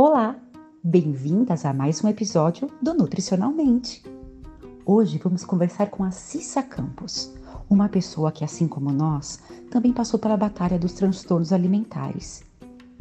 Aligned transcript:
Olá, 0.00 0.36
bem-vindas 0.84 1.64
a 1.64 1.72
mais 1.72 2.04
um 2.04 2.08
episódio 2.08 2.70
do 2.80 2.94
Nutricionalmente. 2.94 4.00
Hoje 4.86 5.18
vamos 5.18 5.44
conversar 5.44 5.90
com 5.90 6.04
a 6.04 6.12
Cissa 6.12 6.62
Campos, 6.62 7.34
uma 7.68 7.88
pessoa 7.88 8.30
que, 8.30 8.44
assim 8.44 8.68
como 8.68 8.92
nós, 8.92 9.40
também 9.72 9.92
passou 9.92 10.20
pela 10.20 10.36
batalha 10.36 10.78
dos 10.78 10.92
transtornos 10.92 11.52
alimentares 11.52 12.44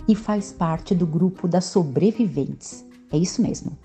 e 0.08 0.16
faz 0.16 0.52
parte 0.52 0.96
do 0.96 1.06
grupo 1.06 1.48
das 1.48 1.66
sobreviventes. 1.66 2.84
É 3.12 3.18
isso 3.20 3.44
mesmo. 3.44 3.78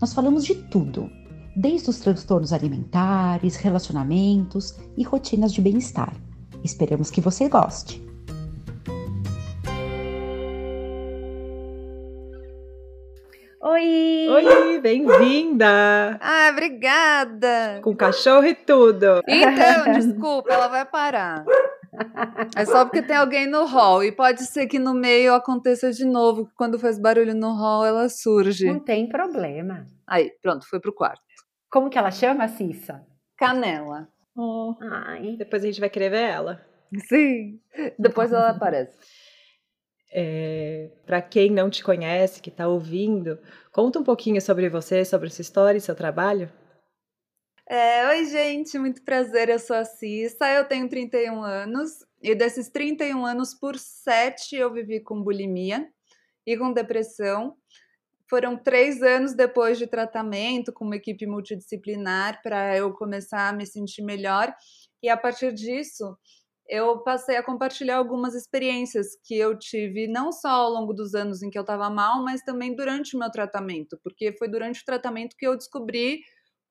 Nós 0.00 0.14
falamos 0.14 0.42
de 0.42 0.54
tudo, 0.54 1.10
desde 1.54 1.90
os 1.90 1.98
transtornos 1.98 2.50
alimentares, 2.50 3.56
relacionamentos 3.56 4.74
e 4.96 5.02
rotinas 5.02 5.52
de 5.52 5.60
bem-estar. 5.60 6.16
Esperamos 6.64 7.10
que 7.10 7.20
você 7.20 7.46
goste. 7.46 8.02
Oi! 13.66 14.28
Oi, 14.28 14.78
bem-vinda! 14.78 16.18
Ah, 16.20 16.50
obrigada! 16.52 17.80
Com 17.82 17.96
cachorro 17.96 18.44
e 18.44 18.54
tudo. 18.54 19.22
Então, 19.26 19.90
desculpa, 19.96 20.52
ela 20.52 20.68
vai 20.68 20.84
parar. 20.84 21.46
É 22.54 22.66
só 22.66 22.84
porque 22.84 23.00
tem 23.00 23.16
alguém 23.16 23.46
no 23.46 23.64
hall. 23.64 24.04
E 24.04 24.12
pode 24.12 24.44
ser 24.44 24.66
que 24.66 24.78
no 24.78 24.92
meio 24.92 25.32
aconteça 25.32 25.90
de 25.90 26.04
novo, 26.04 26.44
que 26.44 26.52
quando 26.54 26.78
faz 26.78 26.98
barulho 26.98 27.34
no 27.34 27.54
hall, 27.54 27.86
ela 27.86 28.06
surge. 28.10 28.66
Não 28.66 28.80
tem 28.80 29.08
problema. 29.08 29.86
Aí, 30.06 30.30
pronto, 30.42 30.68
foi 30.68 30.78
pro 30.78 30.92
quarto. 30.92 31.22
Como 31.70 31.88
que 31.88 31.96
ela 31.96 32.10
chama, 32.10 32.46
Cissa? 32.48 33.02
Canela. 33.34 34.10
Oh, 34.36 34.74
Ai. 34.78 35.36
depois 35.38 35.62
a 35.62 35.66
gente 35.66 35.80
vai 35.80 35.88
querer 35.88 36.10
ver 36.10 36.24
ela. 36.24 36.60
Sim. 37.08 37.58
Depois 37.98 38.30
ela 38.30 38.50
aparece. 38.50 38.92
É, 40.16 40.90
Para 41.04 41.20
quem 41.20 41.50
não 41.50 41.68
te 41.68 41.82
conhece, 41.82 42.40
que 42.40 42.48
está 42.48 42.68
ouvindo, 42.68 43.36
conta 43.72 43.98
um 43.98 44.04
pouquinho 44.04 44.40
sobre 44.40 44.68
você, 44.68 45.04
sobre 45.04 45.28
sua 45.28 45.42
história 45.42 45.76
e 45.76 45.80
seu 45.80 45.96
trabalho. 45.96 46.48
É, 47.68 48.06
oi, 48.06 48.24
gente, 48.26 48.78
muito 48.78 49.02
prazer. 49.02 49.48
Eu 49.48 49.58
sou 49.58 49.74
a 49.74 49.84
Cissa, 49.84 50.48
eu 50.52 50.66
tenho 50.66 50.88
31 50.88 51.42
anos 51.42 52.04
e 52.22 52.32
desses 52.32 52.68
31 52.68 53.26
anos, 53.26 53.54
por 53.54 53.76
7 53.76 54.54
eu 54.54 54.72
vivi 54.72 55.00
com 55.00 55.20
bulimia 55.20 55.88
e 56.46 56.56
com 56.56 56.72
depressão. 56.72 57.56
Foram 58.30 58.56
três 58.56 59.02
anos 59.02 59.34
depois 59.34 59.78
de 59.78 59.86
tratamento 59.88 60.72
com 60.72 60.84
uma 60.84 60.96
equipe 60.96 61.26
multidisciplinar 61.26 62.40
para 62.40 62.76
eu 62.76 62.92
começar 62.92 63.48
a 63.48 63.52
me 63.52 63.66
sentir 63.66 64.02
melhor 64.02 64.54
e 65.02 65.08
a 65.08 65.16
partir 65.16 65.52
disso 65.52 66.16
eu 66.68 66.98
passei 67.00 67.36
a 67.36 67.42
compartilhar 67.42 67.96
algumas 67.96 68.34
experiências 68.34 69.08
que 69.24 69.36
eu 69.36 69.58
tive, 69.58 70.08
não 70.08 70.32
só 70.32 70.48
ao 70.48 70.70
longo 70.70 70.92
dos 70.92 71.14
anos 71.14 71.42
em 71.42 71.50
que 71.50 71.58
eu 71.58 71.62
estava 71.62 71.90
mal, 71.90 72.22
mas 72.22 72.42
também 72.42 72.74
durante 72.74 73.16
o 73.16 73.18
meu 73.18 73.30
tratamento, 73.30 73.98
porque 74.02 74.32
foi 74.38 74.48
durante 74.48 74.82
o 74.82 74.84
tratamento 74.84 75.36
que 75.36 75.46
eu 75.46 75.56
descobri 75.56 76.20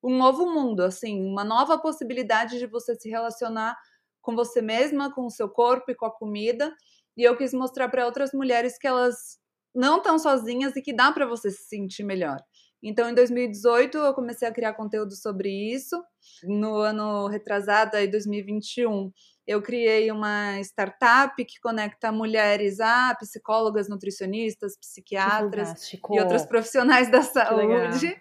um 0.04 0.18
novo 0.18 0.46
mundo, 0.46 0.82
assim, 0.82 1.22
uma 1.24 1.44
nova 1.44 1.78
possibilidade 1.78 2.60
de 2.60 2.68
você 2.68 2.96
se 2.96 3.10
relacionar 3.10 3.78
com 4.22 4.36
você 4.36 4.62
mesma, 4.62 5.14
com 5.14 5.26
o 5.26 5.32
seu 5.32 5.50
corpo 5.50 5.92
e 5.92 5.96
com 5.96 6.06
a 6.06 6.12
comida. 6.12 6.74
E 7.16 7.24
eu 7.24 7.38
quis 7.38 7.54
mostrar 7.54 7.90
para 7.90 8.06
outras 8.06 8.34
mulheres 8.34 8.78
que 8.78 8.88
elas 8.88 9.38
não 9.74 9.98
estão 9.98 10.20
sozinhas 10.20 10.76
e 10.76 10.82
que 10.82 10.94
dá 10.94 11.12
para 11.12 11.26
você 11.26 11.52
se 11.52 11.64
sentir 11.68 12.04
melhor. 12.04 12.38
Então, 12.82 13.10
em 13.10 13.14
2018, 13.16 13.98
eu 13.98 14.14
comecei 14.14 14.46
a 14.48 14.52
criar 14.52 14.74
conteúdo 14.74 15.16
sobre 15.16 15.50
isso. 15.50 16.02
No 16.44 16.76
ano 16.78 17.28
retrasado, 17.28 17.96
aí 17.96 18.08
2021, 18.08 19.12
eu 19.46 19.62
criei 19.62 20.10
uma 20.12 20.60
startup 20.62 21.44
que 21.44 21.60
conecta 21.60 22.12
mulheres 22.12 22.80
a 22.80 23.16
psicólogas, 23.16 23.90
nutricionistas, 23.90 24.78
psiquiatras 24.78 25.94
e 25.94 26.20
outros 26.20 26.46
profissionais 26.46 27.12
da 27.12 27.22
saúde 27.22 28.16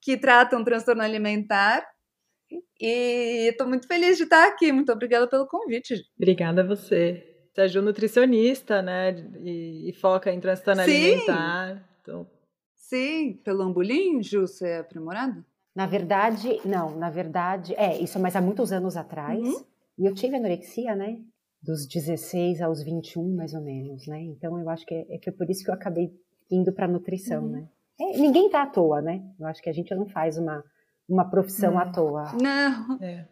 que 0.00 0.16
tratam 0.16 0.62
transtorno 0.62 1.02
alimentar. 1.02 1.86
E 2.80 3.48
estou 3.50 3.66
muito 3.66 3.88
feliz 3.88 4.16
de 4.16 4.24
estar 4.24 4.46
aqui. 4.46 4.70
Muito 4.70 4.92
obrigada 4.92 5.26
pelo 5.26 5.46
convite. 5.46 5.94
Obrigada 6.16 6.60
a 6.60 6.66
você. 6.66 7.48
Você 7.52 7.62
é 7.62 7.68
Ju 7.68 7.82
nutricionista, 7.82 8.82
né? 8.82 9.16
E, 9.42 9.88
e 9.88 9.92
foca 9.94 10.30
em 10.30 10.38
transtorno 10.38 10.82
Sim. 10.82 10.90
alimentar. 10.90 11.82
Então, 12.02 12.26
Sim, 12.74 13.40
pelo 13.42 13.62
ambulim, 13.62 14.22
Ju, 14.22 14.42
você 14.42 14.68
é 14.68 14.78
aprimorada? 14.78 15.44
Na 15.74 15.86
verdade, 15.86 16.60
não, 16.64 16.96
na 16.96 17.10
verdade, 17.10 17.74
é, 17.76 17.98
isso 17.98 18.18
mas 18.20 18.36
há 18.36 18.40
muitos 18.40 18.70
anos 18.70 18.96
atrás. 18.96 19.40
Uhum. 19.40 19.64
E 19.98 20.06
eu 20.06 20.14
tive 20.14 20.36
anorexia, 20.36 20.94
né? 20.94 21.18
Dos 21.62 21.86
16 21.88 22.60
aos 22.60 22.82
21, 22.84 23.34
mais 23.34 23.54
ou 23.54 23.62
menos, 23.62 24.06
né? 24.06 24.20
Então 24.22 24.58
eu 24.60 24.68
acho 24.68 24.84
que 24.86 24.94
é, 24.94 25.06
é 25.14 25.18
que 25.18 25.28
é 25.30 25.32
por 25.32 25.48
isso 25.50 25.64
que 25.64 25.70
eu 25.70 25.74
acabei 25.74 26.10
indo 26.50 26.72
para 26.72 26.86
nutrição, 26.88 27.44
Uhum. 27.44 27.50
né? 27.50 27.68
É, 27.98 28.18
ninguém 28.18 28.50
tá 28.50 28.62
à 28.62 28.66
toa, 28.66 29.00
né? 29.00 29.22
Eu 29.40 29.46
acho 29.46 29.62
que 29.62 29.70
a 29.70 29.72
gente 29.72 29.94
não 29.94 30.06
faz 30.06 30.36
uma, 30.36 30.62
uma 31.08 31.28
profissão 31.30 31.78
à 31.78 31.90
toa. 31.90 32.24
Não. 32.40 32.98
é. 33.02 33.26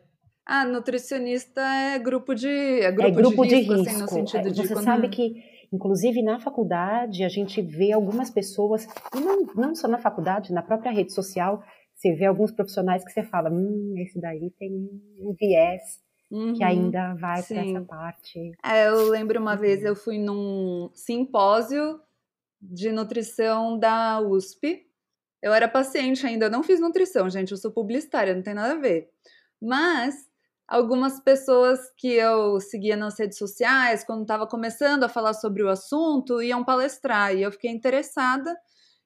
Ah, 0.47 0.65
nutricionista 0.67 1.61
é 1.61 1.99
grupo 1.99 2.35
de 2.35 2.49
é 2.49 2.91
grupo, 2.93 3.09
é 3.09 3.11
grupo 3.11 3.47
de 3.47 3.55
risco. 3.57 3.73
assim, 3.89 4.01
no 4.01 4.09
sentido 4.09 4.49
É, 4.49 4.51
de 4.51 4.63
você 4.67 4.75
quando- 4.75 4.85
sabe 4.85 5.09
que, 5.09 5.35
inclusive 5.73 6.23
na 6.23 6.39
faculdade, 6.41 7.25
a 7.25 7.29
gente 7.31 7.63
vê 7.63 7.93
algumas 7.93 8.31
pessoas, 8.31 8.87
e 9.17 9.21
não, 9.21 9.43
não 9.55 9.75
só 9.75 9.87
na 9.89 9.99
faculdade, 9.99 10.53
na 10.53 10.63
própria 10.63 10.93
rede 10.93 11.13
social, 11.15 11.63
você 11.95 12.13
vê 12.15 12.27
alguns 12.27 12.53
profissionais 12.53 13.03
que 13.05 13.11
você 13.13 13.23
fala, 13.23 13.51
hum, 13.51 13.95
esse 13.99 14.21
daí 14.21 14.51
tem 14.59 14.71
um 15.21 15.35
viés 15.39 15.81
Uhum. 16.31 16.55
que 16.55 16.65
ainda 16.65 17.15
vai 17.15 17.43
para 17.43 17.61
essa 17.61 17.81
parte. 17.83 18.53
É, 18.65 18.89
eu 18.89 19.09
lembro 19.09 19.41
uma 19.41 19.53
Uhum. 19.53 19.59
vez 19.59 19.85
eu 19.85 19.95
fui 19.97 20.19
num 20.19 20.91
simpósio 20.95 22.01
de 22.61 22.93
nutrição 22.93 23.79
da 23.79 24.21
USP. 24.21 24.87
Eu 25.43 25.53
era 25.53 25.69
paciente 25.69 26.27
ainda, 26.27 26.47
eu 26.47 26.51
não 26.51 26.63
fiz 26.63 26.81
nutrição, 26.81 27.29
gente, 27.31 27.53
eu 27.53 27.59
sou 27.59 27.71
publicitária, 27.73 28.35
não 28.35 28.43
tem 28.43 28.55
nada 28.55 28.75
a 28.75 28.79
ver. 28.79 29.11
Mas 29.61 30.17
algumas 30.69 31.21
pessoas 31.21 31.81
que 31.99 32.09
eu 32.15 32.61
seguia 32.61 32.97
nas 32.97 33.19
redes 33.19 33.39
sociais, 33.39 34.05
quando 34.05 34.23
estava 34.23 34.47
começando 34.47 35.05
a 35.05 35.09
falar 35.09 35.35
sobre 35.35 35.63
o 35.63 35.69
assunto, 35.69 36.43
iam 36.43 36.65
palestrar 36.65 37.35
e 37.37 37.43
eu 37.43 37.53
fiquei 37.53 37.71
interessada. 37.71 38.57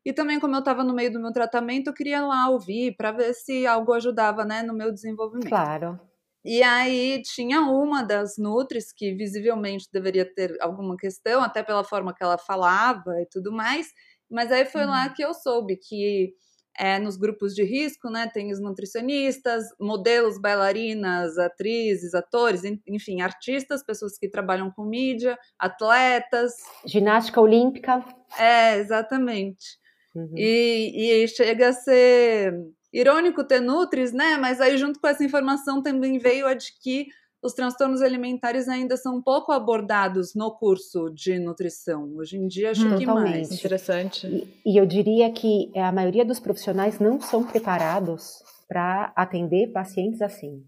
E 0.04 0.12
também, 0.12 0.40
como 0.40 0.54
eu 0.54 0.60
estava 0.60 0.84
no 0.84 0.94
meio 0.94 1.12
do 1.12 1.20
meu 1.20 1.32
tratamento, 1.32 1.88
eu 1.88 1.94
queria 1.94 2.24
lá 2.24 2.48
ouvir 2.50 2.96
para 2.96 3.12
ver 3.12 3.34
se 3.34 3.66
algo 3.66 3.92
ajudava 3.92 4.44
né, 4.44 4.62
no 4.62 4.72
meu 4.74 4.92
desenvolvimento. 4.92 5.48
Claro. 5.48 6.07
E 6.50 6.62
aí 6.62 7.20
tinha 7.22 7.60
uma 7.60 8.02
das 8.02 8.38
Nutris 8.38 8.90
que 8.90 9.12
visivelmente 9.12 9.86
deveria 9.92 10.24
ter 10.24 10.56
alguma 10.62 10.96
questão, 10.96 11.42
até 11.42 11.62
pela 11.62 11.84
forma 11.84 12.14
que 12.14 12.24
ela 12.24 12.38
falava 12.38 13.20
e 13.20 13.26
tudo 13.30 13.52
mais. 13.52 13.88
Mas 14.30 14.50
aí 14.50 14.64
foi 14.64 14.86
lá 14.86 15.10
que 15.10 15.22
eu 15.22 15.34
soube 15.34 15.76
que 15.76 16.32
é, 16.78 16.98
nos 16.98 17.18
grupos 17.18 17.54
de 17.54 17.62
risco, 17.64 18.08
né, 18.08 18.30
tem 18.32 18.50
os 18.50 18.60
nutricionistas, 18.62 19.64
modelos, 19.78 20.40
bailarinas, 20.40 21.36
atrizes, 21.36 22.14
atores, 22.14 22.64
en- 22.64 22.80
enfim, 22.86 23.20
artistas, 23.20 23.84
pessoas 23.84 24.16
que 24.16 24.26
trabalham 24.26 24.70
com 24.70 24.84
mídia, 24.84 25.36
atletas. 25.58 26.54
Ginástica 26.86 27.42
olímpica. 27.42 28.02
É, 28.38 28.76
exatamente. 28.78 29.76
Uhum. 30.14 30.32
E, 30.34 31.22
e 31.24 31.28
chega 31.28 31.68
a 31.68 31.72
ser 31.74 32.54
irônico 32.92 33.44
ter 33.44 33.60
Nutris, 33.60 34.12
né? 34.12 34.36
Mas 34.36 34.60
aí, 34.60 34.76
junto 34.78 35.00
com 35.00 35.06
essa 35.06 35.24
informação, 35.24 35.82
também 35.82 36.18
veio 36.18 36.46
a 36.46 36.54
de 36.54 36.72
que 36.80 37.08
os 37.42 37.52
transtornos 37.52 38.02
alimentares 38.02 38.68
ainda 38.68 38.96
são 38.96 39.22
pouco 39.22 39.52
abordados 39.52 40.34
no 40.34 40.50
curso 40.56 41.08
de 41.10 41.38
nutrição. 41.38 42.12
Hoje 42.16 42.36
em 42.36 42.48
dia, 42.48 42.72
acho 42.72 42.82
que 42.96 43.06
Totalmente. 43.06 43.30
mais. 43.36 43.52
Interessante. 43.52 44.26
E, 44.26 44.72
e 44.72 44.76
eu 44.80 44.84
diria 44.84 45.30
que 45.32 45.70
a 45.78 45.92
maioria 45.92 46.24
dos 46.24 46.40
profissionais 46.40 46.98
não 46.98 47.20
são 47.20 47.44
preparados 47.44 48.42
para 48.66 49.12
atender 49.16 49.70
pacientes 49.72 50.20
assim. 50.20 50.64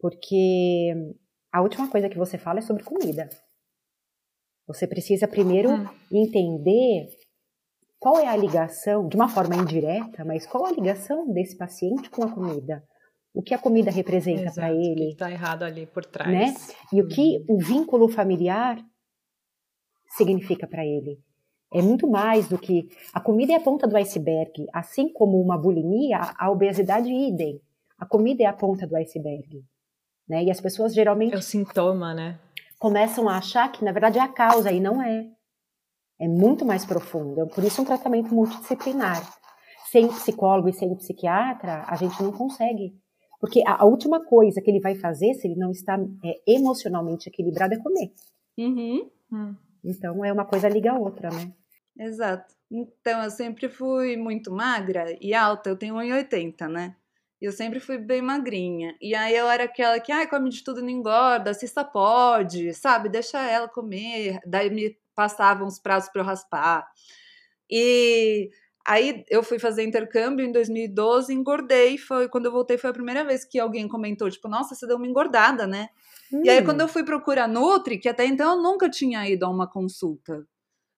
Porque 0.00 0.94
a 1.52 1.60
última 1.60 1.88
coisa 1.88 2.08
que 2.08 2.18
você 2.18 2.38
fala 2.38 2.60
é 2.60 2.62
sobre 2.62 2.82
comida. 2.82 3.28
Você 4.66 4.86
precisa 4.86 5.28
primeiro 5.28 5.70
Hum. 5.72 5.86
entender 6.10 7.08
qual 8.02 8.18
é 8.18 8.26
a 8.26 8.36
ligação, 8.36 9.06
de 9.06 9.14
uma 9.14 9.28
forma 9.28 9.54
indireta, 9.54 10.24
mas 10.24 10.44
qual 10.44 10.66
a 10.66 10.72
ligação 10.72 11.32
desse 11.32 11.56
paciente 11.56 12.10
com 12.10 12.24
a 12.24 12.28
comida. 12.32 12.82
O 13.32 13.40
que 13.40 13.54
a 13.54 13.58
comida 13.58 13.92
representa 13.92 14.50
para 14.50 14.72
O 14.72 14.76
que 14.76 14.86
ele, 14.88 15.10
está 15.10 15.30
errado 15.30 15.62
ali 15.62 15.86
por 15.86 16.04
trás. 16.04 16.28
né? 16.28 16.52
E 16.92 17.00
o 17.00 17.06
que 17.06 17.44
o 17.48 17.58
vínculo 17.58 18.08
familiar 18.08 18.76
significa 20.16 20.66
para 20.66 20.84
ele. 20.84 21.20
É 21.72 21.80
muito 21.80 22.10
mais 22.10 22.48
do 22.48 22.58
que 22.58 22.88
a 23.14 23.20
comida 23.20 23.52
é 23.52 23.56
a 23.56 23.60
ponta 23.60 23.86
do 23.86 23.96
iceberg, 23.96 24.66
assim 24.72 25.08
como 25.08 25.40
uma 25.40 25.56
bulimia, 25.56 26.18
a 26.36 26.50
obesidade 26.50 27.08
idem. 27.08 27.60
A 27.96 28.04
comida 28.04 28.42
é 28.42 28.46
a 28.46 28.52
ponta 28.52 28.84
do 28.84 28.96
iceberg, 28.96 29.64
né? 30.28 30.42
E 30.42 30.50
as 30.50 30.60
pessoas 30.60 30.92
geralmente 30.92 31.34
É 31.34 31.38
o 31.38 31.42
sintoma, 31.42 32.12
né? 32.12 32.40
começam 32.80 33.28
a 33.28 33.36
achar 33.36 33.70
que 33.70 33.84
na 33.84 33.92
verdade 33.92 34.18
é 34.18 34.22
a 34.22 34.26
causa 34.26 34.72
e 34.72 34.80
não 34.80 35.00
é. 35.00 35.24
É 36.22 36.28
muito 36.28 36.64
mais 36.64 36.84
profundo. 36.86 37.40
É 37.40 37.46
Por 37.46 37.64
isso 37.64 37.82
um 37.82 37.84
tratamento 37.84 38.32
multidisciplinar. 38.32 39.28
Sem 39.90 40.06
psicólogo 40.06 40.68
e 40.68 40.72
sem 40.72 40.94
psiquiatra, 40.94 41.84
a 41.88 41.96
gente 41.96 42.22
não 42.22 42.30
consegue. 42.30 42.96
Porque 43.40 43.60
a, 43.66 43.82
a 43.82 43.84
última 43.84 44.24
coisa 44.24 44.62
que 44.62 44.70
ele 44.70 44.78
vai 44.78 44.94
fazer, 44.94 45.34
se 45.34 45.48
ele 45.48 45.58
não 45.58 45.72
está 45.72 45.98
é, 46.24 46.40
emocionalmente 46.46 47.28
equilibrado, 47.28 47.74
é 47.74 47.78
comer. 47.78 48.12
Uhum. 48.56 49.10
Hum. 49.32 49.56
Então 49.84 50.24
é 50.24 50.32
uma 50.32 50.44
coisa 50.44 50.68
liga 50.68 50.92
a 50.92 50.98
outra, 50.98 51.28
né? 51.28 51.52
Exato. 51.98 52.54
Então, 52.70 53.24
eu 53.24 53.30
sempre 53.30 53.68
fui 53.68 54.16
muito 54.16 54.52
magra 54.52 55.16
e 55.20 55.34
alta, 55.34 55.70
eu 55.70 55.76
tenho 55.76 55.96
1,80, 55.96 56.68
né? 56.68 56.94
Eu 57.40 57.50
sempre 57.50 57.80
fui 57.80 57.98
bem 57.98 58.22
magrinha. 58.22 58.96
E 59.00 59.12
aí 59.16 59.34
eu 59.34 59.50
era 59.50 59.64
aquela 59.64 59.98
que, 59.98 60.12
ai, 60.12 60.28
come 60.28 60.48
de 60.48 60.62
tudo 60.62 60.80
não 60.80 60.88
engorda, 60.88 61.50
assista 61.50 61.84
pode, 61.84 62.72
sabe? 62.74 63.08
Deixa 63.08 63.38
ela 63.44 63.68
comer. 63.68 64.38
Daí 64.46 64.70
me 64.70 64.96
passavam 65.14 65.66
os 65.66 65.78
pratos 65.78 66.08
para 66.08 66.22
eu 66.22 66.26
raspar. 66.26 66.86
E 67.70 68.50
aí 68.86 69.24
eu 69.30 69.42
fui 69.42 69.58
fazer 69.58 69.84
intercâmbio 69.84 70.44
em 70.44 70.52
2012, 70.52 71.32
engordei. 71.32 71.98
Foi 71.98 72.28
quando 72.28 72.46
eu 72.46 72.52
voltei, 72.52 72.78
foi 72.78 72.90
a 72.90 72.94
primeira 72.94 73.24
vez 73.24 73.44
que 73.44 73.58
alguém 73.58 73.88
comentou, 73.88 74.30
tipo, 74.30 74.48
nossa, 74.48 74.74
você 74.74 74.86
deu 74.86 74.96
uma 74.96 75.06
engordada, 75.06 75.66
né? 75.66 75.88
Hum. 76.32 76.42
E 76.44 76.50
aí, 76.50 76.64
quando 76.64 76.80
hum. 76.80 76.84
eu 76.84 76.88
fui 76.88 77.04
procurar 77.04 77.48
Nutri, 77.48 77.98
que 77.98 78.08
até 78.08 78.24
então 78.26 78.56
eu 78.56 78.62
nunca 78.62 78.88
tinha 78.88 79.28
ido 79.28 79.44
a 79.44 79.50
uma 79.50 79.70
consulta, 79.70 80.46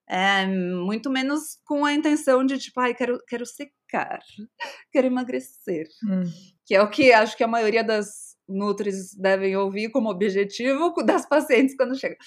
é, 0.08 0.46
muito 0.46 1.10
menos 1.10 1.58
com 1.64 1.84
a 1.84 1.92
intenção 1.92 2.44
de, 2.44 2.58
tipo, 2.58 2.78
ai, 2.80 2.94
quero, 2.94 3.18
quero 3.26 3.46
secar, 3.46 4.20
quero 4.92 5.06
emagrecer. 5.06 5.86
Hum. 6.06 6.24
Que 6.66 6.74
é 6.74 6.82
o 6.82 6.90
que 6.90 7.12
acho 7.12 7.36
que 7.36 7.44
a 7.44 7.48
maioria 7.48 7.82
das 7.82 8.34
Nutris 8.48 9.14
devem 9.14 9.56
ouvir 9.56 9.90
como 9.90 10.10
objetivo 10.10 10.94
das 11.04 11.26
pacientes 11.26 11.76
quando 11.76 11.98
chegam. 11.98 12.18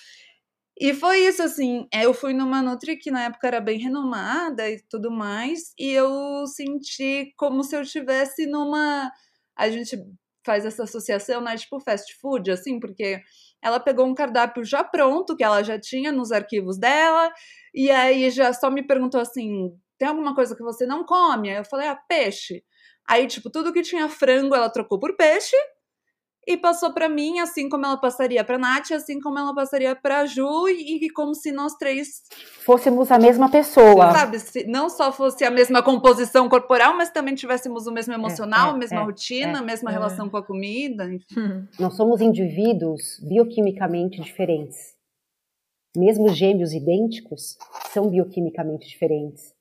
E 0.79 0.93
foi 0.93 1.21
isso, 1.21 1.41
assim, 1.41 1.87
é, 1.91 2.05
eu 2.05 2.13
fui 2.13 2.33
numa 2.33 2.61
Nutri 2.61 2.97
que 2.97 3.09
na 3.09 3.23
época 3.25 3.47
era 3.47 3.59
bem 3.59 3.79
renomada 3.79 4.69
e 4.69 4.79
tudo 4.87 5.09
mais, 5.09 5.73
e 5.77 5.89
eu 5.91 6.45
senti 6.45 7.33
como 7.35 7.63
se 7.63 7.75
eu 7.75 7.81
estivesse 7.81 8.45
numa... 8.45 9.11
A 9.55 9.69
gente 9.69 9.97
faz 10.45 10.65
essa 10.65 10.83
associação, 10.83 11.41
né, 11.41 11.57
tipo 11.57 11.79
fast 11.79 12.15
food, 12.21 12.51
assim, 12.51 12.79
porque 12.79 13.19
ela 13.61 13.79
pegou 13.79 14.05
um 14.05 14.13
cardápio 14.13 14.63
já 14.63 14.83
pronto, 14.83 15.35
que 15.35 15.43
ela 15.43 15.63
já 15.63 15.79
tinha 15.79 16.11
nos 16.11 16.31
arquivos 16.31 16.77
dela, 16.77 17.33
e 17.73 17.89
aí 17.91 18.29
já 18.29 18.53
só 18.53 18.69
me 18.69 18.85
perguntou 18.85 19.19
assim: 19.19 19.71
tem 19.97 20.07
alguma 20.07 20.35
coisa 20.35 20.55
que 20.55 20.63
você 20.63 20.85
não 20.85 21.03
come? 21.05 21.49
Aí 21.49 21.57
eu 21.57 21.65
falei: 21.65 21.87
ah, 21.87 21.95
peixe. 22.07 22.63
Aí, 23.09 23.27
tipo, 23.27 23.49
tudo 23.49 23.73
que 23.73 23.81
tinha 23.81 24.09
frango 24.09 24.55
ela 24.55 24.69
trocou 24.69 24.99
por 24.99 25.15
peixe 25.15 25.55
e 26.47 26.55
passou 26.55 26.93
para 26.93 27.09
mim, 27.09 27.39
assim 27.39 27.67
como 27.67 27.85
ela 27.85 27.97
passaria 27.97 28.41
para 28.41 28.57
Nath, 28.57 28.91
assim 28.91 29.19
como 29.19 29.37
ela 29.37 29.53
passaria 29.53 29.93
para 29.93 30.25
Ju, 30.25 30.69
e, 30.69 31.05
e, 31.05 31.09
como 31.09 31.35
se 31.35 31.51
nós 31.51 31.73
três 31.73 32.23
fôssemos 32.63 33.11
a 33.11 33.19
mesma 33.19 33.51
pessoa. 33.51 34.13
Sabe, 34.13 34.39
se 34.39 34.65
não 34.65 34.89
só 34.89 35.11
fosse 35.11 35.43
a 35.43 35.51
mesma 35.51 35.83
composição 35.83 36.47
corporal, 36.47 36.95
mas 36.95 37.11
também 37.11 37.35
tivéssemos 37.35 37.85
o 37.85 37.91
mesmo 37.91 38.13
emocional, 38.13 38.67
é, 38.67 38.71
é, 38.71 38.73
a 38.73 38.77
mesma 38.77 39.01
é, 39.01 39.03
rotina, 39.03 39.59
a 39.59 39.61
é, 39.61 39.65
mesma 39.65 39.91
é. 39.91 39.93
relação 39.93 40.29
com 40.29 40.37
a 40.37 40.43
comida. 40.43 41.13
Enfim. 41.13 41.67
Nós 41.77 41.95
somos 41.95 42.21
indivíduos 42.21 43.19
bioquimicamente 43.21 44.21
diferentes. 44.21 44.95
Mesmo 45.97 46.29
gêmeos 46.29 46.71
idênticos 46.71 47.57
são 47.91 48.09
bioquimicamente 48.09 48.87
diferentes. 48.87 49.53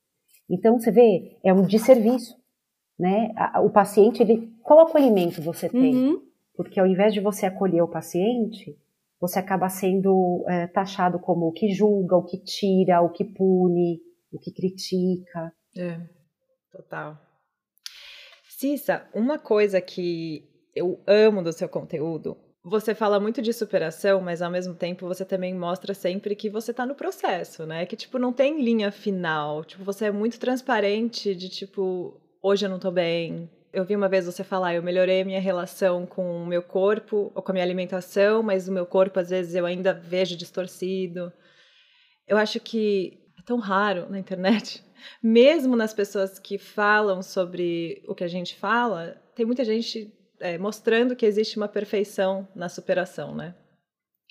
Então, 0.48 0.78
você 0.78 0.92
vê, 0.92 1.36
é 1.42 1.52
um 1.52 1.62
desserviço. 1.62 2.36
Né? 2.98 3.34
O 3.62 3.70
paciente, 3.70 4.22
ele, 4.22 4.52
qual 4.62 4.80
acolhimento 4.80 5.42
você 5.42 5.68
tem? 5.68 5.94
Uhum 5.94 6.25
porque 6.56 6.80
ao 6.80 6.86
invés 6.86 7.12
de 7.12 7.20
você 7.20 7.46
acolher 7.46 7.82
o 7.82 7.90
paciente, 7.90 8.76
você 9.20 9.38
acaba 9.38 9.68
sendo 9.68 10.44
é, 10.48 10.66
taxado 10.66 11.18
como 11.18 11.46
o 11.46 11.52
que 11.52 11.68
julga, 11.72 12.16
o 12.16 12.24
que 12.24 12.38
tira, 12.42 13.00
o 13.02 13.10
que 13.10 13.24
pune, 13.24 14.00
o 14.32 14.38
que 14.38 14.52
critica. 14.52 15.52
É, 15.76 16.00
total. 16.72 17.18
Cissa, 18.48 19.06
uma 19.14 19.38
coisa 19.38 19.80
que 19.80 20.48
eu 20.74 21.02
amo 21.06 21.42
do 21.42 21.52
seu 21.52 21.68
conteúdo, 21.68 22.36
você 22.68 22.94
fala 22.94 23.20
muito 23.20 23.40
de 23.40 23.52
superação, 23.52 24.20
mas 24.20 24.42
ao 24.42 24.50
mesmo 24.50 24.74
tempo 24.74 25.06
você 25.06 25.24
também 25.24 25.54
mostra 25.54 25.94
sempre 25.94 26.34
que 26.34 26.50
você 26.50 26.72
está 26.72 26.84
no 26.84 26.96
processo, 26.96 27.64
né? 27.64 27.86
Que 27.86 27.94
tipo 27.94 28.18
não 28.18 28.32
tem 28.32 28.60
linha 28.60 28.90
final, 28.90 29.64
tipo 29.64 29.84
você 29.84 30.06
é 30.06 30.10
muito 30.10 30.40
transparente 30.40 31.34
de 31.34 31.48
tipo 31.48 32.20
hoje 32.42 32.66
eu 32.66 32.70
não 32.70 32.80
tô 32.80 32.90
bem, 32.90 33.48
eu 33.76 33.84
vi 33.84 33.94
uma 33.94 34.08
vez 34.08 34.24
você 34.24 34.42
falar, 34.42 34.74
eu 34.74 34.82
melhorei 34.82 35.20
a 35.20 35.24
minha 35.24 35.38
relação 35.38 36.06
com 36.06 36.42
o 36.42 36.46
meu 36.46 36.62
corpo 36.62 37.30
ou 37.34 37.42
com 37.42 37.52
a 37.52 37.52
minha 37.52 37.64
alimentação, 37.64 38.42
mas 38.42 38.66
o 38.66 38.72
meu 38.72 38.86
corpo 38.86 39.20
às 39.20 39.28
vezes 39.28 39.54
eu 39.54 39.66
ainda 39.66 39.92
vejo 39.92 40.34
distorcido. 40.34 41.30
Eu 42.26 42.38
acho 42.38 42.58
que 42.58 43.18
é 43.38 43.42
tão 43.42 43.58
raro 43.58 44.08
na 44.08 44.18
internet, 44.18 44.82
mesmo 45.22 45.76
nas 45.76 45.92
pessoas 45.92 46.38
que 46.38 46.56
falam 46.56 47.22
sobre 47.22 48.02
o 48.08 48.14
que 48.14 48.24
a 48.24 48.28
gente 48.28 48.56
fala, 48.56 49.20
tem 49.34 49.44
muita 49.44 49.62
gente 49.62 50.10
é, 50.40 50.56
mostrando 50.56 51.14
que 51.14 51.26
existe 51.26 51.58
uma 51.58 51.68
perfeição 51.68 52.48
na 52.56 52.70
superação, 52.70 53.34
né? 53.34 53.54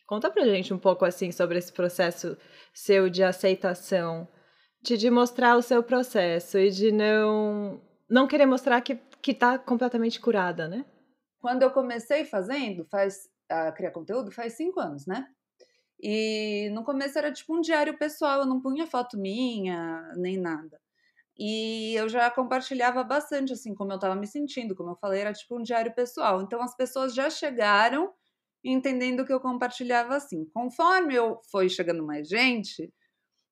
Conta 0.08 0.32
pra 0.32 0.44
gente 0.46 0.74
um 0.74 0.80
pouco 0.80 1.06
assim 1.06 1.32
sobre 1.32 1.60
esse 1.60 1.72
processo 1.72 2.36
seu 2.74 3.12
de 3.12 3.22
aceitação, 3.22 4.28
de, 4.82 4.98
de 4.98 5.12
mostrar 5.12 5.56
o 5.56 5.62
seu 5.62 5.84
processo 5.84 6.58
e 6.58 6.72
de 6.72 6.92
não 6.92 7.80
não 8.10 8.28
querer 8.28 8.46
mostrar 8.46 8.82
que 8.82 9.00
que 9.26 9.32
está 9.32 9.58
completamente 9.58 10.22
curada, 10.22 10.68
né? 10.68 10.86
Quando 11.40 11.64
eu 11.64 11.72
comecei 11.72 12.26
fazendo, 12.26 12.86
faz 12.86 13.28
a 13.50 13.72
criar 13.72 13.90
conteúdo, 13.90 14.32
faz 14.32 14.54
cinco 14.54 14.80
anos, 14.80 15.08
né? 15.08 15.26
E 16.00 16.70
no 16.76 16.84
começo 16.84 17.18
era 17.18 17.32
tipo 17.32 17.58
um 17.58 17.60
diário 17.60 17.98
pessoal, 17.98 18.42
eu 18.42 18.46
não 18.46 18.62
punha 18.62 18.86
foto 18.86 19.18
minha, 19.18 20.14
nem 20.16 20.38
nada. 20.38 20.80
E 21.36 21.96
eu 21.96 22.08
já 22.08 22.30
compartilhava 22.30 23.04
bastante, 23.04 23.52
assim, 23.52 23.74
como 23.74 23.92
eu 23.92 23.96
estava 23.96 24.14
me 24.14 24.28
sentindo, 24.28 24.76
como 24.76 24.92
eu 24.92 24.96
falei, 24.98 25.22
era 25.22 25.34
tipo 25.34 25.58
um 25.58 25.64
diário 25.64 25.96
pessoal. 25.96 26.44
Então 26.44 26.62
as 26.62 26.78
pessoas 26.78 27.16
já 27.16 27.28
chegaram 27.28 28.14
entendendo 28.64 29.26
que 29.26 29.34
eu 29.34 29.40
compartilhava 29.40 30.16
assim. 30.16 30.46
Conforme 30.54 31.16
eu 31.16 31.42
fui 31.50 31.68
chegando 31.68 32.06
mais 32.06 32.30
gente, 32.30 32.94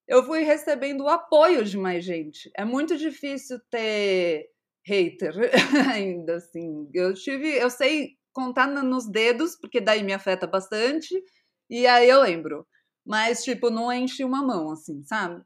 eu 0.08 0.24
fui 0.24 0.44
recebendo 0.44 1.02
o 1.06 1.10
apoio 1.10 1.66
de 1.66 1.80
mais 1.80 2.06
gente. 2.06 2.52
É 2.56 2.64
muito 2.64 2.96
difícil 2.96 3.60
ter 3.72 4.52
hater 4.85 5.33
ainda 5.94 6.35
assim. 6.38 6.89
Eu 6.94 7.13
tive, 7.13 7.50
eu 7.57 7.69
sei 7.69 8.18
contar 8.33 8.68
nos 8.68 9.09
dedos, 9.09 9.56
porque 9.56 9.80
daí 9.80 10.03
me 10.03 10.13
afeta 10.13 10.47
bastante, 10.47 11.13
e 11.69 11.85
aí 11.88 12.09
eu 12.09 12.21
lembro. 12.21 12.68
Mas 13.06 13.44
tipo, 13.44 13.69
não 13.69 13.91
enche 13.91 14.24
uma 14.24 14.41
mão 14.45 14.71
assim, 14.71 15.03
sabe? 15.03 15.44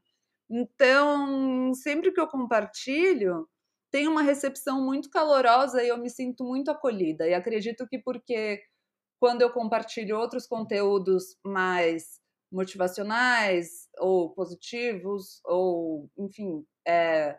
Então, 0.49 1.73
sempre 1.73 2.11
que 2.11 2.19
eu 2.21 2.27
compartilho, 2.27 3.47
tem 3.91 4.07
uma 4.07 4.21
recepção 4.21 4.83
muito 4.85 5.09
calorosa 5.09 5.83
e 5.83 5.89
eu 5.89 5.97
me 5.97 6.09
sinto 6.09 6.43
muito 6.43 6.71
acolhida. 6.71 7.27
E 7.27 7.33
acredito 7.33 7.87
que 7.87 7.99
porque 7.99 8.61
quando 9.19 9.41
eu 9.41 9.51
compartilho 9.51 10.17
outros 10.17 10.47
conteúdos 10.47 11.37
mais 11.45 12.19
motivacionais 12.51 13.89
ou 13.97 14.33
positivos 14.33 15.41
ou 15.45 16.09
enfim 16.17 16.65
é, 16.87 17.37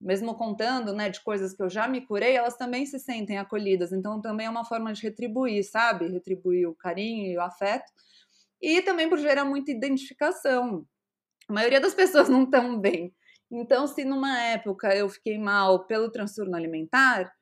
mesmo 0.00 0.34
contando, 0.34 0.92
né, 0.94 1.10
de 1.10 1.20
coisas 1.20 1.52
que 1.54 1.62
eu 1.62 1.68
já 1.68 1.86
me 1.86 2.00
curei, 2.00 2.34
elas 2.34 2.56
também 2.56 2.86
se 2.86 2.98
sentem 2.98 3.38
acolhidas. 3.38 3.92
Então 3.92 4.20
também 4.20 4.46
é 4.46 4.50
uma 4.50 4.64
forma 4.64 4.92
de 4.92 5.02
retribuir, 5.02 5.62
sabe? 5.64 6.08
Retribuir 6.08 6.68
o 6.68 6.74
carinho 6.74 7.26
e 7.26 7.36
o 7.36 7.42
afeto. 7.42 7.92
E 8.60 8.82
também 8.82 9.08
por 9.08 9.18
gerar 9.18 9.44
muita 9.44 9.70
identificação. 9.70 10.86
A 11.48 11.52
maioria 11.52 11.80
das 11.80 11.94
pessoas 11.94 12.28
não 12.28 12.44
estão 12.44 12.78
bem. 12.78 13.14
Então, 13.50 13.86
se 13.86 14.04
numa 14.04 14.38
época 14.40 14.94
eu 14.94 15.08
fiquei 15.08 15.36
mal 15.36 15.86
pelo 15.86 16.10
transtorno 16.10 16.54
alimentar, 16.54 17.32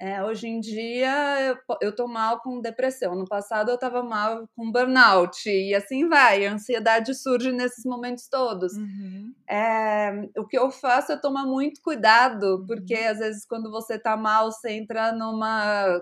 é, 0.00 0.22
hoje 0.22 0.48
em 0.48 0.60
dia 0.60 1.40
eu, 1.40 1.76
eu 1.80 1.94
tô 1.94 2.06
mal 2.06 2.40
com 2.40 2.60
depressão. 2.60 3.14
No 3.14 3.26
passado 3.26 3.70
eu 3.70 3.78
tava 3.78 4.02
mal 4.02 4.48
com 4.56 4.70
burnout 4.70 5.48
e 5.48 5.74
assim 5.74 6.08
vai. 6.08 6.46
A 6.46 6.52
ansiedade 6.52 7.14
surge 7.14 7.52
nesses 7.52 7.84
momentos 7.84 8.28
todos. 8.28 8.72
Uhum. 8.74 9.34
É, 9.48 10.28
o 10.36 10.46
que 10.46 10.58
eu 10.58 10.70
faço 10.70 11.12
é 11.12 11.16
tomar 11.16 11.44
muito 11.46 11.80
cuidado, 11.82 12.64
porque 12.66 12.94
uhum. 12.94 13.08
às 13.10 13.18
vezes 13.18 13.46
quando 13.46 13.70
você 13.70 13.98
tá 13.98 14.16
mal, 14.16 14.50
você 14.50 14.72
entra 14.72 15.12
numa 15.12 16.00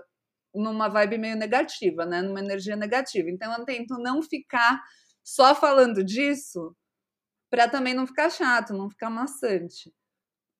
numa 0.55 0.87
vibe 0.87 1.17
meio 1.17 1.35
negativa, 1.35 2.05
né? 2.05 2.21
Numa 2.21 2.39
energia 2.39 2.75
negativa. 2.75 3.29
Então 3.29 3.51
eu 3.57 3.65
tento 3.65 3.97
não 3.97 4.21
ficar 4.21 4.81
só 5.23 5.55
falando 5.55 6.03
disso 6.03 6.75
para 7.49 7.67
também 7.67 7.93
não 7.93 8.07
ficar 8.07 8.29
chato, 8.29 8.73
não 8.73 8.89
ficar 8.89 9.09
maçante 9.09 9.91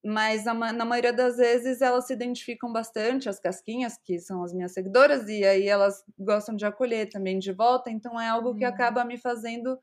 mas 0.04 0.44
na 0.44 0.84
maioria 0.84 1.14
das 1.14 1.38
vezes 1.38 1.80
elas 1.80 2.06
se 2.06 2.12
identificam 2.12 2.70
bastante, 2.70 3.28
as 3.28 3.40
casquinhas, 3.40 3.96
que 4.04 4.18
são 4.18 4.44
as 4.44 4.52
minhas 4.52 4.72
seguidoras, 4.72 5.26
e 5.28 5.42
aí 5.42 5.66
elas 5.66 6.04
gostam 6.18 6.54
de 6.54 6.66
acolher 6.66 7.08
também 7.08 7.38
de 7.38 7.52
volta, 7.52 7.90
então 7.90 8.20
é 8.20 8.28
algo 8.28 8.54
que 8.54 8.64
uhum. 8.64 8.70
acaba 8.70 9.02
me 9.02 9.16
fazendo 9.16 9.78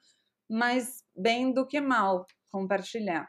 mais 0.47 1.03
bem 1.15 1.51
do 1.51 1.65
que 1.65 1.81
mal 1.81 2.27
compartilhar. 2.51 3.27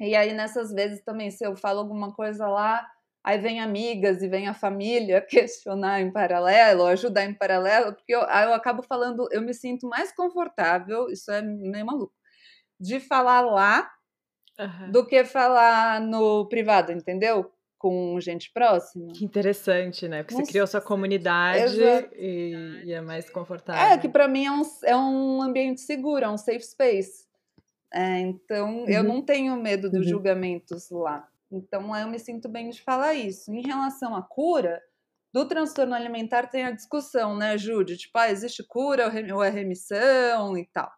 E 0.00 0.16
aí 0.16 0.32
nessas 0.32 0.72
vezes 0.72 1.02
também, 1.04 1.30
se 1.30 1.46
eu 1.46 1.56
falo 1.56 1.78
alguma 1.78 2.12
coisa 2.12 2.48
lá, 2.48 2.84
aí 3.22 3.38
vem 3.38 3.60
amigas 3.60 4.20
e 4.20 4.28
vem 4.28 4.48
a 4.48 4.54
família 4.54 5.20
questionar 5.28 6.00
em 6.00 6.12
paralelo, 6.12 6.86
ajudar 6.86 7.26
em 7.26 7.34
paralelo, 7.34 7.94
porque 7.94 8.12
eu, 8.12 8.20
eu 8.22 8.54
acabo 8.54 8.82
falando, 8.82 9.28
eu 9.30 9.40
me 9.40 9.54
sinto 9.54 9.88
mais 9.88 10.12
confortável, 10.12 11.08
isso 11.10 11.30
é 11.30 11.42
meio 11.42 11.86
maluco, 11.86 12.14
de 12.80 12.98
falar 12.98 13.42
lá 13.42 13.88
uhum. 14.58 14.90
do 14.90 15.06
que 15.06 15.24
falar 15.24 16.00
no 16.00 16.46
privado, 16.48 16.92
entendeu? 16.92 17.50
Com 17.78 18.18
gente 18.20 18.50
próxima. 18.52 19.12
Que 19.12 19.24
interessante, 19.24 20.08
né? 20.08 20.22
Porque 20.22 20.34
Nossa. 20.34 20.46
você 20.46 20.52
criou 20.52 20.66
sua 20.66 20.80
comunidade 20.80 21.80
e, 22.14 22.82
e, 22.84 22.92
é 22.92 23.00
mais 23.00 23.30
confortável. 23.30 23.82
É, 23.82 23.98
que 23.98 24.08
para 24.08 24.26
mim 24.26 24.46
é 24.46 24.50
um, 24.50 24.62
é 24.84 24.96
um 24.96 25.42
ambiente 25.42 25.80
seguro, 25.80 26.24
é 26.24 26.28
um 26.28 26.36
safe 26.36 26.62
space. 26.62 27.28
É, 27.92 28.18
então, 28.18 28.80
uhum. 28.80 28.88
eu 28.88 29.02
não 29.02 29.22
tenho 29.22 29.56
medo 29.56 29.88
dos 29.88 30.00
uhum. 30.00 30.08
julgamentos 30.08 30.90
lá. 30.90 31.26
Então, 31.50 31.96
eu 31.96 32.08
me 32.08 32.18
sinto 32.18 32.48
bem 32.48 32.68
de 32.68 32.82
falar 32.82 33.14
isso. 33.14 33.50
Em 33.50 33.62
relação 33.62 34.14
à 34.14 34.22
cura, 34.22 34.82
do 35.32 35.46
transtorno 35.46 35.94
alimentar 35.94 36.48
tem 36.48 36.64
a 36.64 36.70
discussão, 36.70 37.36
né, 37.36 37.56
Júlia? 37.56 37.96
Tipo, 37.96 38.18
ah, 38.18 38.30
existe 38.30 38.62
cura 38.62 39.10
ou 39.34 39.42
é 39.42 39.48
remissão 39.48 40.56
e 40.56 40.66
tal. 40.66 40.90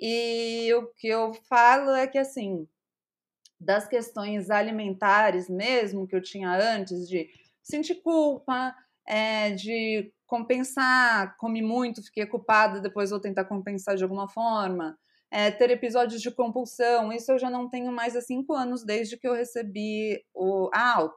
E 0.00 0.72
o 0.74 0.86
que 0.94 1.06
eu 1.06 1.32
falo 1.48 1.90
é 1.92 2.06
que, 2.06 2.18
assim, 2.18 2.66
das 3.62 3.86
questões 3.86 4.50
alimentares 4.50 5.48
mesmo, 5.48 6.06
que 6.06 6.16
eu 6.16 6.22
tinha 6.22 6.50
antes, 6.50 7.08
de 7.08 7.28
sentir 7.62 7.96
culpa, 8.02 8.74
é, 9.06 9.52
de 9.52 10.12
compensar, 10.26 11.36
comi 11.36 11.62
muito, 11.62 12.02
fiquei 12.02 12.26
culpada, 12.26 12.80
depois 12.80 13.10
vou 13.10 13.20
tentar 13.20 13.44
compensar 13.44 13.96
de 13.96 14.02
alguma 14.02 14.28
forma, 14.28 14.98
é, 15.30 15.50
ter 15.50 15.70
episódios 15.70 16.20
de 16.20 16.30
compulsão, 16.30 17.12
isso 17.12 17.30
eu 17.32 17.38
já 17.38 17.48
não 17.48 17.68
tenho 17.68 17.92
mais 17.92 18.16
há 18.16 18.20
cinco 18.20 18.52
anos, 18.52 18.84
desde 18.84 19.16
que 19.16 19.26
eu 19.26 19.34
recebi 19.34 20.22
o, 20.34 20.68
a. 20.74 21.08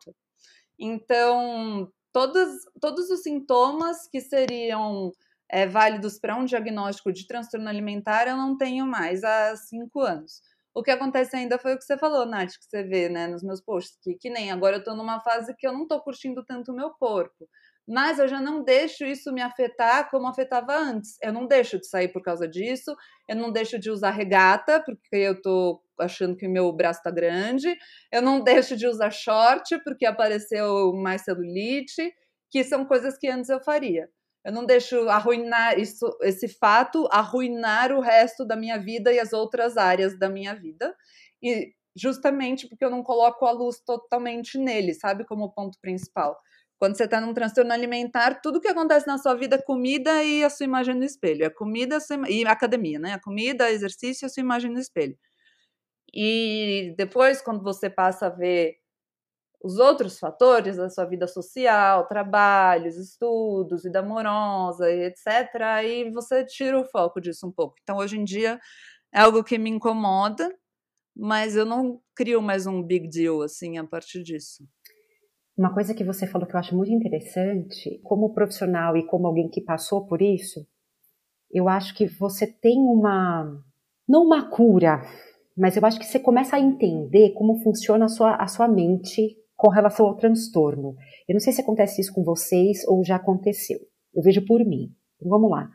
Então, 0.77 1.91
todos, 2.13 2.49
todos 2.79 3.09
os 3.09 3.23
sintomas 3.23 4.07
que 4.07 4.21
seriam 4.21 5.11
é, 5.49 5.65
válidos 5.65 6.19
para 6.19 6.35
um 6.35 6.45
diagnóstico 6.45 7.11
de 7.11 7.27
transtorno 7.27 7.69
alimentar 7.69 8.27
eu 8.27 8.37
não 8.37 8.57
tenho 8.57 8.85
mais 8.85 9.23
há 9.23 9.55
cinco 9.55 10.01
anos. 10.01 10.41
O 10.75 10.83
que 10.83 10.91
acontece 10.91 11.37
ainda 11.37 11.57
foi 11.57 11.73
o 11.73 11.77
que 11.77 11.85
você 11.85 11.97
falou, 11.97 12.25
Nath, 12.25 12.49
que 12.49 12.65
você 12.65 12.83
vê 12.83 13.07
né, 13.07 13.27
nos 13.27 13.41
meus 13.41 13.61
posts, 13.61 13.97
que, 14.03 14.15
que 14.15 14.29
nem 14.29 14.51
agora 14.51 14.75
eu 14.75 14.79
estou 14.79 14.93
numa 14.93 15.21
fase 15.21 15.55
que 15.55 15.65
eu 15.65 15.71
não 15.71 15.83
estou 15.83 16.01
curtindo 16.01 16.43
tanto 16.43 16.73
o 16.73 16.75
meu 16.75 16.89
corpo. 16.89 17.47
Mas 17.87 18.19
eu 18.19 18.27
já 18.27 18.41
não 18.41 18.61
deixo 18.61 19.05
isso 19.05 19.31
me 19.31 19.41
afetar 19.41 20.09
como 20.09 20.27
afetava 20.27 20.75
antes. 20.75 21.17
Eu 21.21 21.31
não 21.31 21.47
deixo 21.47 21.79
de 21.79 21.87
sair 21.87 22.09
por 22.09 22.21
causa 22.21 22.45
disso, 22.45 22.93
eu 23.29 23.37
não 23.37 23.53
deixo 23.53 23.79
de 23.79 23.89
usar 23.89 24.11
regata, 24.11 24.83
porque 24.83 25.15
eu 25.15 25.33
estou 25.33 25.81
achando 25.97 26.35
que 26.35 26.45
o 26.45 26.51
meu 26.51 26.73
braço 26.73 26.99
está 26.99 27.11
grande, 27.11 27.73
eu 28.11 28.21
não 28.21 28.43
deixo 28.43 28.75
de 28.75 28.85
usar 28.85 29.11
short, 29.11 29.81
porque 29.83 30.05
apareceu 30.05 30.91
mais 30.93 31.21
celulite, 31.21 32.13
que 32.51 32.65
são 32.65 32.83
coisas 32.83 33.17
que 33.17 33.29
antes 33.29 33.49
eu 33.49 33.61
faria. 33.63 34.09
Eu 34.45 34.51
não 34.51 34.63
deixo 34.63 35.09
arruinar 35.09 35.79
isso, 35.79 36.05
esse 36.21 36.47
fato 36.47 37.07
arruinar 37.11 37.91
o 37.91 37.99
resto 37.99 38.45
da 38.45 38.55
minha 38.55 38.77
vida 38.77 39.11
e 39.11 39.19
as 39.19 39.33
outras 39.33 39.75
áreas 39.75 40.17
da 40.19 40.29
minha 40.29 40.53
vida. 40.53 40.95
E 41.41 41.73
justamente 41.95 42.69
porque 42.69 42.85
eu 42.85 42.91
não 42.91 43.01
coloco 43.01 43.45
a 43.45 43.51
luz 43.51 43.79
totalmente 43.79 44.59
nele, 44.59 44.93
sabe, 44.93 45.25
como 45.25 45.51
ponto 45.51 45.79
principal. 45.81 46.37
Quando 46.77 46.95
você 46.95 47.05
está 47.05 47.19
num 47.19 47.33
transtorno 47.33 47.73
alimentar, 47.73 48.41
tudo 48.41 48.61
que 48.61 48.67
acontece 48.67 49.07
na 49.07 49.17
sua 49.17 49.33
vida 49.33 49.55
é 49.55 49.61
comida 49.61 50.23
e 50.23 50.43
a 50.43 50.49
sua 50.49 50.65
imagem 50.65 50.93
no 50.93 51.03
espelho. 51.05 51.45
É 51.45 51.49
comida 51.49 51.97
e 52.29 52.45
academia, 52.45 52.99
né? 52.99 53.13
A 53.13 53.19
comida, 53.19 53.71
exercício 53.71 54.25
e 54.25 54.27
a 54.27 54.29
sua 54.29 54.41
imagem 54.41 54.69
no 54.69 54.79
espelho. 54.79 55.17
E 56.13 56.93
depois, 56.97 57.41
quando 57.41 57.63
você 57.63 57.89
passa 57.89 58.27
a 58.27 58.29
ver 58.29 58.75
os 59.63 59.77
outros 59.77 60.19
fatores 60.19 60.77
da 60.77 60.89
sua 60.89 61.05
vida 61.05 61.27
social, 61.27 62.07
trabalhos, 62.07 62.97
estudos, 62.97 63.83
vida 63.83 63.99
amorosa, 63.99 64.91
etc., 64.91 65.61
aí 65.61 66.09
você 66.11 66.45
tira 66.45 66.79
o 66.79 66.85
foco 66.85 67.19
disso 67.19 67.47
um 67.47 67.51
pouco. 67.51 67.75
Então, 67.81 67.97
hoje 67.97 68.17
em 68.17 68.23
dia, 68.23 68.59
é 69.13 69.21
algo 69.21 69.43
que 69.43 69.57
me 69.57 69.69
incomoda, 69.69 70.53
mas 71.15 71.55
eu 71.55 71.65
não 71.65 72.01
crio 72.15 72.41
mais 72.41 72.67
um 72.67 72.83
big 72.83 73.09
deal, 73.09 73.41
assim, 73.41 73.77
a 73.77 73.83
partir 73.83 74.21
disso. 74.21 74.63
Uma 75.57 75.73
coisa 75.73 75.93
que 75.93 76.03
você 76.03 76.27
falou 76.27 76.45
que 76.47 76.53
eu 76.53 76.59
acho 76.59 76.75
muito 76.75 76.91
interessante, 76.91 77.99
como 78.03 78.33
profissional 78.33 78.97
e 78.97 79.07
como 79.07 79.27
alguém 79.27 79.49
que 79.49 79.61
passou 79.61 80.05
por 80.05 80.21
isso, 80.21 80.67
eu 81.49 81.69
acho 81.69 81.95
que 81.95 82.05
você 82.05 82.45
tem 82.45 82.77
uma, 82.77 83.63
não 84.07 84.23
uma 84.23 84.49
cura, 84.49 85.01
mas 85.57 85.77
eu 85.77 85.85
acho 85.85 85.97
que 85.97 86.05
você 86.05 86.19
começa 86.19 86.57
a 86.57 86.59
entender 86.59 87.31
como 87.31 87.61
funciona 87.63 88.05
a 88.05 88.09
sua, 88.09 88.35
a 88.35 88.47
sua 88.47 88.67
mente 88.67 89.37
com 89.55 89.69
relação 89.69 90.05
ao 90.05 90.15
transtorno. 90.15 90.95
Eu 91.27 91.33
não 91.33 91.39
sei 91.39 91.53
se 91.53 91.61
acontece 91.61 92.01
isso 92.01 92.13
com 92.13 92.23
vocês 92.23 92.85
ou 92.87 93.03
já 93.03 93.15
aconteceu. 93.15 93.79
Eu 94.13 94.21
vejo 94.21 94.45
por 94.45 94.63
mim. 94.65 94.93
Então 95.15 95.29
vamos 95.29 95.49
lá. 95.49 95.69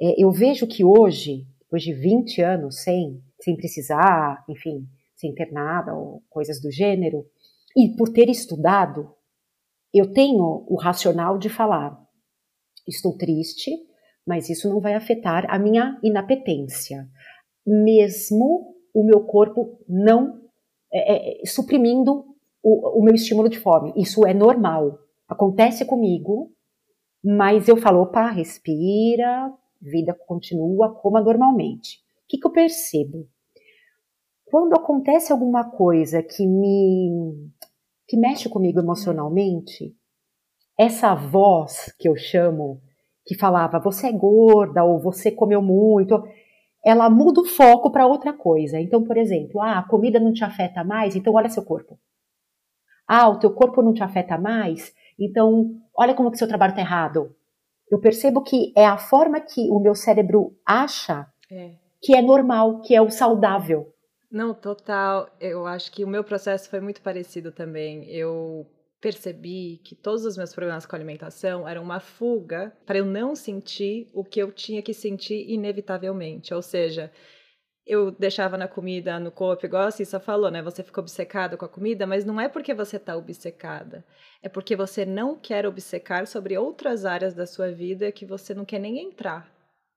É, 0.00 0.22
eu 0.22 0.30
vejo 0.30 0.66
que 0.66 0.84
hoje, 0.84 1.46
depois 1.60 1.82
de 1.82 1.92
20 1.92 2.42
anos 2.42 2.82
sem, 2.82 3.22
sem 3.40 3.56
precisar, 3.56 4.44
enfim, 4.48 4.86
ser 5.14 5.28
internada 5.28 5.94
ou 5.94 6.22
coisas 6.28 6.60
do 6.60 6.70
gênero, 6.70 7.26
e 7.76 7.94
por 7.96 8.10
ter 8.10 8.28
estudado, 8.28 9.10
eu 9.92 10.12
tenho 10.12 10.64
o 10.68 10.76
racional 10.76 11.38
de 11.38 11.48
falar: 11.48 11.98
estou 12.86 13.16
triste, 13.16 13.70
mas 14.26 14.50
isso 14.50 14.68
não 14.68 14.80
vai 14.80 14.94
afetar 14.94 15.46
a 15.48 15.58
minha 15.58 15.98
inapetência, 16.02 17.08
mesmo 17.66 18.74
o 18.94 19.04
meu 19.04 19.24
corpo 19.24 19.78
não 19.88 20.40
é, 20.92 21.42
é, 21.42 21.46
suprimindo 21.46 22.24
o, 22.66 22.98
o 22.98 23.04
meu 23.04 23.14
estímulo 23.14 23.48
de 23.48 23.60
fome. 23.60 23.92
Isso 23.96 24.26
é 24.26 24.34
normal. 24.34 24.98
Acontece 25.28 25.84
comigo, 25.84 26.50
mas 27.24 27.68
eu 27.68 27.76
falo, 27.76 28.02
opa, 28.02 28.28
respira, 28.28 29.52
vida 29.80 30.12
continua, 30.26 30.92
coma 30.92 31.20
normalmente. 31.20 31.98
O 31.98 32.28
que, 32.28 32.38
que 32.38 32.46
eu 32.46 32.50
percebo? 32.50 33.28
Quando 34.44 34.74
acontece 34.74 35.32
alguma 35.32 35.70
coisa 35.70 36.22
que 36.22 36.44
me 36.44 37.52
que 38.08 38.16
mexe 38.16 38.48
comigo 38.48 38.78
emocionalmente, 38.78 39.92
essa 40.78 41.12
voz 41.14 41.92
que 41.98 42.08
eu 42.08 42.16
chamo, 42.16 42.80
que 43.24 43.36
falava 43.36 43.80
você 43.80 44.08
é 44.08 44.12
gorda 44.12 44.84
ou 44.84 45.00
você 45.00 45.30
comeu 45.30 45.60
muito, 45.60 46.20
ela 46.84 47.10
muda 47.10 47.40
o 47.40 47.44
foco 47.44 47.90
para 47.90 48.06
outra 48.06 48.32
coisa. 48.32 48.80
Então, 48.80 49.04
por 49.04 49.16
exemplo, 49.16 49.60
ah, 49.60 49.78
a 49.78 49.88
comida 49.88 50.20
não 50.20 50.32
te 50.32 50.44
afeta 50.44 50.84
mais, 50.84 51.14
então 51.14 51.34
olha 51.34 51.48
seu 51.48 51.64
corpo. 51.64 51.98
Ah, 53.06 53.28
o 53.28 53.38
teu 53.38 53.50
corpo 53.50 53.82
não 53.82 53.94
te 53.94 54.02
afeta 54.02 54.36
mais, 54.36 54.94
então 55.18 55.80
olha 55.94 56.14
como 56.14 56.30
que 56.30 56.38
seu 56.38 56.48
trabalho 56.48 56.70
está 56.70 56.82
errado. 56.82 57.34
Eu 57.90 58.00
percebo 58.00 58.42
que 58.42 58.72
é 58.76 58.84
a 58.84 58.98
forma 58.98 59.40
que 59.40 59.70
o 59.70 59.78
meu 59.78 59.94
cérebro 59.94 60.56
acha 60.64 61.26
é. 61.50 61.72
que 62.02 62.16
é 62.16 62.20
normal, 62.20 62.80
que 62.80 62.94
é 62.94 63.00
o 63.00 63.10
saudável. 63.10 63.92
Não, 64.30 64.52
total. 64.52 65.28
Eu 65.40 65.66
acho 65.66 65.92
que 65.92 66.04
o 66.04 66.08
meu 66.08 66.24
processo 66.24 66.68
foi 66.68 66.80
muito 66.80 67.00
parecido 67.00 67.52
também. 67.52 68.10
Eu 68.10 68.66
percebi 69.00 69.80
que 69.84 69.94
todos 69.94 70.24
os 70.24 70.36
meus 70.36 70.52
problemas 70.52 70.84
com 70.84 70.96
alimentação 70.96 71.68
eram 71.68 71.82
uma 71.82 72.00
fuga 72.00 72.72
para 72.84 72.98
eu 72.98 73.04
não 73.04 73.36
sentir 73.36 74.08
o 74.12 74.24
que 74.24 74.40
eu 74.40 74.50
tinha 74.50 74.82
que 74.82 74.92
sentir 74.92 75.48
inevitavelmente. 75.48 76.52
Ou 76.52 76.60
seja, 76.60 77.12
eu 77.86 78.10
deixava 78.10 78.58
na 78.58 78.66
comida, 78.66 79.20
no 79.20 79.30
corpo, 79.30 79.64
igual 79.64 79.84
a 79.84 79.90
Cissa 79.92 80.18
falou, 80.18 80.50
né? 80.50 80.60
Você 80.60 80.82
fica 80.82 81.00
obcecada 81.00 81.56
com 81.56 81.64
a 81.64 81.68
comida, 81.68 82.04
mas 82.06 82.24
não 82.24 82.40
é 82.40 82.48
porque 82.48 82.74
você 82.74 82.96
está 82.96 83.16
obcecada. 83.16 84.04
É 84.42 84.48
porque 84.48 84.74
você 84.74 85.06
não 85.06 85.36
quer 85.38 85.64
obcecar 85.66 86.26
sobre 86.26 86.58
outras 86.58 87.04
áreas 87.04 87.32
da 87.32 87.46
sua 87.46 87.70
vida 87.70 88.10
que 88.10 88.26
você 88.26 88.52
não 88.54 88.64
quer 88.64 88.80
nem 88.80 88.98
entrar. 88.98 89.48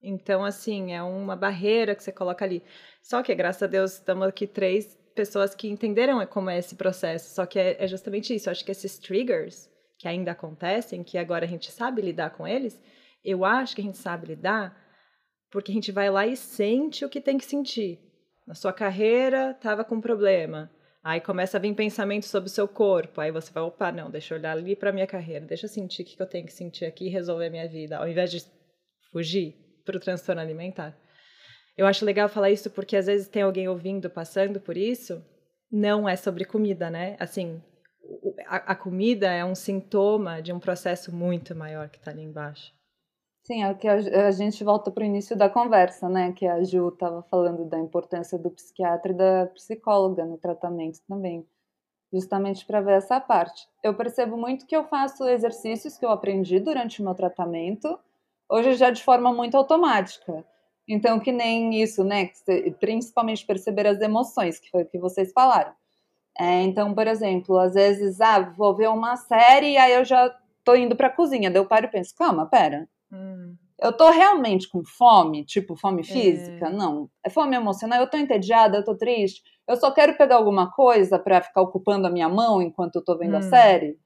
Então, 0.03 0.45
assim, 0.45 0.93
é 0.93 1.01
uma 1.01 1.35
barreira 1.35 1.95
que 1.95 2.03
você 2.03 2.11
coloca 2.11 2.45
ali. 2.45 2.63
Só 3.01 3.23
que, 3.23 3.33
graças 3.33 3.63
a 3.63 3.67
Deus, 3.67 3.93
estamos 3.93 4.27
aqui 4.27 4.45
três 4.45 4.95
pessoas 5.15 5.55
que 5.55 5.67
entenderam 5.67 6.23
como 6.27 6.49
é 6.51 6.59
esse 6.59 6.75
processo. 6.75 7.33
Só 7.33 7.45
que 7.45 7.57
é, 7.57 7.83
é 7.83 7.87
justamente 7.87 8.33
isso. 8.35 8.49
Eu 8.49 8.51
acho 8.51 8.63
que 8.63 8.71
esses 8.71 8.99
triggers 8.99 9.67
que 9.97 10.07
ainda 10.07 10.31
acontecem, 10.31 11.03
que 11.03 11.17
agora 11.17 11.43
a 11.43 11.47
gente 11.47 11.71
sabe 11.71 12.03
lidar 12.03 12.29
com 12.29 12.47
eles, 12.47 12.79
eu 13.25 13.43
acho 13.43 13.75
que 13.75 13.81
a 13.81 13.83
gente 13.83 13.97
sabe 13.97 14.27
lidar 14.27 14.88
porque 15.51 15.71
a 15.71 15.75
gente 15.75 15.91
vai 15.91 16.09
lá 16.09 16.25
e 16.27 16.35
sente 16.35 17.03
o 17.03 17.09
que 17.09 17.21
tem 17.21 17.37
que 17.37 17.45
sentir. 17.45 17.99
Na 18.47 18.53
sua 18.53 18.73
carreira, 18.73 19.51
estava 19.51 19.83
com 19.83 20.01
problema. 20.01 20.71
Aí 21.03 21.21
começa 21.21 21.57
a 21.57 21.59
vir 21.59 21.73
pensamentos 21.73 22.29
sobre 22.29 22.49
o 22.49 22.51
seu 22.51 22.67
corpo. 22.67 23.21
Aí 23.21 23.31
você 23.31 23.51
vai, 23.51 23.63
opa, 23.63 23.91
não, 23.91 24.09
deixa 24.09 24.33
eu 24.33 24.39
olhar 24.39 24.57
ali 24.57 24.75
para 24.75 24.91
minha 24.91 25.07
carreira, 25.07 25.45
deixa 25.45 25.65
eu 25.65 25.69
sentir 25.69 26.03
o 26.03 26.05
que 26.05 26.21
eu 26.21 26.27
tenho 26.27 26.45
que 26.45 26.53
sentir 26.53 26.85
aqui 26.85 27.05
e 27.05 27.09
resolver 27.09 27.47
a 27.47 27.49
minha 27.49 27.67
vida, 27.67 27.97
ao 27.97 28.07
invés 28.07 28.31
de 28.31 28.43
fugir 29.11 29.55
para 29.85 29.97
o 29.97 29.99
transtorno 29.99 30.41
alimentar. 30.41 30.97
Eu 31.77 31.87
acho 31.87 32.03
legal 32.03 32.27
falar 32.27 32.51
isso 32.51 32.69
porque 32.69 32.97
às 32.97 33.05
vezes 33.05 33.27
tem 33.27 33.41
alguém 33.41 33.67
ouvindo, 33.69 34.09
passando 34.09 34.59
por 34.59 34.75
isso. 34.75 35.23
Não 35.71 36.09
é 36.09 36.15
sobre 36.15 36.43
comida, 36.43 36.89
né? 36.89 37.15
Assim, 37.19 37.61
a, 38.45 38.73
a 38.73 38.75
comida 38.75 39.31
é 39.31 39.45
um 39.45 39.55
sintoma 39.55 40.41
de 40.41 40.51
um 40.51 40.59
processo 40.59 41.15
muito 41.15 41.55
maior 41.55 41.87
que 41.89 41.97
está 41.97 42.11
ali 42.11 42.23
embaixo. 42.23 42.73
Sim, 43.51 43.63
é 43.63 43.73
que 43.73 43.87
a, 43.87 44.27
a 44.27 44.31
gente 44.31 44.63
volta 44.63 44.91
para 44.91 45.01
o 45.01 45.05
início 45.05 45.35
da 45.35 45.49
conversa, 45.49 46.07
né? 46.07 46.31
Que 46.33 46.45
a 46.45 46.63
Ju 46.63 46.89
estava 46.89 47.23
falando 47.23 47.65
da 47.65 47.79
importância 47.79 48.37
do 48.37 48.51
psiquiatra 48.51 49.11
e 49.11 49.15
da 49.15 49.47
psicóloga 49.47 50.23
no 50.23 50.37
tratamento 50.37 50.99
também, 51.07 51.43
justamente 52.13 52.65
para 52.65 52.81
ver 52.81 52.97
essa 52.97 53.19
parte. 53.19 53.67
Eu 53.83 53.95
percebo 53.95 54.37
muito 54.37 54.67
que 54.67 54.75
eu 54.75 54.85
faço 54.85 55.27
exercícios 55.27 55.97
que 55.97 56.05
eu 56.05 56.11
aprendi 56.11 56.59
durante 56.59 57.01
o 57.01 57.05
meu 57.05 57.15
tratamento, 57.15 57.99
hoje 58.49 58.75
já 58.75 58.91
de 58.91 59.03
forma 59.03 59.33
muito 59.33 59.57
automática. 59.57 60.45
Então, 60.87 61.19
que 61.19 61.31
nem 61.31 61.81
isso, 61.81 62.03
né? 62.03 62.29
Principalmente 62.79 63.45
perceber 63.45 63.87
as 63.87 64.01
emoções, 64.01 64.59
que 64.59 64.69
foi 64.71 64.83
o 64.83 64.87
que 64.87 64.99
vocês 64.99 65.31
falaram. 65.33 65.73
É, 66.39 66.63
então, 66.63 66.93
por 66.95 67.07
exemplo, 67.07 67.57
às 67.59 67.73
vezes, 67.75 68.21
ah, 68.21 68.39
vou 68.41 68.75
ver 68.75 68.89
uma 68.89 69.17
série 69.17 69.77
aí 69.77 69.93
eu 69.93 70.05
já 70.05 70.29
tô 70.63 70.75
indo 70.75 70.95
para 70.95 71.07
a 71.07 71.11
cozinha, 71.11 71.51
daí 71.51 71.61
eu 71.61 71.67
paro 71.67 71.85
e 71.87 71.89
penso, 71.89 72.15
calma, 72.15 72.45
pera, 72.45 72.87
Hum. 73.11 73.55
eu 73.81 73.91
tô 73.91 74.09
realmente 74.11 74.69
com 74.69 74.83
fome, 74.85 75.43
tipo 75.45 75.75
fome 75.75 76.03
física? 76.03 76.67
É. 76.67 76.71
Não. 76.71 77.09
É 77.25 77.29
fome 77.29 77.55
emocional, 77.55 77.99
eu 77.99 78.09
tô 78.09 78.17
entediada, 78.17 78.77
eu 78.77 78.85
tô 78.85 78.95
triste. 78.95 79.41
Eu 79.67 79.77
só 79.77 79.91
quero 79.91 80.17
pegar 80.17 80.35
alguma 80.35 80.71
coisa 80.71 81.17
para 81.17 81.41
ficar 81.41 81.61
ocupando 81.61 82.07
a 82.07 82.11
minha 82.11 82.29
mão 82.29 82.61
enquanto 82.61 82.95
eu 82.97 83.03
tô 83.03 83.17
vendo 83.17 83.35
hum. 83.35 83.39
a 83.39 83.41
série. 83.41 83.97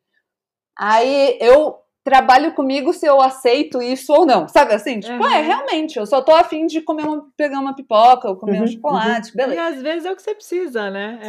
Aí 0.77 1.37
eu 1.39 1.82
trabalho 2.03 2.53
comigo 2.53 2.91
se 2.91 3.05
eu 3.05 3.21
aceito 3.21 3.81
isso 3.81 4.11
ou 4.11 4.25
não. 4.25 4.47
Sabe 4.47 4.73
assim? 4.73 4.99
Tipo, 4.99 5.23
uhum. 5.23 5.29
é, 5.29 5.41
realmente, 5.41 5.97
eu 5.97 6.05
só 6.05 6.21
tô 6.21 6.33
afim 6.33 6.65
de 6.65 6.81
comer 6.81 7.03
uma, 7.03 7.25
pegar 7.37 7.59
uma 7.59 7.75
pipoca 7.75 8.29
ou 8.29 8.35
comer 8.35 8.57
uhum, 8.57 8.65
um 8.65 8.67
chocolate, 8.67 9.29
uhum. 9.29 9.37
beleza. 9.37 9.55
E 9.55 9.59
às 9.59 9.81
vezes 9.81 10.05
é 10.05 10.11
o 10.11 10.15
que 10.15 10.21
você 10.21 10.35
precisa, 10.35 10.89
né? 10.91 11.19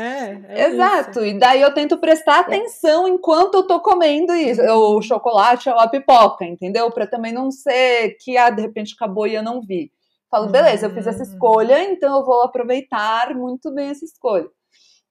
É. 0.48 0.62
é 0.62 0.66
Exato. 0.68 1.20
Isso. 1.20 1.26
E 1.26 1.38
daí 1.38 1.60
eu 1.60 1.72
tento 1.72 1.96
prestar 1.98 2.40
atenção 2.40 3.06
enquanto 3.06 3.54
eu 3.54 3.66
tô 3.66 3.80
comendo 3.80 4.34
isso, 4.34 4.60
o 4.62 5.00
chocolate 5.00 5.68
ou 5.68 5.78
a 5.78 5.88
pipoca, 5.88 6.44
entendeu? 6.44 6.90
Para 6.90 7.06
também 7.06 7.32
não 7.32 7.50
ser 7.52 8.16
que, 8.20 8.36
ah, 8.36 8.50
de 8.50 8.62
repente 8.62 8.94
acabou 8.94 9.26
e 9.26 9.34
eu 9.34 9.42
não 9.42 9.60
vi. 9.62 9.92
Falo, 10.28 10.48
beleza, 10.48 10.86
eu 10.86 10.90
fiz 10.90 11.06
essa 11.06 11.20
hum. 11.20 11.26
escolha, 11.26 11.84
então 11.84 12.18
eu 12.18 12.24
vou 12.24 12.42
aproveitar 12.42 13.32
muito 13.36 13.72
bem 13.72 13.90
essa 13.90 14.04
escolha. 14.04 14.48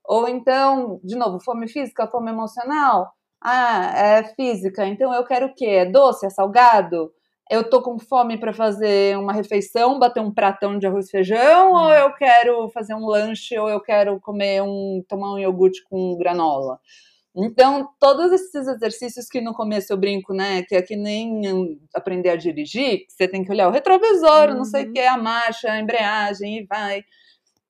Ou 0.05 0.27
então, 0.27 0.99
de 1.01 1.15
novo, 1.15 1.39
fome 1.39 1.69
física, 1.69 2.05
fome 2.07 2.29
emocional 2.29 3.13
ah, 3.43 3.91
é 3.95 4.23
física, 4.35 4.85
então 4.85 5.13
eu 5.13 5.25
quero 5.25 5.47
o 5.47 5.53
quê? 5.53 5.65
É 5.65 5.85
doce? 5.85 6.25
É 6.25 6.29
salgado? 6.29 7.11
Eu 7.51 7.69
tô 7.69 7.81
com 7.81 7.99
fome 7.99 8.39
para 8.39 8.53
fazer 8.53 9.17
uma 9.17 9.33
refeição, 9.33 9.99
bater 9.99 10.21
um 10.21 10.33
pratão 10.33 10.79
de 10.79 10.87
arroz 10.87 11.07
e 11.07 11.11
feijão, 11.11 11.73
hum. 11.73 11.75
ou 11.75 11.93
eu 11.93 12.13
quero 12.13 12.69
fazer 12.69 12.95
um 12.95 13.05
lanche, 13.05 13.57
ou 13.59 13.69
eu 13.69 13.81
quero 13.81 14.19
comer 14.21 14.63
um, 14.63 15.03
tomar 15.09 15.33
um 15.33 15.39
iogurte 15.39 15.83
com 15.89 16.17
granola. 16.17 16.79
Então, 17.35 17.89
todos 17.99 18.31
esses 18.31 18.67
exercícios 18.67 19.27
que 19.27 19.41
no 19.41 19.53
começo 19.53 19.91
eu 19.91 19.97
brinco, 19.97 20.33
né, 20.33 20.63
que 20.63 20.75
é 20.75 20.81
que 20.81 20.95
nem 20.95 21.79
aprender 21.93 22.29
a 22.29 22.35
dirigir, 22.35 23.05
você 23.09 23.27
tem 23.27 23.43
que 23.43 23.51
olhar 23.51 23.67
o 23.67 23.71
retrovisor, 23.71 24.49
uhum. 24.49 24.57
não 24.57 24.65
sei 24.65 24.83
o 24.83 24.87
uhum. 24.87 24.93
que, 24.93 24.99
a 24.99 25.17
marcha, 25.17 25.71
a 25.71 25.79
embreagem, 25.79 26.59
e 26.59 26.65
vai. 26.65 27.03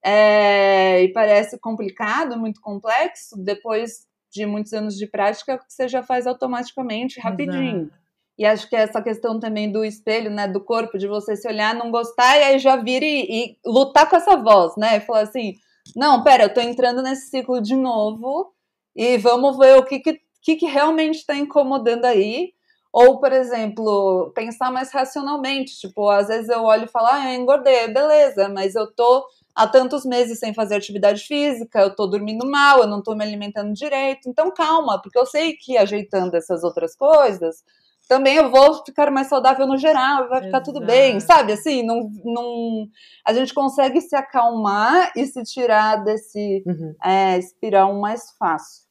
É, 0.06 1.01
e 1.01 1.13
parece 1.13 1.58
complicado, 1.60 2.38
muito 2.38 2.60
complexo. 2.62 3.42
Depois 3.42 4.06
de 4.33 4.45
muitos 4.45 4.73
anos 4.73 4.95
de 4.95 5.05
prática, 5.05 5.59
você 5.67 5.87
já 5.87 6.01
faz 6.01 6.25
automaticamente, 6.25 7.19
rapidinho. 7.19 7.81
Exato. 7.81 8.03
E 8.37 8.45
acho 8.45 8.67
que 8.67 8.75
essa 8.75 9.01
questão 9.01 9.39
também 9.39 9.71
do 9.71 9.85
espelho, 9.85 10.31
né, 10.31 10.47
do 10.47 10.59
corpo, 10.59 10.97
de 10.97 11.07
você 11.07 11.35
se 11.35 11.47
olhar, 11.47 11.75
não 11.75 11.91
gostar 11.91 12.37
e 12.39 12.43
aí 12.43 12.59
já 12.59 12.75
vir 12.75 13.03
e, 13.03 13.27
e 13.29 13.57
lutar 13.63 14.09
com 14.09 14.15
essa 14.15 14.35
voz, 14.35 14.75
né? 14.75 14.97
E 14.97 15.01
falar 15.01 15.21
assim: 15.21 15.53
não, 15.95 16.23
pera, 16.23 16.45
eu 16.45 16.53
tô 16.53 16.59
entrando 16.59 17.03
nesse 17.03 17.29
ciclo 17.29 17.61
de 17.61 17.75
novo 17.75 18.51
e 18.95 19.17
vamos 19.17 19.55
ver 19.57 19.77
o 19.77 19.85
que, 19.85 19.99
que, 19.99 20.19
que, 20.41 20.55
que 20.55 20.65
realmente 20.65 21.17
está 21.17 21.35
incomodando 21.35 22.05
aí. 22.05 22.53
Ou, 22.91 23.19
por 23.19 23.31
exemplo, 23.31 24.31
pensar 24.35 24.71
mais 24.71 24.91
racionalmente. 24.91 25.79
Tipo, 25.79 26.09
às 26.09 26.27
vezes 26.27 26.49
eu 26.49 26.63
olho 26.63 26.85
e 26.85 26.91
falo, 26.91 27.07
ah, 27.11 27.33
eu 27.33 27.41
engordei, 27.41 27.87
beleza, 27.87 28.49
mas 28.49 28.75
eu 28.75 28.91
tô 28.93 29.25
há 29.55 29.67
tantos 29.67 30.05
meses 30.05 30.39
sem 30.39 30.53
fazer 30.53 30.75
atividade 30.75 31.24
física, 31.24 31.79
eu 31.79 31.95
tô 31.95 32.07
dormindo 32.07 32.50
mal, 32.50 32.79
eu 32.79 32.88
não 32.88 33.01
tô 33.01 33.15
me 33.15 33.24
alimentando 33.24 33.74
direito. 33.74 34.27
Então, 34.27 34.51
calma, 34.51 35.01
porque 35.01 35.17
eu 35.17 35.25
sei 35.25 35.53
que 35.53 35.77
ajeitando 35.77 36.36
essas 36.36 36.63
outras 36.63 36.95
coisas, 36.95 37.63
também 38.07 38.36
eu 38.36 38.51
vou 38.51 38.83
ficar 38.83 39.10
mais 39.12 39.27
saudável 39.27 39.65
no 39.65 39.77
geral, 39.77 40.27
vai 40.27 40.41
ficar 40.41 40.57
Exato. 40.57 40.74
tudo 40.74 40.86
bem, 40.86 41.19
sabe? 41.19 41.53
Assim, 41.53 41.83
não, 41.83 42.10
não, 42.24 42.88
a 43.25 43.33
gente 43.33 43.53
consegue 43.53 44.01
se 44.01 44.15
acalmar 44.15 45.12
e 45.15 45.25
se 45.25 45.41
tirar 45.43 46.03
desse 46.03 46.63
uhum. 46.65 46.95
é, 47.03 47.38
espiral 47.38 47.93
mais 48.00 48.31
fácil. 48.38 48.83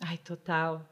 Ai, 0.00 0.18
total. 0.18 0.82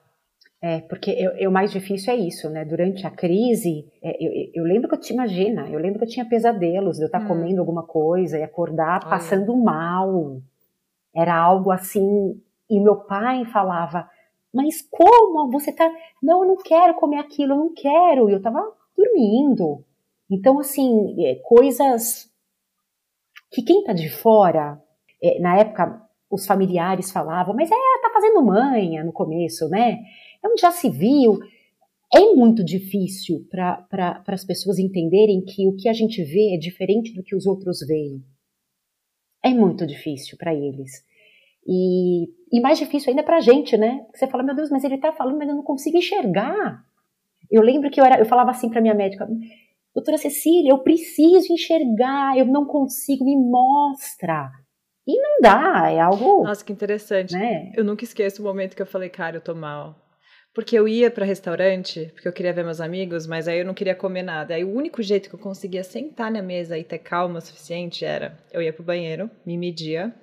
É, 0.66 0.80
porque 0.80 1.14
o 1.46 1.50
mais 1.52 1.70
difícil 1.70 2.12
é 2.12 2.16
isso, 2.16 2.50
né? 2.50 2.64
Durante 2.64 3.06
a 3.06 3.10
crise, 3.10 3.86
é, 4.02 4.16
eu, 4.18 4.50
eu, 4.52 4.64
lembro 4.64 4.88
que 4.88 4.96
eu 4.96 5.00
te 5.00 5.12
imagina, 5.12 5.68
eu 5.70 5.78
lembro 5.78 6.00
que 6.00 6.06
eu 6.06 6.08
tinha 6.08 6.28
pesadelos 6.28 6.96
de 6.96 7.04
eu 7.04 7.06
estar 7.06 7.22
hum. 7.22 7.28
comendo 7.28 7.60
alguma 7.60 7.84
coisa 7.84 8.36
e 8.36 8.42
acordar 8.42 9.00
Olha. 9.02 9.10
passando 9.10 9.56
mal. 9.56 10.40
Era 11.14 11.36
algo 11.36 11.70
assim. 11.70 12.42
E 12.68 12.80
meu 12.80 12.96
pai 12.96 13.44
falava: 13.44 14.10
Mas 14.52 14.82
como? 14.90 15.48
Você 15.52 15.72
tá. 15.72 15.88
Não, 16.20 16.42
eu 16.42 16.48
não 16.48 16.56
quero 16.56 16.94
comer 16.94 17.18
aquilo, 17.18 17.52
eu 17.52 17.58
não 17.58 17.72
quero. 17.72 18.28
E 18.28 18.32
eu 18.32 18.42
tava 18.42 18.60
dormindo. 18.96 19.84
Então, 20.28 20.58
assim, 20.58 21.14
é, 21.24 21.36
coisas 21.44 22.28
que 23.52 23.62
quem 23.62 23.84
tá 23.84 23.92
de 23.92 24.08
fora, 24.08 24.82
é, 25.22 25.38
na 25.38 25.58
época, 25.58 26.02
os 26.28 26.44
familiares 26.44 27.12
falavam, 27.12 27.54
mas 27.54 27.70
é, 27.70 27.74
tá 28.02 28.10
fazendo 28.12 28.44
manha 28.44 29.04
no 29.04 29.12
começo, 29.12 29.68
né? 29.68 30.00
Onde 30.46 30.60
já 30.60 30.70
se 30.70 30.88
viu. 30.90 31.38
É 32.14 32.20
muito 32.34 32.64
difícil 32.64 33.46
para 33.50 33.82
pra, 33.82 34.22
as 34.28 34.44
pessoas 34.44 34.78
entenderem 34.78 35.44
que 35.44 35.66
o 35.66 35.74
que 35.74 35.88
a 35.88 35.92
gente 35.92 36.22
vê 36.22 36.54
é 36.54 36.58
diferente 36.58 37.12
do 37.12 37.22
que 37.22 37.34
os 37.34 37.46
outros 37.46 37.80
veem. 37.86 38.22
É 39.44 39.50
muito 39.50 39.86
difícil 39.86 40.38
para 40.38 40.54
eles. 40.54 41.04
E, 41.66 42.28
e, 42.52 42.60
mais 42.60 42.78
difícil 42.78 43.10
ainda 43.10 43.24
para 43.24 43.38
a 43.38 43.40
gente, 43.40 43.76
né? 43.76 44.06
Você 44.14 44.26
fala, 44.28 44.44
meu 44.44 44.54
Deus, 44.54 44.70
mas 44.70 44.84
ele 44.84 44.94
está 44.94 45.12
falando, 45.12 45.36
mas 45.36 45.48
eu 45.48 45.56
não 45.56 45.64
consigo 45.64 45.96
enxergar. 45.96 46.84
Eu 47.50 47.60
lembro 47.62 47.90
que 47.90 48.00
eu, 48.00 48.04
era, 48.04 48.18
eu 48.18 48.24
falava 48.24 48.50
assim 48.50 48.70
para 48.70 48.80
minha 48.80 48.94
médica, 48.94 49.28
doutora 49.94 50.16
Cecília, 50.16 50.70
eu 50.70 50.78
preciso 50.78 51.52
enxergar, 51.52 52.38
eu 52.38 52.46
não 52.46 52.64
consigo, 52.66 53.24
me 53.24 53.36
mostra. 53.36 54.50
E 55.06 55.20
não 55.20 55.40
dá, 55.40 55.90
é 55.90 56.00
algo. 56.00 56.44
Nossa, 56.44 56.64
que 56.64 56.72
interessante. 56.72 57.32
Né? 57.32 57.72
Eu 57.76 57.84
nunca 57.84 58.04
esqueço 58.04 58.42
o 58.42 58.44
momento 58.44 58.74
que 58.74 58.82
eu 58.82 58.86
falei, 58.86 59.08
cara, 59.08 59.36
eu 59.36 59.40
tô 59.40 59.54
mal. 59.54 60.05
Porque 60.56 60.74
eu 60.74 60.88
ia 60.88 61.10
para 61.10 61.26
restaurante, 61.26 62.10
porque 62.14 62.26
eu 62.26 62.32
queria 62.32 62.50
ver 62.50 62.64
meus 62.64 62.80
amigos, 62.80 63.26
mas 63.26 63.46
aí 63.46 63.58
eu 63.58 63.64
não 63.66 63.74
queria 63.74 63.94
comer 63.94 64.22
nada. 64.22 64.54
Aí 64.54 64.64
o 64.64 64.74
único 64.74 65.02
jeito 65.02 65.28
que 65.28 65.34
eu 65.34 65.38
conseguia 65.38 65.84
sentar 65.84 66.30
na 66.30 66.40
mesa 66.40 66.78
e 66.78 66.82
ter 66.82 66.98
calma 66.98 67.40
o 67.40 67.42
suficiente 67.42 68.06
era 68.06 68.38
eu 68.50 68.62
ia 68.62 68.72
pro 68.72 68.82
banheiro, 68.82 69.30
me 69.44 69.58
media, 69.58 70.14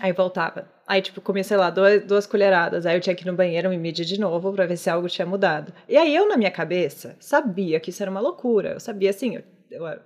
aí 0.00 0.12
voltava. 0.12 0.70
Aí, 0.86 1.02
tipo, 1.02 1.20
comia, 1.20 1.42
sei 1.42 1.56
lá, 1.56 1.68
duas, 1.68 2.04
duas 2.04 2.28
colheradas. 2.28 2.86
Aí 2.86 2.96
eu 2.96 3.00
tinha 3.00 3.16
que 3.16 3.24
ir 3.24 3.26
no 3.26 3.36
banheiro 3.36 3.68
me 3.70 3.76
medir 3.76 4.04
de 4.04 4.20
novo 4.20 4.52
para 4.52 4.66
ver 4.66 4.76
se 4.76 4.88
algo 4.88 5.08
tinha 5.08 5.26
mudado. 5.26 5.74
E 5.88 5.96
aí 5.96 6.14
eu, 6.14 6.28
na 6.28 6.36
minha 6.36 6.50
cabeça, 6.52 7.16
sabia 7.18 7.80
que 7.80 7.90
isso 7.90 8.04
era 8.04 8.10
uma 8.10 8.20
loucura. 8.20 8.74
Eu 8.74 8.80
sabia, 8.80 9.10
assim, 9.10 9.34
eu, 9.34 9.42
eu 9.68 10.00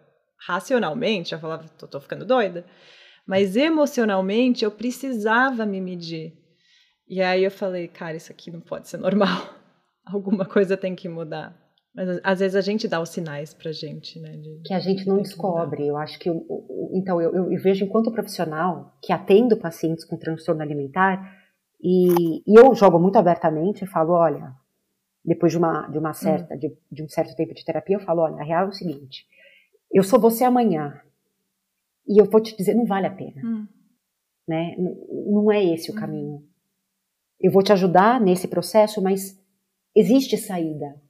racionalmente, 0.46 1.34
eu 1.34 1.38
falava, 1.38 1.68
tô, 1.78 1.86
tô 1.86 2.00
ficando 2.00 2.24
doida. 2.24 2.64
Mas 3.26 3.56
emocionalmente, 3.56 4.64
eu 4.64 4.70
precisava 4.70 5.66
me 5.66 5.82
medir. 5.82 6.43
E 7.06 7.20
aí 7.20 7.44
eu 7.44 7.50
falei, 7.50 7.88
cara, 7.88 8.16
isso 8.16 8.32
aqui 8.32 8.50
não 8.50 8.60
pode 8.60 8.88
ser 8.88 8.96
normal. 8.96 9.54
Alguma 10.04 10.44
coisa 10.44 10.76
tem 10.76 10.94
que 10.94 11.08
mudar. 11.08 11.58
Mas 11.94 12.20
às 12.24 12.40
vezes 12.40 12.56
a 12.56 12.60
gente 12.60 12.88
dá 12.88 13.00
os 13.00 13.10
sinais 13.10 13.54
pra 13.54 13.70
gente, 13.70 14.18
né? 14.18 14.36
De, 14.36 14.62
que 14.64 14.74
a 14.74 14.80
gente 14.80 15.06
não 15.06 15.18
descobre. 15.18 15.86
Eu 15.86 15.96
acho 15.96 16.18
que. 16.18 16.28
Eu, 16.28 16.44
então, 16.92 17.20
eu, 17.20 17.52
eu, 17.52 17.62
vejo 17.62 17.84
enquanto 17.84 18.10
profissional 18.10 18.98
que 19.00 19.12
atendo 19.12 19.56
pacientes 19.56 20.04
com 20.04 20.16
transtorno 20.16 20.60
alimentar 20.60 21.32
e, 21.80 22.42
e 22.50 22.58
eu 22.58 22.74
jogo 22.74 22.98
muito 22.98 23.16
abertamente 23.16 23.84
e 23.84 23.86
falo: 23.86 24.12
olha, 24.12 24.52
depois 25.24 25.52
de 25.52 25.58
uma, 25.58 25.86
de 25.86 25.96
uma 25.96 26.12
certa, 26.12 26.54
hum. 26.54 26.58
de, 26.58 26.76
de 26.90 27.02
um 27.04 27.08
certo 27.08 27.36
tempo 27.36 27.54
de 27.54 27.64
terapia, 27.64 27.96
eu 27.96 28.00
falo: 28.00 28.22
olha, 28.22 28.40
a 28.40 28.44
real 28.44 28.66
é 28.66 28.68
o 28.68 28.72
seguinte, 28.72 29.24
eu 29.92 30.02
sou 30.02 30.18
você 30.18 30.42
amanhã 30.42 31.00
e 32.08 32.20
eu 32.20 32.24
vou 32.24 32.40
te 32.40 32.56
dizer, 32.56 32.74
não 32.74 32.86
vale 32.86 33.06
a 33.06 33.14
pena. 33.14 33.40
Hum. 33.44 33.68
Né? 34.46 34.74
Não 34.76 35.50
é 35.50 35.64
esse 35.64 35.90
o 35.90 35.94
hum. 35.94 35.96
caminho 35.96 36.53
eu 37.40 37.50
vou 37.50 37.62
te 37.62 37.72
ajudar 37.72 38.20
nesse 38.20 38.48
processo, 38.48 39.02
mas 39.02 39.40
existe 39.94 40.36
saída. 40.36 41.00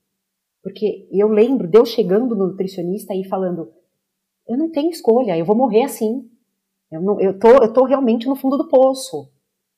Porque 0.63 1.09
eu 1.13 1.29
lembro 1.29 1.69
de 1.69 1.79
eu 1.79 1.85
chegando 1.85 2.35
no 2.35 2.49
nutricionista 2.49 3.15
e 3.15 3.25
falando: 3.25 3.73
eu 4.49 4.57
não 4.57 4.71
tenho 4.71 4.91
escolha, 4.91 5.37
eu 5.37 5.45
vou 5.45 5.57
morrer 5.57 5.85
assim. 5.85 6.29
Eu, 6.91 7.01
não, 7.01 7.21
eu, 7.21 7.39
tô, 7.39 7.49
eu 7.49 7.73
tô 7.73 7.85
realmente 7.85 8.27
no 8.27 8.37
fundo 8.37 8.57
do 8.57 8.69
poço. 8.69 9.31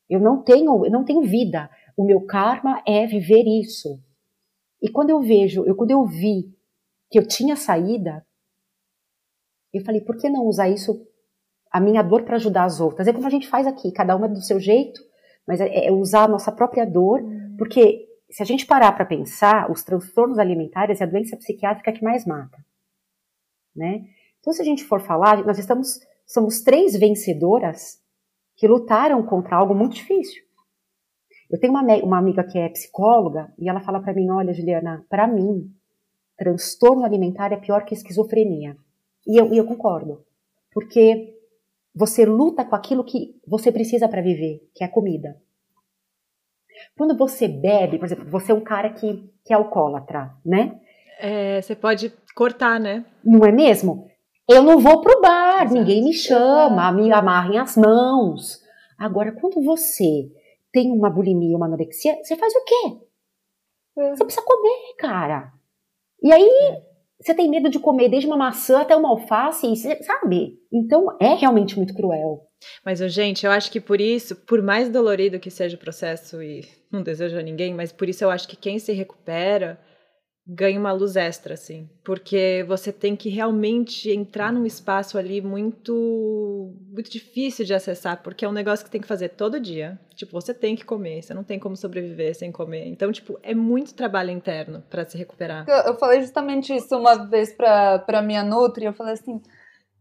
Eu 0.09 0.21
não 0.21 0.43
tenho, 0.43 0.85
eu 0.85 0.91
não 0.91 1.05
tenho 1.05 1.23
vida. 1.23 1.71
O 1.97 2.05
meu 2.05 2.25
karma 2.27 2.83
é 2.87 3.07
viver 3.07 3.45
isso. 3.47 4.01
E 4.83 4.91
quando 4.91 5.11
eu 5.11 5.21
vejo, 5.21 5.65
eu 5.65 5.75
quando 5.75 5.91
eu 5.91 6.05
vi 6.05 6.55
que 7.11 7.19
eu 7.19 7.27
tinha 7.27 7.57
saída, 7.57 8.25
eu 9.73 9.85
falei, 9.85 10.01
por 10.01 10.17
que 10.17 10.29
não 10.29 10.47
usar 10.47 10.69
isso, 10.69 11.07
a 11.71 11.81
minha 11.81 12.03
dor 12.03 12.25
para 12.25 12.37
ajudar 12.37 12.65
as 12.65 12.81
outras? 12.81 13.09
É 13.09 13.13
como 13.13 13.27
a 13.27 13.31
gente 13.31 13.49
faz 13.49 13.67
aqui, 13.67 13.91
cada 13.93 14.15
uma 14.17 14.29
do 14.29 14.41
seu 14.41 14.61
jeito, 14.61 15.01
mas 15.47 15.61
é, 15.61 15.87
é 15.87 15.93
usar 15.93 16.25
a 16.25 16.29
nossa 16.29 16.51
própria 16.51 16.85
dor, 16.85 17.21
hum. 17.23 17.55
porque 17.59 18.07
se 18.31 18.43
a 18.43 18.47
gente 18.47 18.67
parar 18.67 18.93
para 18.93 19.05
pensar, 19.05 19.71
os 19.71 19.83
transtornos 19.83 20.39
alimentares 20.39 21.01
é 21.01 21.05
a 21.05 21.07
doença 21.07 21.37
psiquiátrica 21.37 21.93
que 21.93 22.03
mais 22.03 22.27
mata, 22.27 22.59
né? 23.75 24.05
Então, 24.41 24.53
se 24.53 24.63
a 24.63 24.65
gente 24.65 24.85
for 24.85 25.01
falar, 25.01 25.45
nós 25.45 25.59
estamos 25.59 26.01
somos 26.27 26.61
três 26.61 26.99
vencedoras 26.99 28.03
que 28.57 28.67
lutaram 28.67 29.25
contra 29.25 29.57
algo 29.57 29.75
muito 29.75 29.95
difícil. 29.95 30.43
Eu 31.49 31.61
tenho 31.61 31.73
uma, 31.73 31.83
uma 32.03 32.19
amiga 32.19 32.43
que 32.43 32.59
é 32.59 32.69
psicóloga 32.69 33.53
e 33.57 33.69
ela 33.69 33.81
fala 33.81 34.01
para 34.01 34.13
mim, 34.13 34.29
olha, 34.31 34.53
Juliana, 34.53 35.07
para 35.09 35.29
mim, 35.29 35.71
transtorno 36.37 37.05
alimentar 37.05 37.53
é 37.53 37.57
pior 37.57 37.85
que 37.85 37.95
esquizofrenia. 37.95 38.77
E 39.27 39.41
eu, 39.41 39.53
e 39.53 39.57
eu 39.57 39.65
concordo, 39.65 40.25
porque 40.73 41.36
você 41.97 42.27
luta 42.27 42.65
com 42.65 42.77
aquilo 42.77 43.03
que 43.03 43.41
você 43.49 43.73
precisa 43.73 44.09
para 44.09 44.23
viver, 44.23 44.61
que 44.75 44.85
é 44.85 44.87
a 44.87 44.93
comida. 44.93 45.41
Quando 46.97 47.17
você 47.17 47.49
bebe, 47.49 47.99
por 47.99 48.05
exemplo, 48.05 48.29
você 48.29 48.53
é 48.53 48.55
um 48.55 48.61
cara 48.61 48.91
que, 48.91 49.33
que 49.45 49.53
é 49.53 49.57
alcoólatra, 49.57 50.35
né? 50.45 50.79
é, 51.19 51.61
você 51.63 51.75
pode 51.75 52.13
cortar, 52.35 52.79
né? 52.79 53.05
Não 53.25 53.45
é 53.45 53.53
mesmo? 53.53 54.09
Eu 54.49 54.63
não 54.63 54.79
vou 54.79 55.01
pro 55.01 55.21
bar, 55.21 55.65
Exato. 55.65 55.75
ninguém 55.75 56.05
me 56.05 56.13
chama, 56.13 56.93
me 56.93 57.13
amarrem 57.13 57.59
as 57.59 57.77
mãos. 57.77 58.61
Agora, 58.99 59.33
quando 59.33 59.63
você 59.63 60.31
tem 60.73 60.91
uma 60.93 61.11
bulimia, 61.11 61.57
uma 61.57 61.67
anorexia, 61.67 62.17
você 62.23 62.37
faz 62.37 62.55
o 62.55 62.65
quê? 62.65 63.01
É. 63.99 64.11
Você 64.11 64.25
precisa 64.25 64.47
comer, 64.47 64.95
cara. 64.99 65.53
E 66.23 66.33
aí, 66.33 66.49
é. 66.49 66.83
Você 67.27 67.35
tem 67.35 67.51
medo 67.51 67.69
de 67.69 67.81
comer 67.81 68.09
desde 68.09 68.29
uma 68.29 68.37
maçã 68.37 68.83
até 68.83 68.95
uma 68.95 69.09
alface, 69.09 69.75
sabe? 70.03 70.61
Então, 70.73 71.09
é 71.21 71.35
realmente 71.35 71.77
muito 71.77 71.93
cruel. 71.93 72.47
Mas, 72.85 73.01
gente, 73.13 73.45
eu 73.45 73.51
acho 73.51 73.71
que 73.73 73.81
por 73.81 74.01
isso, 74.01 74.37
por 74.47 74.63
mais 74.63 74.89
dolorido 74.89 75.41
que 75.41 75.51
seja 75.51 75.75
o 75.75 75.81
processo, 75.81 76.41
e 76.41 76.65
não 76.91 77.03
desejo 77.03 77.37
a 77.37 77.43
ninguém, 77.43 77.75
mas 77.75 77.91
por 77.91 78.09
isso 78.09 78.23
eu 78.23 78.31
acho 78.31 78.47
que 78.47 78.55
quem 78.55 78.79
se 78.79 78.93
recupera 78.93 79.77
ganha 80.47 80.79
uma 80.79 80.93
luz 80.93 81.17
extra, 81.17 81.55
assim. 81.55 81.89
Porque 82.05 82.65
você 82.69 82.93
tem 82.93 83.17
que 83.17 83.29
realmente 83.29 84.11
entrar 84.11 84.53
num 84.53 84.65
espaço 84.65 85.19
ali 85.19 85.41
muito, 85.41 86.73
muito 86.89 87.11
difícil 87.11 87.65
de 87.65 87.75
acessar, 87.75 88.23
porque 88.23 88.45
é 88.45 88.49
um 88.49 88.53
negócio 88.53 88.85
que 88.85 88.91
tem 88.91 89.01
que 89.01 89.09
fazer 89.09 89.31
todo 89.31 89.59
dia. 89.59 89.99
Tipo, 90.15 90.33
você 90.33 90.55
tem 90.55 90.77
que 90.77 90.85
comer, 90.85 91.23
você 91.23 91.35
não 91.35 91.43
tem 91.43 91.59
como 91.59 91.77
sobreviver 91.77 92.35
sem 92.37 92.53
comer. 92.53 92.87
Então, 92.87 93.11
tipo, 93.11 93.39
é 93.43 93.55
muito 93.55 93.95
trabalho 93.95 94.31
interno 94.31 94.85
para 94.89 95.05
se 95.05 95.19
recuperar. 95.19 95.67
Eu, 95.69 95.93
eu, 95.93 95.99
falei 95.99 96.21
justamente 96.21 96.75
isso 96.75 96.97
uma 96.97 97.29
vez 97.29 97.53
pra, 97.53 97.99
pra 97.99 98.23
minha 98.23 98.45
Nutri, 98.45 98.85
eu 98.85 98.95
falei 98.95 99.15
assim, 99.15 99.43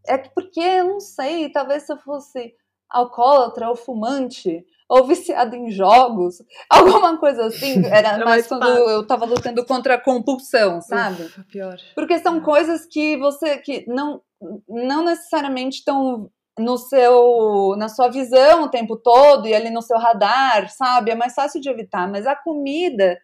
é 0.06 0.16
porque 0.16 0.60
eu 0.60 0.84
não 0.84 1.00
sei, 1.00 1.50
talvez 1.50 1.82
se 1.82 1.92
eu 1.92 1.96
fosse 1.98 2.54
alcoólatra 2.90 3.68
ou 3.68 3.76
fumante, 3.76 4.64
ou 4.88 5.04
viciado 5.04 5.56
em 5.56 5.70
jogos, 5.70 6.42
alguma 6.70 7.18
coisa 7.18 7.46
assim. 7.46 7.84
Era, 7.86 8.08
Era 8.08 8.24
mais, 8.24 8.26
mais 8.26 8.46
quando 8.46 8.66
eu 8.66 9.06
tava 9.06 9.24
lutando 9.24 9.64
contra 9.64 9.94
a 9.94 10.00
compulsão, 10.00 10.80
sabe? 10.80 11.24
Ufa, 11.24 11.44
pior. 11.50 11.76
Porque 11.94 12.18
são 12.18 12.38
é. 12.38 12.40
coisas 12.40 12.86
que 12.86 13.16
você 13.16 13.58
que 13.58 13.84
não 13.88 14.20
não 14.68 15.02
necessariamente 15.02 15.78
estão 15.78 16.30
no 16.58 16.76
seu 16.76 17.74
na 17.76 17.88
sua 17.88 18.08
visão 18.08 18.64
o 18.64 18.70
tempo 18.70 18.96
todo 18.96 19.48
e 19.48 19.54
ali 19.54 19.70
no 19.70 19.82
seu 19.82 19.98
radar, 19.98 20.70
sabe? 20.70 21.10
É 21.10 21.14
mais 21.14 21.34
fácil 21.34 21.60
de 21.60 21.68
evitar, 21.68 22.10
mas 22.10 22.26
a 22.26 22.36
comida 22.36 23.18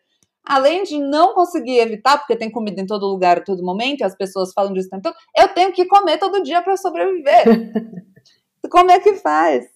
Além 0.44 0.82
de 0.82 0.98
não 0.98 1.34
conseguir 1.34 1.78
evitar, 1.78 2.18
porque 2.18 2.34
tem 2.34 2.50
comida 2.50 2.80
em 2.80 2.86
todo 2.86 3.06
lugar 3.06 3.38
a 3.38 3.44
todo 3.44 3.64
momento, 3.64 4.00
e 4.00 4.04
as 4.04 4.16
pessoas 4.16 4.52
falam 4.52 4.72
disso 4.72 4.88
o 4.88 4.90
tempo 4.90 5.02
todo, 5.02 5.16
eu 5.36 5.48
tenho 5.54 5.72
que 5.72 5.86
comer 5.86 6.18
todo 6.18 6.42
dia 6.42 6.60
para 6.62 6.76
sobreviver. 6.76 7.44
Como 8.70 8.90
é 8.90 9.00
que 9.00 9.14
faz? 9.14 9.66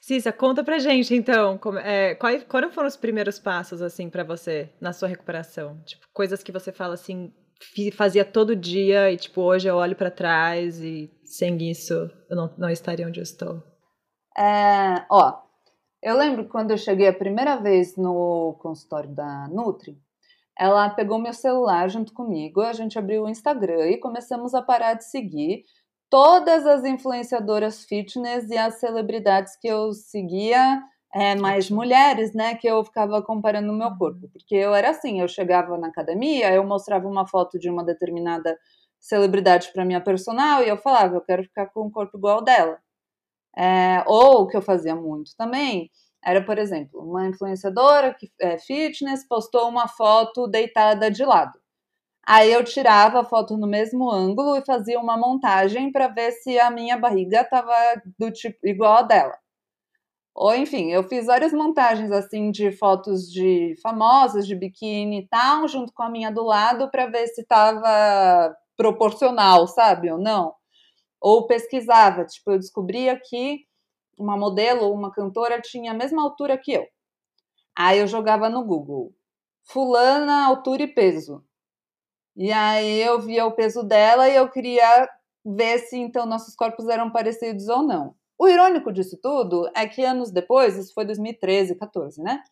Cissa, 0.00 0.32
conta 0.32 0.62
pra 0.62 0.78
gente 0.78 1.14
então, 1.14 1.58
como, 1.58 1.78
é, 1.78 2.14
quais, 2.14 2.44
quais 2.44 2.74
foram 2.74 2.88
os 2.88 2.96
primeiros 2.96 3.38
passos 3.38 3.82
assim 3.82 4.08
para 4.08 4.22
você 4.22 4.70
na 4.80 4.92
sua 4.92 5.08
recuperação? 5.08 5.80
Tipo, 5.84 6.06
coisas 6.12 6.42
que 6.42 6.52
você 6.52 6.70
fala 6.70 6.94
assim, 6.94 7.32
fazia 7.92 8.24
todo 8.24 8.54
dia 8.54 9.10
e 9.10 9.16
tipo 9.16 9.40
hoje 9.42 9.68
eu 9.68 9.76
olho 9.76 9.96
para 9.96 10.10
trás 10.10 10.80
e 10.80 11.10
sem 11.24 11.56
isso 11.70 12.10
eu 12.30 12.36
não, 12.36 12.54
não 12.56 12.70
estaria 12.70 13.06
onde 13.06 13.20
eu 13.20 13.24
estou. 13.24 13.62
É, 14.38 15.04
ó, 15.10 15.40
eu 16.02 16.16
lembro 16.16 16.48
quando 16.48 16.70
eu 16.70 16.78
cheguei 16.78 17.08
a 17.08 17.12
primeira 17.12 17.56
vez 17.56 17.96
no 17.96 18.56
consultório 18.60 19.12
da 19.14 19.48
Nutri, 19.48 19.98
ela 20.58 20.88
pegou 20.90 21.18
meu 21.18 21.32
celular 21.32 21.88
junto 21.88 22.12
comigo, 22.12 22.60
a 22.60 22.72
gente 22.72 22.98
abriu 22.98 23.24
o 23.24 23.28
Instagram 23.28 23.90
e 23.90 23.98
começamos 23.98 24.54
a 24.54 24.62
parar 24.62 24.94
de 24.94 25.04
seguir 25.04 25.64
todas 26.10 26.66
as 26.66 26.84
influenciadoras 26.84 27.84
fitness 27.84 28.48
e 28.50 28.56
as 28.56 28.74
celebridades 28.80 29.56
que 29.56 29.68
eu 29.68 29.92
seguia, 29.92 30.82
é, 31.14 31.34
mais 31.34 31.70
mulheres, 31.70 32.34
né, 32.34 32.54
que 32.56 32.68
eu 32.68 32.84
ficava 32.84 33.22
comparando 33.22 33.72
o 33.72 33.76
meu 33.76 33.88
uhum. 33.88 33.98
corpo. 33.98 34.28
Porque 34.32 34.54
eu 34.54 34.74
era 34.74 34.90
assim, 34.90 35.20
eu 35.20 35.28
chegava 35.28 35.78
na 35.78 35.88
academia, 35.88 36.52
eu 36.52 36.64
mostrava 36.64 37.08
uma 37.08 37.26
foto 37.26 37.58
de 37.58 37.70
uma 37.70 37.84
determinada 37.84 38.58
celebridade 39.00 39.70
para 39.72 39.84
minha 39.84 40.00
personal 40.00 40.62
e 40.62 40.68
eu 40.68 40.76
falava, 40.76 41.16
eu 41.16 41.20
quero 41.20 41.42
ficar 41.44 41.66
com 41.66 41.86
o 41.86 41.90
corpo 41.90 42.18
igual 42.18 42.42
dela. 42.42 42.78
É, 43.56 44.04
ou 44.06 44.42
o 44.42 44.46
que 44.48 44.56
eu 44.56 44.62
fazia 44.62 44.94
muito 44.94 45.30
também 45.36 45.90
era, 46.24 46.44
por 46.44 46.58
exemplo, 46.58 47.00
uma 47.00 47.26
influenciadora 47.26 48.12
que 48.12 48.30
é 48.40 48.58
fitness 48.58 49.26
postou 49.26 49.68
uma 49.68 49.88
foto 49.88 50.46
deitada 50.48 51.10
de 51.10 51.24
lado. 51.24 51.58
Aí 52.28 52.52
eu 52.52 52.64
tirava 52.64 53.20
a 53.20 53.24
foto 53.24 53.56
no 53.56 53.66
mesmo 53.68 54.10
ângulo 54.10 54.56
e 54.56 54.64
fazia 54.64 54.98
uma 54.98 55.16
montagem 55.16 55.92
para 55.92 56.08
ver 56.08 56.32
se 56.32 56.58
a 56.58 56.70
minha 56.70 56.96
barriga 56.98 57.42
estava 57.42 57.72
do 58.18 58.30
tipo 58.32 58.58
igual 58.66 58.94
a 58.98 59.02
dela. 59.02 59.38
Ou 60.34 60.54
enfim, 60.54 60.90
eu 60.92 61.02
fiz 61.04 61.26
várias 61.26 61.52
montagens 61.52 62.12
assim 62.12 62.50
de 62.50 62.70
fotos 62.72 63.30
de 63.32 63.74
famosas 63.82 64.46
de 64.46 64.54
biquíni 64.54 65.20
e 65.20 65.28
tal, 65.28 65.66
junto 65.66 65.92
com 65.94 66.02
a 66.02 66.10
minha 66.10 66.30
do 66.30 66.44
lado 66.44 66.90
para 66.90 67.06
ver 67.06 67.26
se 67.28 67.40
estava 67.40 68.54
proporcional, 68.76 69.66
sabe, 69.66 70.10
ou 70.12 70.18
não. 70.18 70.54
Ou 71.20 71.46
pesquisava, 71.46 72.24
tipo, 72.26 72.52
eu 72.52 72.58
descobria 72.58 73.20
que 73.20 73.60
uma 74.18 74.36
modelo 74.36 74.86
ou 74.86 74.94
uma 74.94 75.12
cantora 75.12 75.60
tinha 75.62 75.92
a 75.92 75.94
mesma 75.94 76.22
altura 76.22 76.58
que 76.58 76.72
eu. 76.72 76.86
Aí 77.76 78.00
eu 78.00 78.08
jogava 78.08 78.50
no 78.50 78.64
Google, 78.64 79.14
fulana, 79.64 80.46
altura 80.46 80.84
e 80.84 80.88
peso. 80.88 81.45
E 82.36 82.52
aí 82.52 83.00
eu 83.00 83.20
via 83.20 83.46
o 83.46 83.52
peso 83.52 83.82
dela 83.82 84.28
e 84.28 84.36
eu 84.36 84.48
queria 84.48 85.08
ver 85.44 85.78
se 85.78 85.96
então 85.96 86.26
nossos 86.26 86.54
corpos 86.54 86.86
eram 86.88 87.10
parecidos 87.10 87.68
ou 87.68 87.82
não. 87.82 88.14
O 88.38 88.46
irônico 88.46 88.92
disso 88.92 89.18
tudo 89.22 89.70
é 89.74 89.86
que 89.86 90.04
anos 90.04 90.30
depois, 90.30 90.76
isso 90.76 90.92
foi 90.92 91.06
2013, 91.06 91.74
14, 91.76 92.22
né? 92.22 92.42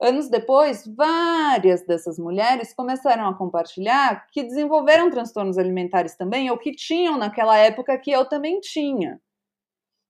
Anos 0.00 0.30
depois, 0.30 0.86
várias 0.96 1.84
dessas 1.86 2.18
mulheres 2.18 2.72
começaram 2.72 3.28
a 3.28 3.36
compartilhar 3.36 4.26
que 4.32 4.42
desenvolveram 4.42 5.10
transtornos 5.10 5.58
alimentares 5.58 6.16
também, 6.16 6.50
ou 6.50 6.56
que 6.56 6.72
tinham 6.72 7.18
naquela 7.18 7.58
época 7.58 7.98
que 7.98 8.10
eu 8.10 8.24
também 8.24 8.60
tinha. 8.60 9.20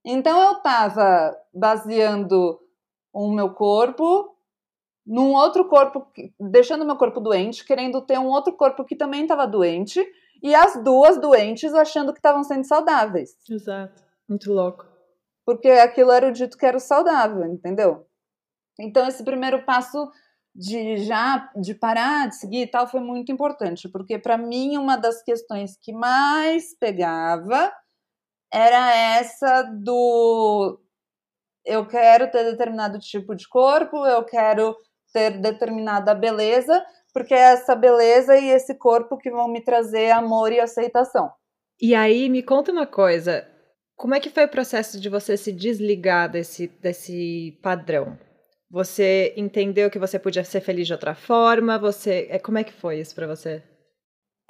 Então 0.05 0.40
eu 0.40 0.59
estava 0.59 1.37
baseando 1.53 2.61
o 3.12 3.33
meu 3.33 3.53
corpo 3.53 4.37
num 5.11 5.33
outro 5.35 5.66
corpo, 5.66 6.07
deixando 6.38 6.87
meu 6.87 6.94
corpo 6.94 7.18
doente, 7.18 7.64
querendo 7.64 8.01
ter 8.01 8.16
um 8.16 8.29
outro 8.29 8.53
corpo 8.53 8.85
que 8.85 8.94
também 8.94 9.23
estava 9.23 9.44
doente, 9.44 10.01
e 10.40 10.55
as 10.55 10.81
duas 10.85 11.20
doentes 11.20 11.75
achando 11.75 12.12
que 12.12 12.20
estavam 12.20 12.44
sendo 12.44 12.64
saudáveis. 12.64 13.37
Exato. 13.51 14.01
Muito 14.29 14.53
louco. 14.53 14.87
Porque 15.44 15.68
aquilo 15.68 16.12
era 16.12 16.29
o 16.29 16.33
dito 16.33 16.57
que 16.57 16.64
era 16.64 16.77
o 16.77 16.81
saudável, 16.81 17.44
entendeu? 17.44 18.07
Então 18.79 19.05
esse 19.09 19.25
primeiro 19.25 19.64
passo 19.64 20.09
de 20.55 20.99
já 20.99 21.51
de 21.57 21.75
parar 21.75 22.29
de 22.29 22.37
seguir 22.37 22.62
e 22.62 22.70
tal 22.70 22.87
foi 22.87 23.01
muito 23.01 23.33
importante, 23.33 23.88
porque 23.88 24.16
para 24.16 24.38
mim 24.38 24.77
uma 24.77 24.96
das 24.96 25.23
questões 25.25 25.77
que 25.77 25.92
mais 25.92 26.73
pegava 26.79 27.73
era 28.53 28.94
essa 28.94 29.62
do 29.62 30.81
eu 31.64 31.87
quero 31.87 32.31
ter 32.31 32.44
determinado 32.44 32.99
tipo 32.99 33.35
de 33.35 33.49
corpo, 33.49 34.07
eu 34.07 34.25
quero 34.25 34.77
ter 35.12 35.38
determinada 35.38 36.14
beleza, 36.14 36.85
porque 37.12 37.35
é 37.35 37.53
essa 37.53 37.75
beleza 37.75 38.37
e 38.37 38.49
esse 38.49 38.75
corpo 38.75 39.18
que 39.18 39.31
vão 39.31 39.49
me 39.49 39.61
trazer 39.61 40.11
amor 40.11 40.53
e 40.53 40.61
aceitação. 40.61 41.31
E 41.81 41.94
aí, 41.94 42.29
me 42.29 42.42
conta 42.42 42.73
uma 42.73 42.87
coisa. 42.87 43.46
Como 43.96 44.14
é 44.14 44.20
que 44.20 44.31
foi 44.31 44.44
o 44.44 44.51
processo 44.51 45.01
de 45.01 45.09
você 45.09 45.37
se 45.37 45.53
desligar 45.53 46.31
desse, 46.31 46.68
desse 46.68 47.59
padrão? 47.62 48.18
Você 48.70 49.35
entendeu 49.37 49.90
que 49.90 49.99
você 49.99 50.18
podia 50.18 50.44
ser 50.44 50.61
feliz 50.61 50.87
de 50.87 50.92
outra 50.92 51.14
forma? 51.14 51.79
Você, 51.79 52.29
é, 52.31 52.38
como 52.38 52.59
é 52.59 52.64
que 52.64 52.73
foi 52.73 53.01
isso 53.01 53.14
para 53.14 53.27
você? 53.27 53.62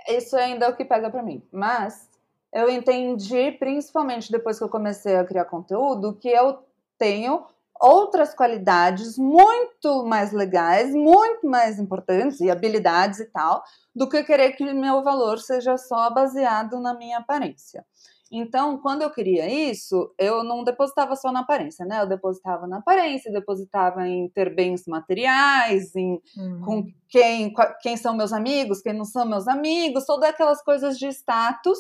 Isso 0.09 0.37
ainda 0.37 0.67
é 0.67 0.69
o 0.69 0.77
que 0.77 0.85
pega 0.85 1.11
para 1.11 1.23
mim. 1.23 1.43
Mas 1.51 2.11
eu 2.53 2.69
entendi, 2.69 3.53
principalmente 3.53 4.31
depois 4.31 4.59
que 4.59 4.65
eu 4.65 4.69
comecei 4.69 5.17
a 5.17 5.25
criar 5.25 5.47
conteúdo, 5.47 6.19
que 6.19 6.29
eu 6.29 6.59
tenho 6.99 7.47
outras 7.81 8.35
qualidades 8.35 9.17
muito 9.17 10.05
mais 10.05 10.33
legais, 10.33 10.95
muito 10.95 11.47
mais 11.47 11.79
importantes 11.79 12.41
e 12.41 12.51
habilidades 12.51 13.21
e 13.21 13.25
tal, 13.27 13.63
do 13.95 14.09
que 14.09 14.23
querer 14.23 14.53
que 14.53 14.65
meu 14.73 15.03
valor 15.03 15.39
seja 15.39 15.77
só 15.79 16.11
baseado 16.11 16.79
na 16.79 16.93
minha 16.95 17.19
aparência. 17.19 17.85
Então, 18.33 18.79
quando 18.79 19.03
eu 19.03 19.11
queria 19.11 19.49
isso, 19.51 20.15
eu 20.17 20.45
não 20.45 20.63
depositava 20.63 21.17
só 21.17 21.33
na 21.33 21.41
aparência, 21.41 21.85
né? 21.85 22.01
Eu 22.01 22.07
depositava 22.07 22.65
na 22.65 22.79
aparência, 22.79 23.33
depositava 23.33 24.07
em 24.07 24.29
ter 24.29 24.55
bens 24.55 24.85
materiais, 24.87 25.97
em 25.97 26.21
uhum. 26.37 26.61
com 26.65 26.87
quem, 27.09 27.53
quem 27.83 27.97
são 27.97 28.17
meus 28.17 28.33
amigos, 28.33 28.81
quem 28.81 28.93
não 28.93 29.05
são 29.05 29.27
meus 29.27 29.49
amigos, 29.49 30.07
todas 30.07 30.31
aquelas 30.31 30.63
coisas 30.63 30.97
de 30.97 31.09
status 31.09 31.79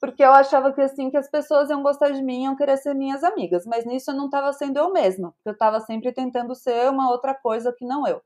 porque 0.00 0.22
eu 0.22 0.32
achava 0.32 0.72
que 0.72 0.80
assim 0.80 1.10
que 1.10 1.16
as 1.16 1.30
pessoas 1.30 1.70
iam 1.70 1.82
gostar 1.82 2.10
de 2.10 2.22
mim, 2.22 2.44
iam 2.44 2.56
querer 2.56 2.76
ser 2.76 2.94
minhas 2.94 3.24
amigas, 3.24 3.66
mas 3.66 3.84
nisso 3.84 4.10
eu 4.10 4.14
não 4.14 4.26
estava 4.26 4.52
sendo 4.52 4.78
eu 4.78 4.92
mesma, 4.92 5.32
porque 5.32 5.48
eu 5.48 5.52
estava 5.52 5.80
sempre 5.80 6.12
tentando 6.12 6.54
ser 6.54 6.90
uma 6.90 7.10
outra 7.10 7.34
coisa 7.34 7.74
que 7.76 7.84
não 7.84 8.06
eu. 8.06 8.22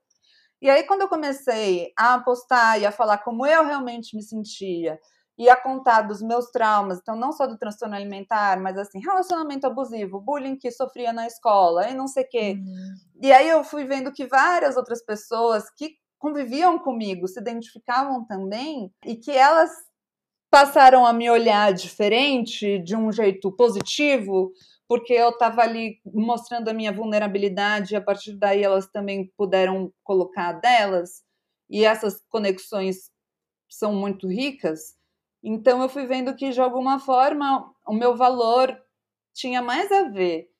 E 0.61 0.71
aí 0.71 0.85
quando 0.85 1.03
eu 1.03 1.09
comecei 1.09 1.93
a 1.97 2.19
postar 2.21 2.79
e 2.79 2.87
a 2.87 2.93
falar 2.93 3.19
como 3.19 3.47
eu 3.47 3.65
realmente 3.65 4.15
me 4.15 4.23
sentia 4.23 4.99
e 5.39 5.49
a 5.49 5.57
contar 5.57 6.03
dos 6.03 6.21
meus 6.21 6.51
traumas, 6.51 6.99
então 7.01 7.17
não 7.17 7.33
só 7.33 7.47
do 7.47 7.59
transtorno 7.59 7.97
alimentar, 7.97 8.61
mas 8.61 8.77
assim, 8.77 9.01
relacionamento 9.01 9.67
abusivo, 9.67 10.21
bullying 10.21 10.57
que 10.57 10.71
sofria 10.71 11.13
na 11.13 11.27
escola 11.27 11.89
e 11.89 11.95
não 11.95 12.07
sei 12.07 12.25
o 12.25 12.29
quê. 12.29 12.57
Uhum. 12.59 12.95
E 13.23 13.33
aí 13.33 13.49
eu 13.49 13.65
fui 13.65 13.85
vendo 13.85 14.13
que 14.13 14.27
várias 14.27 14.77
outras 14.77 15.03
pessoas 15.05 15.71
que 15.71 15.97
conviviam 16.19 16.79
comigo, 16.79 17.27
se 17.27 17.41
identificavam 17.41 18.25
também 18.25 18.93
e 19.05 19.17
que 19.17 19.33
elas 19.33 19.73
passaram 20.53 21.07
a 21.07 21.15
me 21.15 21.31
olhar 21.31 21.73
diferente, 21.73 22.79
de 22.81 22.95
um 22.95 23.11
jeito 23.11 23.51
positivo, 23.51 24.53
porque 24.87 25.15
eu 25.15 25.31
estava 25.31 25.63
ali 25.63 25.99
mostrando 26.05 26.69
a 26.69 26.75
minha 26.75 26.93
vulnerabilidade 26.93 27.95
e 27.95 27.97
a 27.97 28.03
partir 28.03 28.35
daí 28.37 28.63
elas 28.63 28.87
também 28.87 29.33
puderam 29.35 29.91
colocar 30.05 30.53
delas 30.53 31.23
e 31.71 31.87
essas 31.87 32.23
conexões 32.29 33.11
são 33.67 33.95
muito 33.95 34.29
ricas. 34.29 34.95
Então 35.43 35.81
eu 35.81 35.89
fui 35.89 36.05
vendo 36.05 36.37
que 36.37 36.51
de 36.51 36.61
alguma 36.61 36.99
forma 36.99 37.73
o 37.87 37.95
meu 37.95 38.15
valor 38.15 38.79
tinha 39.33 39.63
mais 39.63 39.91
a 39.91 40.11
ver 40.11 40.51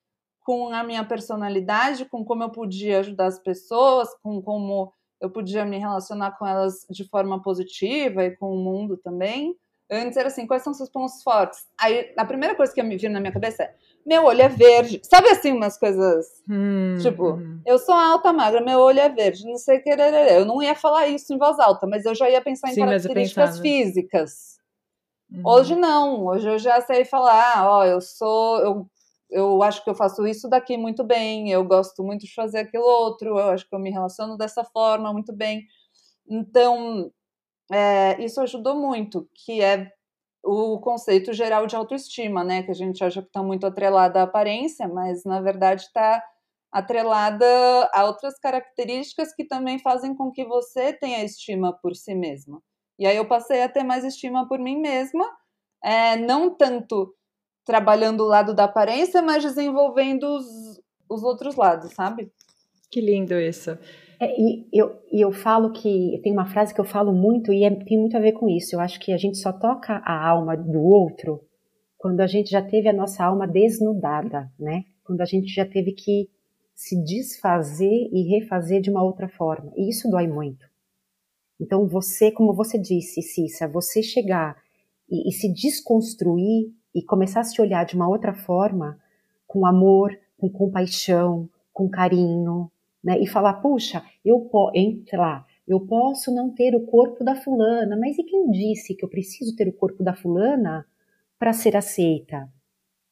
com 0.41 0.69
a 0.73 0.83
minha 0.83 1.05
personalidade, 1.05 2.07
com 2.07 2.25
como 2.25 2.43
eu 2.43 2.51
podia 2.51 3.01
ajudar 3.01 3.27
as 3.27 3.39
pessoas, 3.39 4.09
com 4.23 4.41
como 4.41 4.91
eu 5.21 5.31
podia 5.31 5.67
me 5.67 5.77
relacionar 5.77 6.33
com 6.39 6.47
elas 6.47 6.87
de 6.89 7.07
forma 7.11 7.43
positiva 7.43 8.25
e 8.25 8.35
com 8.39 8.57
o 8.57 8.65
mundo 8.65 8.97
também. 8.97 9.55
Antes 9.95 10.17
era 10.17 10.29
assim, 10.29 10.47
quais 10.47 10.63
são 10.63 10.73
seus 10.73 10.89
pontos 10.89 11.23
fortes? 11.23 11.67
Aí 11.79 12.15
a 12.17 12.25
primeira 12.25 12.55
coisa 12.55 12.73
que 12.73 12.83
me 12.83 12.97
vir 12.97 13.11
na 13.11 13.21
minha 13.21 13.33
cabeça 13.33 13.65
é 13.65 13.75
meu 14.05 14.25
olho 14.25 14.43
é 14.43 14.49
verde. 14.49 15.01
Sabe 15.05 15.29
assim, 15.29 15.53
umas 15.53 15.79
coisas. 15.79 16.27
Hum, 16.49 16.97
tipo, 17.01 17.35
hum. 17.35 17.61
eu 17.65 17.79
sou 17.79 17.95
alta, 17.95 18.33
magra, 18.33 18.61
meu 18.61 18.79
olho 18.81 18.99
é 18.99 19.09
verde, 19.09 19.45
não 19.45 19.57
sei 19.57 19.79
o 19.79 19.83
que. 19.83 19.91
Eu 19.91 20.45
não 20.45 20.63
ia 20.63 20.75
falar 20.75 21.07
isso 21.09 21.33
em 21.33 21.39
voz 21.39 21.59
alta, 21.61 21.87
mas 21.87 22.05
eu 22.05 22.15
já 22.15 22.29
ia 22.29 22.41
pensar 22.41 22.71
em 22.71 22.75
Sim, 22.75 22.81
características 22.81 23.61
físicas. 23.61 24.59
Uhum. 25.31 25.43
Hoje 25.45 25.77
não, 25.77 26.27
hoje 26.27 26.49
eu 26.49 26.59
já 26.59 26.81
sei 26.81 27.05
falar, 27.05 27.59
ah, 27.59 27.71
ó, 27.71 27.85
eu 27.85 28.01
sou. 28.01 28.59
Eu, 28.59 28.87
eu 29.31 29.63
acho 29.63 29.83
que 29.83 29.89
eu 29.89 29.95
faço 29.95 30.27
isso 30.27 30.49
daqui 30.49 30.77
muito 30.77 31.05
bem, 31.05 31.51
eu 31.51 31.65
gosto 31.65 32.03
muito 32.03 32.27
de 32.27 32.35
fazer 32.35 32.59
aquilo 32.59 32.85
outro, 32.85 33.39
eu 33.39 33.51
acho 33.51 33.67
que 33.67 33.75
eu 33.75 33.79
me 33.79 33.91
relaciono 33.91 34.37
dessa 34.37 34.65
forma 34.65 35.13
muito 35.13 35.33
bem. 35.33 35.67
Então, 36.29 37.11
é, 37.71 38.23
isso 38.23 38.41
ajudou 38.41 38.75
muito, 38.77 39.29
que 39.35 39.61
é 39.61 39.91
o 40.45 40.81
conceito 40.81 41.33
geral 41.33 41.67
de 41.67 41.77
autoestima, 41.77 42.43
né? 42.43 42.63
Que 42.63 42.71
a 42.71 42.75
gente 42.75 43.03
acha 43.05 43.23
que 43.23 43.29
está 43.29 43.43
muito 43.43 43.67
atrelada 43.67 44.21
à 44.21 44.25
aparência, 44.25 44.89
mas 44.89 45.25
na 45.25 45.41
verdade 45.41 45.83
está 45.83 46.23
atrelada 46.73 47.47
a 47.93 48.05
outras 48.07 48.39
características 48.39 49.35
que 49.35 49.45
também 49.45 49.79
fazem 49.79 50.17
com 50.17 50.33
que 50.33 50.45
você 50.45 50.93
tenha 50.93 51.23
estima 51.23 51.73
por 51.81 51.95
si 51.95 52.15
mesma. 52.15 52.61
E 52.99 53.07
aí 53.07 53.17
eu 53.17 53.29
passei 53.29 53.63
a 53.63 53.69
ter 53.69 53.85
mais 53.85 54.05
estima 54.05 54.49
por 54.49 54.59
mim 54.59 54.81
mesma, 54.81 55.25
é, 55.85 56.17
não 56.17 56.55
tanto 56.55 57.15
trabalhando 57.65 58.23
o 58.23 58.29
lado 58.29 58.55
da 58.55 58.65
aparência, 58.65 59.23
mas 59.23 59.43
desenvolvendo 59.43 60.25
os, 60.25 60.81
os 61.09 61.23
outros 61.23 61.57
lados, 61.57 61.93
sabe? 61.93 62.33
Que 62.91 63.01
lindo 63.01 63.35
isso. 63.39 63.79
É, 64.23 64.41
e 64.41 64.69
eu, 64.73 65.03
eu 65.11 65.33
falo 65.33 65.73
que 65.73 66.21
tem 66.23 66.33
uma 66.33 66.47
frase 66.47 66.73
que 66.73 66.81
eu 66.81 66.85
falo 66.85 67.13
muito 67.13 67.53
e 67.53 67.65
é, 67.65 67.71
tem 67.85 67.99
muito 67.99 68.17
a 68.17 68.21
ver 68.21 68.35
com 68.35 68.49
isso. 68.49 68.77
Eu 68.77 68.81
acho 68.81 69.01
que 69.01 69.13
a 69.13 69.17
gente 69.17 69.37
só 69.37 69.53
toca 69.53 69.95
a 69.97 70.29
alma 70.29 70.57
do 70.57 70.81
outro 70.81 71.41
quando 71.99 72.21
a 72.21 72.27
gente 72.29 72.49
já 72.49 72.63
teve 72.63 72.89
a 72.89 72.93
nossa 72.93 73.25
alma 73.25 73.49
desnudada, 73.49 74.49
né? 74.57 74.85
Quando 75.03 75.23
a 75.23 75.25
gente 75.25 75.53
já 75.53 75.67
teve 75.67 75.91
que 75.91 76.31
se 76.73 77.03
desfazer 77.03 78.09
e 78.13 78.39
refazer 78.39 78.81
de 78.81 78.91
uma 78.91 79.03
outra 79.03 79.29
forma. 79.29 79.73
E 79.77 79.91
isso 79.91 80.09
dói 80.09 80.29
muito. 80.29 80.65
Então 81.61 81.89
você, 81.89 82.31
como 82.31 82.55
você 82.55 82.79
disse, 82.79 83.23
Cissa, 83.23 83.67
você 83.67 84.05
chegar 84.05 84.57
e, 85.11 85.29
e 85.29 85.33
se 85.33 85.53
desconstruir 85.53 86.73
e 86.95 87.05
começar 87.05 87.41
a 87.41 87.45
se 87.45 87.61
olhar 87.61 87.85
de 87.85 87.97
uma 87.97 88.09
outra 88.09 88.33
forma, 88.33 88.97
com 89.49 89.67
amor, 89.67 90.17
com 90.39 90.49
compaixão, 90.49 91.49
com 91.73 91.89
carinho, 91.89 92.71
né? 93.03 93.19
E 93.21 93.27
falar, 93.27 93.55
puxa, 93.55 94.03
eu 94.25 94.41
posso, 94.41 94.73
lá, 95.15 95.45
eu 95.67 95.81
posso 95.81 96.33
não 96.35 96.51
ter 96.51 96.75
o 96.75 96.87
corpo 96.87 97.25
da 97.25 97.35
fulana, 97.35 97.97
mas 97.97 98.19
e 98.19 98.23
quem 98.23 98.51
disse 98.51 98.95
que 98.95 99.05
eu 99.05 99.09
preciso 99.09 99.57
ter 99.57 99.69
o 99.69 99.73
corpo 99.73 100.03
da 100.03 100.15
fulana 100.15 100.87
para 101.39 101.53
ser 101.53 101.77
aceita? 101.77 102.49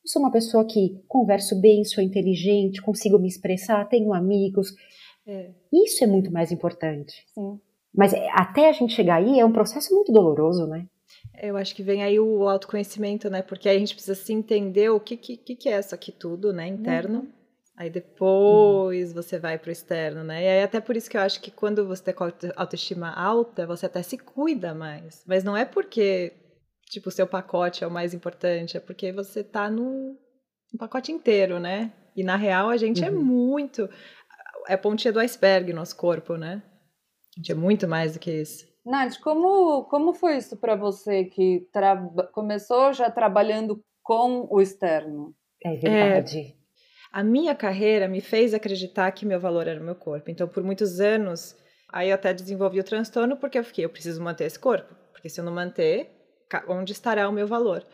Eu 0.03 0.09
sou 0.09 0.23
uma 0.23 0.31
pessoa 0.31 0.65
que 0.65 1.03
converso 1.07 1.61
bem, 1.61 1.85
sou 1.85 2.03
inteligente, 2.03 2.81
consigo 2.81 3.19
me 3.19 3.29
expressar, 3.29 3.89
tenho 3.89 4.13
amigos. 4.13 4.75
É. 5.27 5.51
Isso 5.73 6.03
é 6.03 6.07
muito 6.07 6.33
mais 6.33 6.51
importante. 6.51 7.27
Sim. 7.35 7.61
Mas 7.95 8.13
é, 8.13 8.29
até 8.33 8.69
a 8.69 8.73
gente 8.73 8.95
chegar 8.95 9.17
aí 9.17 9.39
é 9.39 9.45
um 9.45 9.53
processo 9.53 9.95
muito 9.95 10.13
doloroso, 10.13 10.67
né? 10.67 10.87
Eu 11.43 11.57
acho 11.57 11.75
que 11.75 11.83
vem 11.83 12.03
aí 12.03 12.19
o 12.21 12.49
autoconhecimento, 12.49 13.29
né? 13.29 13.43
Porque 13.43 13.69
aí 13.69 13.77
a 13.77 13.79
gente 13.79 13.95
precisa 13.95 14.15
se 14.15 14.33
entender 14.33 14.91
o 14.91 15.01
que, 15.01 15.17
que, 15.17 15.37
que 15.37 15.69
é 15.69 15.79
isso 15.79 15.95
aqui 15.95 16.13
tudo, 16.13 16.53
né? 16.53 16.67
Interno. 16.67 17.21
Uhum. 17.21 17.40
Aí 17.81 17.89
depois 17.89 19.09
uhum. 19.09 19.15
você 19.15 19.39
vai 19.39 19.57
para 19.57 19.71
o 19.71 19.73
externo, 19.73 20.23
né? 20.23 20.45
E 20.45 20.47
aí 20.47 20.63
até 20.63 20.83
por 20.83 20.99
isso 20.99 21.09
que 21.09 21.17
eu 21.17 21.23
acho 21.23 21.41
que 21.41 21.51
quando 21.51 21.87
você 21.87 22.13
tem 22.13 22.15
autoestima 22.55 23.11
alta, 23.11 23.67
você 23.67 23.87
até 23.87 24.03
se 24.03 24.19
cuida 24.19 24.75
mais. 24.75 25.25
Mas 25.27 25.43
não 25.43 25.57
é 25.57 25.65
porque, 25.65 26.35
tipo, 26.91 27.09
o 27.09 27.11
seu 27.11 27.27
pacote 27.27 27.83
é 27.83 27.87
o 27.87 27.91
mais 27.91 28.13
importante, 28.13 28.77
é 28.77 28.81
porque 28.81 29.11
você 29.13 29.43
tá 29.43 29.71
no, 29.71 30.15
no 30.71 30.79
pacote 30.79 31.11
inteiro, 31.11 31.59
né? 31.59 31.91
E 32.15 32.23
na 32.23 32.37
real 32.37 32.69
a 32.69 32.77
gente 32.77 33.03
é 33.03 33.11
uhum. 33.11 33.17
é 33.17 33.19
muito. 33.19 33.89
É 34.69 34.75
a 34.75 34.79
pontinha 34.79 35.11
do 35.11 35.19
iceberg 35.19 35.73
nosso 35.73 35.97
corpo, 35.97 36.37
né? 36.37 36.63
A 37.35 37.41
gente 37.41 37.51
é 37.51 37.55
muito 37.55 37.89
mais 37.89 38.13
do 38.13 38.19
que 38.19 38.31
isso. 38.31 38.69
Nath, 38.85 39.19
como, 39.23 39.85
como 39.85 40.13
foi 40.13 40.37
isso 40.37 40.55
para 40.55 40.77
você 40.77 41.25
que 41.25 41.67
começou 42.35 42.93
já 42.93 43.11
trabalhando 43.11 43.83
com 44.03 44.47
o 44.51 44.61
externo? 44.61 45.35
É 45.65 45.77
verdade. 45.77 46.41
É, 46.41 46.60
a 47.13 47.25
minha 47.25 47.55
carreira 47.55 48.07
me 48.07 48.21
fez 48.21 48.55
acreditar 48.55 49.11
que 49.13 49.27
meu 49.27 49.41
valor 49.41 49.67
era 49.67 49.81
o 49.81 49.85
meu 49.85 49.95
corpo. 49.95 50.31
Então, 50.31 50.47
por 50.47 50.63
muitos 50.63 51.01
anos, 51.01 51.57
aí 51.89 52.11
eu 52.11 52.15
até 52.15 52.33
desenvolvi 52.33 52.79
o 52.79 52.85
transtorno 52.85 53.37
porque 53.37 53.59
eu 53.59 53.65
fiquei, 53.65 53.85
eu 53.85 53.91
preciso 53.91 54.23
manter 54.23 54.45
esse 54.45 54.59
corpo, 54.59 54.95
porque 55.13 55.29
se 55.29 55.41
eu 55.41 55.45
não 55.45 55.53
manter, 55.53 56.09
onde 56.69 56.93
estará 56.93 57.29
o 57.29 57.33
meu 57.33 57.47
valor? 57.47 57.85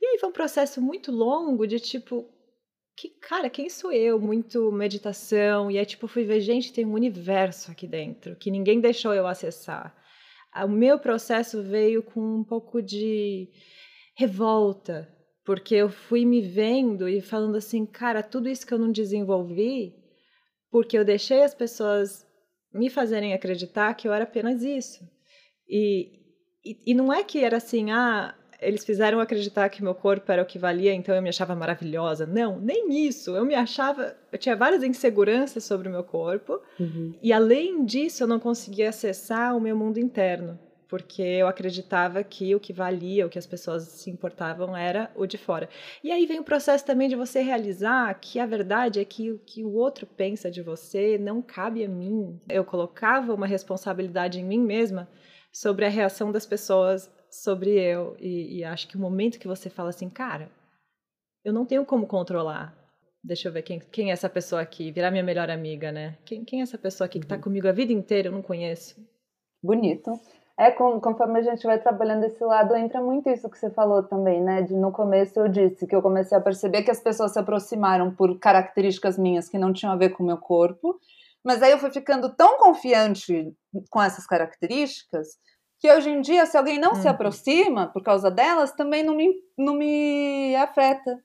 E 0.00 0.06
aí 0.06 0.18
foi 0.18 0.28
um 0.28 0.32
processo 0.32 0.80
muito 0.80 1.10
longo 1.10 1.66
de 1.66 1.80
tipo, 1.80 2.28
que 2.96 3.08
cara, 3.08 3.50
quem 3.50 3.68
sou 3.68 3.92
eu? 3.92 4.20
Muito 4.20 4.70
meditação, 4.70 5.70
e 5.70 5.78
aí 5.78 5.84
tipo, 5.84 6.06
fui 6.06 6.24
ver, 6.24 6.40
gente, 6.40 6.72
tem 6.72 6.86
um 6.86 6.94
universo 6.94 7.72
aqui 7.72 7.86
dentro 7.86 8.36
que 8.36 8.50
ninguém 8.50 8.80
deixou 8.80 9.12
eu 9.12 9.26
acessar. 9.26 9.94
O 10.64 10.68
meu 10.68 10.98
processo 10.98 11.62
veio 11.62 12.02
com 12.02 12.20
um 12.20 12.44
pouco 12.44 12.82
de 12.82 13.48
revolta, 14.16 15.08
porque 15.44 15.74
eu 15.74 15.88
fui 15.88 16.24
me 16.24 16.40
vendo 16.40 17.08
e 17.08 17.20
falando 17.20 17.56
assim, 17.56 17.86
cara, 17.86 18.22
tudo 18.22 18.48
isso 18.48 18.66
que 18.66 18.74
eu 18.74 18.78
não 18.78 18.92
desenvolvi, 18.92 19.94
porque 20.70 20.96
eu 20.96 21.04
deixei 21.04 21.42
as 21.42 21.54
pessoas 21.54 22.26
me 22.72 22.88
fazerem 22.88 23.34
acreditar 23.34 23.94
que 23.94 24.06
eu 24.06 24.12
era 24.12 24.24
apenas 24.24 24.62
isso. 24.62 25.02
E, 25.68 26.12
e, 26.64 26.92
e 26.92 26.94
não 26.94 27.12
é 27.12 27.24
que 27.24 27.42
era 27.42 27.56
assim, 27.56 27.90
ah, 27.90 28.34
eles 28.60 28.84
fizeram 28.84 29.20
acreditar 29.20 29.68
que 29.70 29.82
meu 29.82 29.94
corpo 29.94 30.30
era 30.30 30.42
o 30.42 30.46
que 30.46 30.58
valia, 30.58 30.92
então 30.92 31.14
eu 31.14 31.22
me 31.22 31.30
achava 31.30 31.56
maravilhosa. 31.56 32.26
Não, 32.26 32.60
nem 32.60 33.06
isso. 33.06 33.34
Eu 33.34 33.44
me 33.44 33.54
achava. 33.54 34.14
Eu 34.30 34.38
tinha 34.38 34.54
várias 34.54 34.82
inseguranças 34.82 35.64
sobre 35.64 35.88
o 35.88 35.90
meu 35.90 36.04
corpo, 36.04 36.60
uhum. 36.78 37.14
e 37.22 37.32
além 37.32 37.84
disso, 37.84 38.22
eu 38.22 38.28
não 38.28 38.38
conseguia 38.38 38.90
acessar 38.90 39.56
o 39.56 39.60
meu 39.60 39.76
mundo 39.76 39.98
interno 39.98 40.58
porque 40.90 41.22
eu 41.22 41.46
acreditava 41.46 42.24
que 42.24 42.52
o 42.52 42.58
que 42.58 42.72
valia, 42.72 43.24
o 43.24 43.30
que 43.30 43.38
as 43.38 43.46
pessoas 43.46 43.84
se 43.84 44.10
importavam 44.10 44.76
era 44.76 45.08
o 45.14 45.24
de 45.24 45.38
fora. 45.38 45.68
E 46.02 46.10
aí 46.10 46.26
vem 46.26 46.40
o 46.40 46.44
processo 46.44 46.84
também 46.84 47.08
de 47.08 47.14
você 47.14 47.40
realizar 47.40 48.12
que 48.14 48.40
a 48.40 48.44
verdade 48.44 48.98
é 48.98 49.04
que 49.04 49.30
o 49.30 49.38
que 49.38 49.64
o 49.64 49.72
outro 49.72 50.04
pensa 50.04 50.50
de 50.50 50.60
você 50.60 51.16
não 51.16 51.40
cabe 51.40 51.84
a 51.84 51.88
mim. 51.88 52.40
Eu 52.48 52.64
colocava 52.64 53.32
uma 53.32 53.46
responsabilidade 53.46 54.40
em 54.40 54.44
mim 54.44 54.58
mesma 54.58 55.08
sobre 55.52 55.86
a 55.86 55.88
reação 55.88 56.32
das 56.32 56.44
pessoas 56.44 57.08
sobre 57.30 57.78
eu. 57.78 58.16
E, 58.18 58.58
e 58.58 58.64
acho 58.64 58.88
que 58.88 58.96
o 58.96 59.00
momento 59.00 59.38
que 59.38 59.46
você 59.46 59.70
fala 59.70 59.90
assim, 59.90 60.10
cara, 60.10 60.50
eu 61.44 61.52
não 61.52 61.64
tenho 61.64 61.86
como 61.86 62.04
controlar. 62.04 62.76
Deixa 63.22 63.46
eu 63.46 63.52
ver 63.52 63.62
quem, 63.62 63.78
quem 63.78 64.10
é 64.10 64.12
essa 64.12 64.28
pessoa 64.28 64.60
aqui, 64.60 64.90
virar 64.90 65.12
minha 65.12 65.22
melhor 65.22 65.50
amiga, 65.50 65.92
né? 65.92 66.18
Quem, 66.24 66.44
quem 66.44 66.60
é 66.60 66.62
essa 66.64 66.78
pessoa 66.78 67.06
aqui 67.06 67.20
que 67.20 67.26
está 67.26 67.36
uhum. 67.36 67.42
comigo 67.42 67.68
a 67.68 67.72
vida 67.72 67.92
inteira, 67.92 68.26
eu 68.26 68.32
não 68.32 68.42
conheço. 68.42 68.96
Bonito. 69.62 70.10
É, 70.60 70.70
com, 70.70 71.00
conforme 71.00 71.38
a 71.38 71.42
gente 71.42 71.62
vai 71.62 71.78
trabalhando 71.78 72.24
esse 72.24 72.44
lado, 72.44 72.76
entra 72.76 73.00
muito 73.00 73.30
isso 73.30 73.48
que 73.48 73.56
você 73.56 73.70
falou 73.70 74.02
também, 74.02 74.42
né? 74.42 74.60
De 74.60 74.74
no 74.74 74.92
começo 74.92 75.40
eu 75.40 75.48
disse 75.48 75.86
que 75.86 75.96
eu 75.96 76.02
comecei 76.02 76.36
a 76.36 76.40
perceber 76.40 76.82
que 76.82 76.90
as 76.90 77.00
pessoas 77.00 77.32
se 77.32 77.38
aproximaram 77.38 78.14
por 78.14 78.38
características 78.38 79.16
minhas 79.16 79.48
que 79.48 79.56
não 79.56 79.72
tinham 79.72 79.90
a 79.90 79.96
ver 79.96 80.10
com 80.10 80.22
o 80.22 80.26
meu 80.26 80.36
corpo, 80.36 81.00
mas 81.42 81.62
aí 81.62 81.70
eu 81.70 81.78
fui 81.78 81.90
ficando 81.90 82.28
tão 82.28 82.58
confiante 82.58 83.50
com 83.88 84.02
essas 84.02 84.26
características 84.26 85.38
que 85.78 85.90
hoje 85.90 86.10
em 86.10 86.20
dia, 86.20 86.44
se 86.44 86.58
alguém 86.58 86.78
não 86.78 86.94
se 86.94 87.06
uhum. 87.06 87.14
aproxima 87.14 87.86
por 87.86 88.02
causa 88.02 88.30
delas, 88.30 88.70
também 88.72 89.02
não 89.02 89.16
me, 89.16 89.32
não 89.56 89.72
me 89.72 90.54
afeta. 90.56 91.24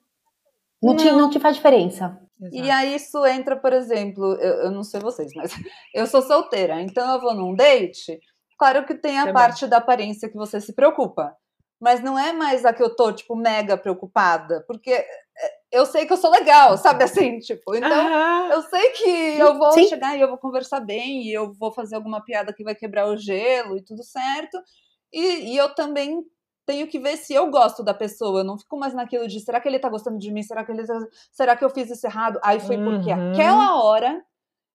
Não, 0.82 0.94
não. 0.94 0.96
Te, 0.96 1.12
não 1.12 1.28
te 1.28 1.38
faz 1.38 1.56
diferença. 1.56 2.18
Exato. 2.40 2.56
E 2.56 2.70
aí 2.70 2.94
isso 2.94 3.26
entra, 3.26 3.54
por 3.54 3.74
exemplo, 3.74 4.32
eu, 4.40 4.62
eu 4.62 4.70
não 4.70 4.82
sei 4.82 4.98
vocês, 4.98 5.30
mas 5.36 5.52
eu 5.92 6.06
sou 6.06 6.22
solteira, 6.22 6.80
então 6.80 7.12
eu 7.12 7.20
vou 7.20 7.34
num 7.34 7.54
date 7.54 8.18
Claro 8.58 8.84
que 8.86 8.94
tem 8.94 9.18
a 9.18 9.26
Também. 9.26 9.34
parte 9.34 9.66
da 9.66 9.78
aparência 9.78 10.28
que 10.28 10.36
você 10.36 10.60
se 10.60 10.72
preocupa. 10.72 11.36
Mas 11.78 12.02
não 12.02 12.18
é 12.18 12.32
mais 12.32 12.64
a 12.64 12.72
que 12.72 12.82
eu 12.82 12.94
tô, 12.94 13.12
tipo, 13.12 13.36
mega 13.36 13.76
preocupada. 13.76 14.64
Porque 14.66 15.04
eu 15.70 15.84
sei 15.84 16.06
que 16.06 16.12
eu 16.12 16.16
sou 16.16 16.30
legal, 16.30 16.76
sabe 16.78 17.04
assim? 17.04 17.38
Tipo, 17.38 17.74
então 17.74 18.50
eu 18.50 18.62
sei 18.62 18.90
que 18.90 19.38
eu 19.38 19.58
vou 19.58 19.72
Sim. 19.72 19.88
chegar 19.88 20.16
e 20.16 20.20
eu 20.20 20.28
vou 20.28 20.38
conversar 20.38 20.80
bem, 20.80 21.24
e 21.24 21.32
eu 21.32 21.52
vou 21.52 21.72
fazer 21.72 21.96
alguma 21.96 22.24
piada 22.24 22.52
que 22.52 22.64
vai 22.64 22.74
quebrar 22.74 23.06
o 23.06 23.16
gelo 23.16 23.76
e 23.76 23.82
tudo 23.82 24.02
certo. 24.02 24.58
E, 25.12 25.52
e 25.52 25.56
eu 25.56 25.74
também 25.74 26.24
tenho 26.64 26.86
que 26.88 26.98
ver 26.98 27.16
se 27.16 27.32
eu 27.32 27.50
gosto 27.50 27.82
da 27.82 27.94
pessoa. 27.94 28.40
Eu 28.40 28.44
não 28.44 28.58
fico 28.58 28.76
mais 28.76 28.94
naquilo 28.94 29.28
de 29.28 29.38
será 29.40 29.60
que 29.60 29.68
ele 29.68 29.78
tá 29.78 29.88
gostando 29.88 30.18
de 30.18 30.32
mim? 30.32 30.42
Será 30.42 30.64
que 30.64 30.72
ele 30.72 30.82
será 31.30 31.56
que 31.56 31.64
eu 31.64 31.70
fiz 31.70 31.90
isso 31.90 32.06
errado? 32.06 32.40
Aí 32.42 32.58
foi 32.58 32.76
uhum. 32.76 32.96
porque 32.96 33.10
aquela 33.10 33.82
hora 33.82 34.24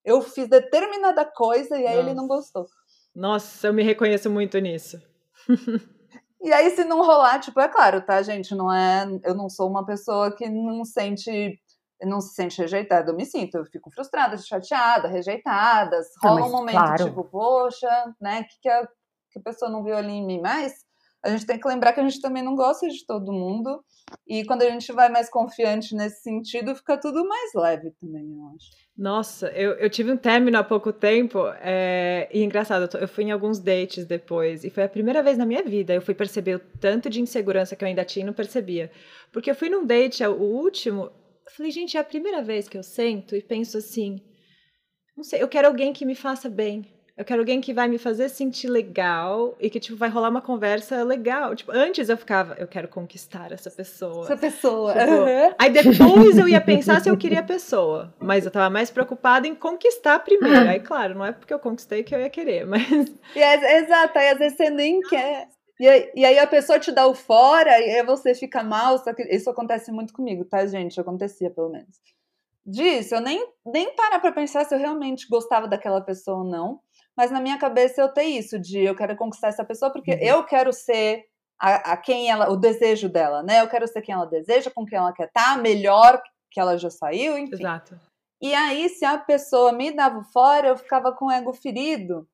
eu 0.04 0.20
fiz 0.22 0.48
determinada 0.48 1.24
coisa 1.24 1.76
e 1.76 1.86
aí 1.86 1.96
Nossa. 1.96 2.08
ele 2.08 2.14
não 2.14 2.26
gostou. 2.26 2.66
Nossa, 3.14 3.66
eu 3.66 3.74
me 3.74 3.82
reconheço 3.82 4.30
muito 4.30 4.58
nisso. 4.58 5.00
E 6.44 6.52
aí, 6.52 6.70
se 6.70 6.82
não 6.82 7.06
rolar, 7.06 7.38
tipo, 7.38 7.60
é 7.60 7.68
claro, 7.68 8.04
tá, 8.04 8.20
gente? 8.20 8.52
Não 8.52 8.72
é. 8.72 9.06
Eu 9.22 9.32
não 9.32 9.48
sou 9.48 9.70
uma 9.70 9.86
pessoa 9.86 10.34
que 10.34 10.48
não 10.48 10.84
sente. 10.84 11.60
Não 12.02 12.20
se 12.20 12.34
sente 12.34 12.60
rejeitada, 12.60 13.12
eu 13.12 13.16
me 13.16 13.24
sinto, 13.24 13.58
eu 13.58 13.64
fico 13.64 13.88
frustrada, 13.92 14.36
chateada, 14.36 15.06
rejeitada. 15.06 16.00
Rola 16.20 16.46
um 16.46 16.50
momento, 16.50 16.74
claro. 16.74 17.04
tipo, 17.04 17.22
poxa, 17.22 18.12
né? 18.20 18.42
Que, 18.42 18.60
que, 18.60 18.68
a, 18.68 18.84
que 19.30 19.38
a 19.38 19.42
pessoa 19.42 19.70
não 19.70 19.84
viu 19.84 19.96
ali 19.96 20.14
em 20.14 20.26
mim, 20.26 20.40
mas 20.40 20.84
a 21.22 21.30
gente 21.30 21.46
tem 21.46 21.58
que 21.58 21.68
lembrar 21.68 21.92
que 21.92 22.00
a 22.00 22.02
gente 22.02 22.20
também 22.20 22.42
não 22.42 22.56
gosta 22.56 22.88
de 22.88 23.06
todo 23.06 23.32
mundo. 23.32 23.82
E 24.26 24.44
quando 24.44 24.62
a 24.62 24.70
gente 24.70 24.92
vai 24.92 25.08
mais 25.08 25.30
confiante 25.30 25.94
nesse 25.94 26.22
sentido, 26.22 26.74
fica 26.74 26.98
tudo 26.98 27.26
mais 27.26 27.52
leve 27.54 27.92
também, 28.00 28.34
eu 28.36 28.46
acho. 28.54 28.70
Nossa, 28.96 29.48
eu, 29.52 29.72
eu 29.72 29.88
tive 29.88 30.12
um 30.12 30.16
término 30.16 30.58
há 30.58 30.64
pouco 30.64 30.92
tempo, 30.92 31.46
é, 31.60 32.28
e 32.32 32.42
engraçado, 32.42 32.82
eu, 32.82 32.88
tô, 32.88 32.98
eu, 32.98 33.08
fui 33.08 33.24
em 33.24 33.30
alguns 33.30 33.58
dates 33.58 34.04
depois, 34.04 34.64
e 34.64 34.70
foi 34.70 34.82
a 34.82 34.88
primeira 34.88 35.22
vez 35.22 35.38
na 35.38 35.46
minha 35.46 35.62
vida 35.62 35.94
eu 35.94 36.02
fui 36.02 36.14
perceber 36.14 36.56
o 36.56 36.58
tanto 36.58 37.08
de 37.08 37.20
insegurança 37.20 37.74
que 37.74 37.84
eu 37.84 37.88
ainda 37.88 38.04
tinha 38.04 38.24
e 38.24 38.26
não 38.26 38.34
percebia. 38.34 38.90
Porque 39.32 39.50
eu 39.50 39.54
fui 39.54 39.70
num 39.70 39.86
date, 39.86 40.24
o 40.26 40.34
último, 40.34 41.04
eu 41.04 41.52
falei, 41.56 41.70
gente, 41.72 41.96
é 41.96 42.00
a 42.00 42.04
primeira 42.04 42.42
vez 42.42 42.68
que 42.68 42.76
eu 42.76 42.82
sento 42.82 43.34
e 43.34 43.42
penso 43.42 43.78
assim, 43.78 44.20
não 45.16 45.24
sei, 45.24 45.42
eu 45.42 45.48
quero 45.48 45.68
alguém 45.68 45.92
que 45.92 46.04
me 46.04 46.14
faça 46.14 46.50
bem. 46.50 46.91
Eu 47.16 47.26
quero 47.26 47.40
alguém 47.40 47.60
que 47.60 47.74
vai 47.74 47.88
me 47.88 47.98
fazer 47.98 48.30
sentir 48.30 48.68
legal 48.68 49.54
e 49.60 49.68
que, 49.68 49.78
tipo, 49.78 49.98
vai 49.98 50.08
rolar 50.08 50.30
uma 50.30 50.40
conversa 50.40 51.04
legal. 51.04 51.54
Tipo, 51.54 51.70
antes 51.70 52.08
eu 52.08 52.16
ficava, 52.16 52.54
eu 52.58 52.66
quero 52.66 52.88
conquistar 52.88 53.52
essa 53.52 53.70
pessoa. 53.70 54.24
Essa 54.24 54.36
pessoa. 54.36 54.94
Tipo, 54.94 55.12
uhum. 55.12 55.54
Aí 55.58 55.70
depois 55.70 56.38
eu 56.38 56.48
ia 56.48 56.60
pensar 56.60 57.02
se 57.02 57.10
eu 57.10 57.16
queria 57.16 57.40
a 57.40 57.44
pessoa. 57.44 58.14
Mas 58.18 58.46
eu 58.46 58.50
tava 58.50 58.70
mais 58.70 58.90
preocupada 58.90 59.46
em 59.46 59.54
conquistar 59.54 60.20
primeiro. 60.20 60.68
Aí, 60.68 60.80
claro, 60.80 61.14
não 61.14 61.24
é 61.24 61.32
porque 61.32 61.52
eu 61.52 61.58
conquistei 61.58 62.02
que 62.02 62.14
eu 62.14 62.20
ia 62.20 62.30
querer, 62.30 62.64
mas. 62.66 62.82
E 63.36 63.40
é, 63.40 63.80
exato, 63.80 64.18
aí 64.18 64.28
às 64.30 64.38
vezes 64.38 64.56
você 64.56 64.70
nem 64.70 65.00
quer. 65.02 65.48
E 65.78 65.88
aí, 65.88 66.10
e 66.14 66.24
aí, 66.24 66.38
a 66.38 66.46
pessoa 66.46 66.78
te 66.78 66.92
dá 66.92 67.06
o 67.06 67.14
fora 67.14 67.78
e 67.80 67.96
aí 67.96 68.02
você 68.04 68.34
fica 68.34 68.62
mal. 68.62 69.02
Isso 69.28 69.50
acontece 69.50 69.90
muito 69.92 70.14
comigo, 70.14 70.44
tá, 70.44 70.64
gente? 70.64 70.98
Acontecia, 71.00 71.50
pelo 71.50 71.70
menos. 71.70 72.00
Disso, 72.64 73.16
eu 73.16 73.20
nem, 73.20 73.44
nem 73.66 73.94
para 73.96 74.20
pra 74.20 74.30
pensar 74.30 74.64
se 74.64 74.74
eu 74.74 74.78
realmente 74.78 75.26
gostava 75.28 75.66
daquela 75.66 76.00
pessoa 76.00 76.38
ou 76.38 76.44
não 76.44 76.80
mas 77.16 77.30
na 77.30 77.40
minha 77.40 77.58
cabeça 77.58 78.00
eu 78.00 78.08
tenho 78.08 78.38
isso 78.38 78.58
de 78.58 78.80
eu 78.80 78.94
quero 78.94 79.16
conquistar 79.16 79.48
essa 79.48 79.64
pessoa 79.64 79.92
porque 79.92 80.12
uhum. 80.12 80.20
eu 80.20 80.44
quero 80.44 80.72
ser 80.72 81.24
a, 81.60 81.92
a, 81.92 81.96
quem 81.96 82.28
ela, 82.28 82.50
o 82.50 82.56
desejo 82.56 83.08
dela, 83.08 83.42
né? 83.42 83.60
Eu 83.60 83.68
quero 83.68 83.86
ser 83.86 84.02
quem 84.02 84.14
ela 84.14 84.26
deseja, 84.26 84.70
com 84.70 84.84
quem 84.84 84.98
ela 84.98 85.12
quer 85.12 85.28
estar, 85.28 85.54
tá, 85.54 85.62
melhor 85.62 86.20
que 86.50 86.60
ela 86.60 86.76
já 86.76 86.90
saiu, 86.90 87.38
enfim. 87.38 87.54
Exato. 87.54 88.00
E 88.42 88.52
aí, 88.52 88.88
se 88.88 89.04
a 89.04 89.16
pessoa 89.16 89.72
me 89.72 89.92
dava 89.92 90.24
fora, 90.24 90.66
eu 90.66 90.76
ficava 90.76 91.12
com 91.12 91.26
o 91.26 91.30
ego 91.30 91.52
ferido. 91.52 92.28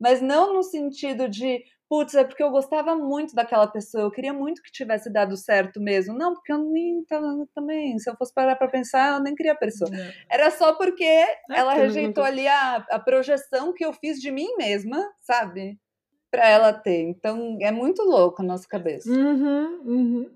Mas 0.00 0.22
não 0.22 0.54
no 0.54 0.62
sentido 0.62 1.28
de, 1.28 1.62
putz, 1.90 2.14
é 2.14 2.22
porque 2.22 2.42
eu 2.42 2.52
gostava 2.52 2.94
muito 2.94 3.34
daquela 3.34 3.66
pessoa, 3.66 4.04
eu 4.04 4.10
queria 4.12 4.32
muito 4.32 4.62
que 4.62 4.70
tivesse 4.70 5.12
dado 5.12 5.36
certo 5.36 5.80
mesmo. 5.80 6.16
Não, 6.16 6.34
porque 6.34 6.52
eu 6.52 6.58
nem 6.70 7.04
também, 7.52 7.98
se 7.98 8.08
eu 8.08 8.14
fosse 8.16 8.32
parar 8.32 8.54
para 8.54 8.68
pensar, 8.68 9.16
eu 9.16 9.20
nem 9.20 9.34
queria 9.34 9.52
a 9.52 9.56
pessoa. 9.56 9.90
Não. 9.90 10.12
Era 10.30 10.52
só 10.52 10.72
porque 10.74 11.02
é, 11.02 11.36
ela 11.50 11.74
rejeitou 11.74 12.22
ali 12.22 12.46
a, 12.46 12.76
a 12.76 12.98
projeção 13.00 13.74
que 13.74 13.84
eu 13.84 13.92
fiz 13.92 14.20
de 14.20 14.30
mim 14.30 14.54
mesma, 14.56 15.04
sabe? 15.20 15.76
Para 16.30 16.48
ela 16.48 16.72
ter. 16.72 17.00
Então 17.00 17.58
é 17.60 17.72
muito 17.72 18.04
louco 18.04 18.40
a 18.40 18.44
nossa 18.44 18.68
cabeça. 18.68 19.10
Uhum, 19.10 19.80
uhum. 19.84 20.30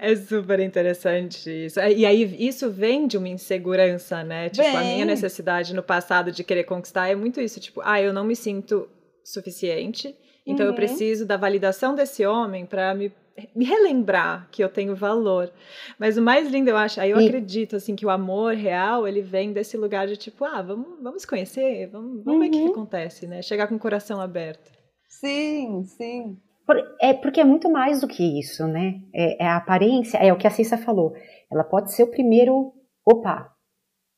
É 0.00 0.16
super 0.16 0.58
interessante 0.58 1.48
isso. 1.48 1.78
E 1.78 2.04
aí, 2.04 2.36
isso 2.44 2.68
vem 2.70 3.06
de 3.06 3.16
uma 3.16 3.28
insegurança, 3.28 4.24
né? 4.24 4.50
Tipo, 4.50 4.76
a 4.76 4.80
minha 4.80 5.04
necessidade 5.04 5.72
no 5.72 5.82
passado 5.82 6.32
de 6.32 6.42
querer 6.42 6.64
conquistar 6.64 7.08
é 7.08 7.14
muito 7.14 7.40
isso. 7.40 7.60
Tipo, 7.60 7.80
ah, 7.84 8.02
eu 8.02 8.12
não 8.12 8.24
me 8.24 8.34
sinto 8.34 8.88
suficiente 9.24 10.14
então 10.46 10.66
uhum. 10.66 10.72
eu 10.72 10.76
preciso 10.76 11.24
da 11.24 11.36
validação 11.36 11.94
desse 11.94 12.26
homem 12.26 12.66
para 12.66 12.94
me, 12.94 13.12
me 13.54 13.64
relembrar 13.64 14.48
que 14.50 14.62
eu 14.62 14.68
tenho 14.68 14.94
valor. 14.94 15.52
Mas 15.98 16.18
o 16.18 16.22
mais 16.22 16.48
lindo 16.48 16.68
eu 16.68 16.76
acho, 16.76 17.00
aí 17.00 17.10
eu 17.10 17.20
e... 17.20 17.26
acredito 17.26 17.76
assim 17.76 17.94
que 17.94 18.04
o 18.04 18.10
amor 18.10 18.54
real, 18.54 19.06
ele 19.06 19.22
vem 19.22 19.52
desse 19.52 19.76
lugar 19.76 20.06
de 20.06 20.16
tipo, 20.16 20.44
ah, 20.44 20.60
vamos, 20.60 21.00
vamos 21.00 21.24
conhecer, 21.24 21.88
vamos, 21.90 22.24
vamos 22.24 22.34
uhum. 22.34 22.40
ver 22.40 22.48
o 22.48 22.50
que, 22.50 22.58
que 22.58 22.64
uhum. 22.64 22.72
acontece, 22.72 23.26
né? 23.26 23.40
Chegar 23.42 23.68
com 23.68 23.76
o 23.76 23.80
coração 23.80 24.20
aberto. 24.20 24.70
Sim, 25.08 25.84
sim. 25.84 26.36
É 27.00 27.12
porque 27.12 27.40
é 27.40 27.44
muito 27.44 27.70
mais 27.70 28.00
do 28.00 28.08
que 28.08 28.38
isso, 28.38 28.66
né? 28.66 28.94
É, 29.14 29.44
é 29.44 29.46
a 29.46 29.56
aparência, 29.56 30.18
é 30.18 30.32
o 30.32 30.38
que 30.38 30.46
a 30.46 30.50
Cissa 30.50 30.78
falou. 30.78 31.12
Ela 31.50 31.64
pode 31.64 31.92
ser 31.92 32.02
o 32.02 32.10
primeiro, 32.10 32.72
opa, 33.04 33.52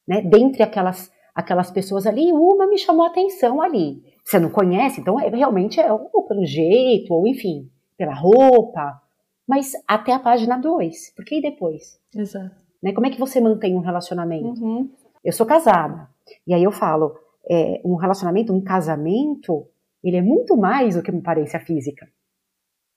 né? 0.06 0.22
Dentre 0.22 0.62
aquelas 0.62 1.12
aquelas 1.34 1.68
pessoas 1.68 2.06
ali, 2.06 2.30
uma 2.30 2.64
me 2.66 2.78
chamou 2.78 3.04
a 3.04 3.08
atenção 3.08 3.60
ali 3.60 4.13
você 4.24 4.38
não 4.38 4.50
conhece, 4.50 5.00
então 5.00 5.20
é, 5.20 5.28
realmente 5.28 5.78
é 5.78 5.92
ou 5.92 6.22
pelo 6.26 6.44
jeito, 6.46 7.12
ou 7.12 7.26
enfim, 7.26 7.70
pela 7.96 8.14
roupa, 8.14 9.00
mas 9.46 9.72
até 9.86 10.12
a 10.12 10.18
página 10.18 10.56
2, 10.56 11.12
porque 11.14 11.36
e 11.36 11.42
depois? 11.42 12.00
Exato. 12.16 12.56
Né, 12.82 12.92
como 12.92 13.06
é 13.06 13.10
que 13.10 13.20
você 13.20 13.40
mantém 13.40 13.74
um 13.74 13.80
relacionamento? 13.80 14.62
Uhum. 14.62 14.90
Eu 15.22 15.32
sou 15.32 15.46
casada, 15.46 16.08
e 16.46 16.54
aí 16.54 16.62
eu 16.62 16.72
falo, 16.72 17.16
é, 17.50 17.80
um 17.84 17.96
relacionamento, 17.96 18.52
um 18.52 18.62
casamento, 18.62 19.66
ele 20.02 20.16
é 20.16 20.22
muito 20.22 20.56
mais 20.56 20.96
do 20.96 21.02
que 21.02 21.10
uma 21.10 21.20
aparência 21.20 21.60
física, 21.60 22.08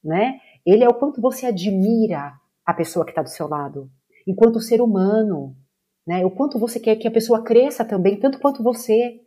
né? 0.03 0.39
Ele 0.65 0.83
é 0.83 0.89
o 0.89 0.93
quanto 0.93 1.21
você 1.21 1.45
admira 1.45 2.33
a 2.65 2.73
pessoa 2.73 3.05
que 3.05 3.11
está 3.11 3.21
do 3.21 3.29
seu 3.29 3.47
lado, 3.47 3.89
enquanto 4.25 4.59
ser 4.59 4.81
humano, 4.81 5.55
né? 6.05 6.25
O 6.25 6.31
quanto 6.31 6.59
você 6.59 6.79
quer 6.79 6.95
que 6.95 7.07
a 7.07 7.11
pessoa 7.11 7.43
cresça 7.43 7.83
também, 7.83 8.19
tanto 8.19 8.39
quanto 8.39 8.63
você. 8.63 9.21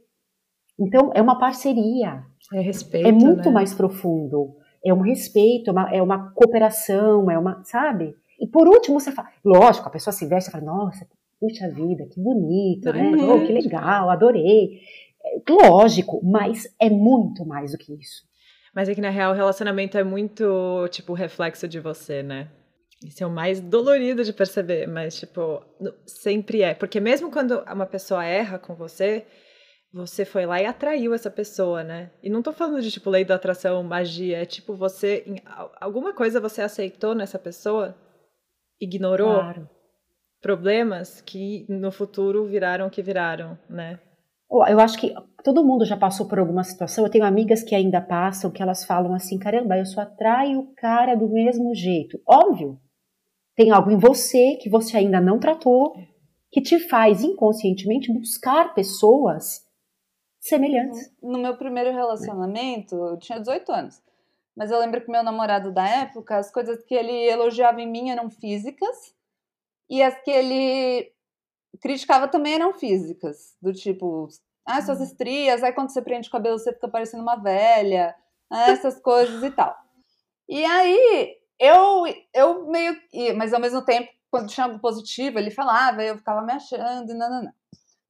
Então, 0.81 1.11
é 1.14 1.21
uma 1.21 1.38
parceria. 1.38 2.23
É 2.55 2.61
respeito. 2.61 3.07
É 3.07 3.12
muito 3.12 3.49
né? 3.49 3.51
mais 3.51 3.75
profundo. 3.75 4.57
É 4.85 4.95
um 4.95 5.03
respeito, 5.03 5.69
é 5.69 5.73
uma, 5.73 5.95
é 5.95 6.03
uma 6.03 6.31
cooperação, 6.33 7.31
é 7.31 7.38
uma. 7.38 7.62
Sabe? 7.64 8.14
E 8.40 8.47
por 8.47 8.66
último, 8.66 8.99
você 8.99 9.12
fala. 9.12 9.29
Lógico, 9.45 9.87
a 9.87 9.93
pessoa 9.93 10.12
se 10.12 10.27
veste 10.27 10.49
e 10.49 10.53
fala: 10.53 10.64
nossa, 10.64 11.07
puxa 11.38 11.69
vida, 11.69 12.07
que 12.07 12.21
bonito, 12.21 12.87
Não, 12.87 12.93
né? 12.93 13.21
É 13.21 13.33
oh, 13.33 13.47
que 13.47 13.53
legal, 13.53 14.09
adorei. 14.09 14.81
É, 15.23 15.53
lógico, 15.53 16.21
mas 16.25 16.64
é 16.81 16.88
muito 16.88 17.45
mais 17.47 17.73
do 17.73 17.79
que 17.79 17.93
isso. 17.95 18.23
Mas 18.75 18.88
é 18.88 18.95
que 18.95 19.01
na 19.01 19.11
real 19.11 19.33
o 19.33 19.37
relacionamento 19.37 19.99
é 19.99 20.05
muito, 20.05 20.88
tipo, 20.88 21.12
reflexo 21.12 21.69
de 21.69 21.79
você, 21.79 22.23
né? 22.23 22.49
Isso 23.05 23.25
é 23.25 23.27
o 23.27 23.31
mais 23.31 23.61
dolorido 23.61 24.23
de 24.23 24.33
perceber, 24.33 24.87
mas, 24.87 25.19
tipo, 25.19 25.62
sempre 26.07 26.62
é. 26.62 26.75
Porque 26.75 27.01
mesmo 27.01 27.31
quando 27.31 27.62
uma 27.73 27.87
pessoa 27.87 28.25
erra 28.25 28.59
com 28.59 28.75
você, 28.75 29.27
você 29.92 30.24
foi 30.24 30.46
lá 30.46 30.61
e 30.61 30.66
atraiu 30.66 31.12
essa 31.12 31.31
pessoa, 31.31 31.83
né? 31.83 32.11
E 32.22 32.31
não 32.31 32.42
tô 32.42 32.53
falando 32.53 32.81
de 32.81 32.90
tipo 32.90 33.11
lei 33.11 33.24
da 33.24 33.35
atração, 33.35 33.83
magia, 33.83 34.38
é 34.38 34.44
tipo 34.44 34.74
você 34.74 35.24
alguma 35.81 36.12
coisa 36.12 36.40
você 36.40 36.62
aceitou 36.62 37.14
nessa 37.14 37.38
pessoa, 37.38 37.96
ignorou 38.81 39.35
claro. 39.35 39.68
problemas 40.40 41.20
que 41.20 41.66
no 41.68 41.90
futuro 41.90 42.46
viraram 42.46 42.87
o 42.87 42.90
que 42.90 43.03
viraram, 43.03 43.59
né? 43.68 43.98
Eu 44.68 44.81
acho 44.81 44.98
que 44.98 45.14
todo 45.44 45.64
mundo 45.64 45.85
já 45.85 45.96
passou 45.96 46.26
por 46.26 46.40
alguma 46.40 46.64
situação. 46.64 47.05
Eu 47.05 47.11
tenho 47.11 47.24
amigas 47.24 47.62
que 47.62 47.72
ainda 47.72 48.00
passam, 48.00 48.50
que 48.50 48.61
elas 48.61 48.85
falam 48.85 49.14
assim: 49.14 49.38
caramba, 49.38 49.79
eu 49.79 49.87
só 49.87 50.00
atraio 50.00 50.59
o 50.59 50.74
cara 50.74 51.14
do 51.14 51.29
mesmo 51.29 51.72
jeito. 51.72 52.20
Óbvio, 52.26 52.76
tem 53.57 53.70
algo 53.70 53.90
em 53.90 53.98
você 53.98 54.57
que 54.61 54.68
você 54.68 54.96
ainda 54.96 55.20
não 55.20 55.38
tratou, 55.38 55.92
que 56.50 56.61
te 56.61 56.81
faz 56.81 57.22
inconscientemente 57.22 58.12
buscar 58.12 58.74
pessoas 58.74 59.69
semelhantes. 60.40 61.12
No 61.22 61.38
meu 61.38 61.57
primeiro 61.57 61.92
relacionamento, 61.92 62.94
eu 62.94 63.18
tinha 63.18 63.38
18 63.38 63.70
anos. 63.72 64.03
Mas 64.57 64.70
eu 64.70 64.79
lembro 64.79 65.00
que 65.00 65.11
meu 65.11 65.22
namorado 65.22 65.72
da 65.72 65.87
época, 65.87 66.37
as 66.37 66.50
coisas 66.50 66.83
que 66.85 66.94
ele 66.94 67.12
elogiava 67.12 67.81
em 67.81 67.90
mim 67.90 68.10
eram 68.10 68.29
físicas 68.29 69.15
e 69.88 70.02
as 70.02 70.21
que 70.23 70.31
ele 70.31 71.12
criticava 71.81 72.29
também 72.29 72.54
eram 72.54 72.73
físicas, 72.73 73.56
do 73.62 73.73
tipo, 73.73 74.29
ah, 74.67 74.83
suas 74.83 75.00
hum. 75.00 75.04
estrias, 75.04 75.62
aí 75.62 75.73
quando 75.73 75.90
você 75.90 76.02
prende 76.02 76.29
o 76.29 76.33
cabelo 76.33 76.58
você 76.58 76.73
fica 76.73 76.88
parecendo 76.88 77.23
uma 77.23 77.37
velha, 77.37 78.15
ah, 78.50 78.71
essas 78.71 78.98
coisas 79.00 79.42
e 79.42 79.50
tal. 79.50 79.77
E 80.48 80.65
aí 80.65 81.37
eu 81.58 82.04
eu 82.35 82.67
meio, 82.67 82.96
mas 83.37 83.52
ao 83.52 83.60
mesmo 83.60 83.83
tempo, 83.85 84.10
quando 84.31 84.48
tinha 84.48 84.67
algo 84.67 84.79
positivo, 84.81 85.38
ele 85.38 85.50
falava, 85.50 86.02
eu 86.02 86.19
ficava 86.19 86.42
me 86.42 86.52
achando 86.52 87.10
e 87.10 87.15
não, 87.15 87.31
não, 87.31 87.42
não. 87.44 87.52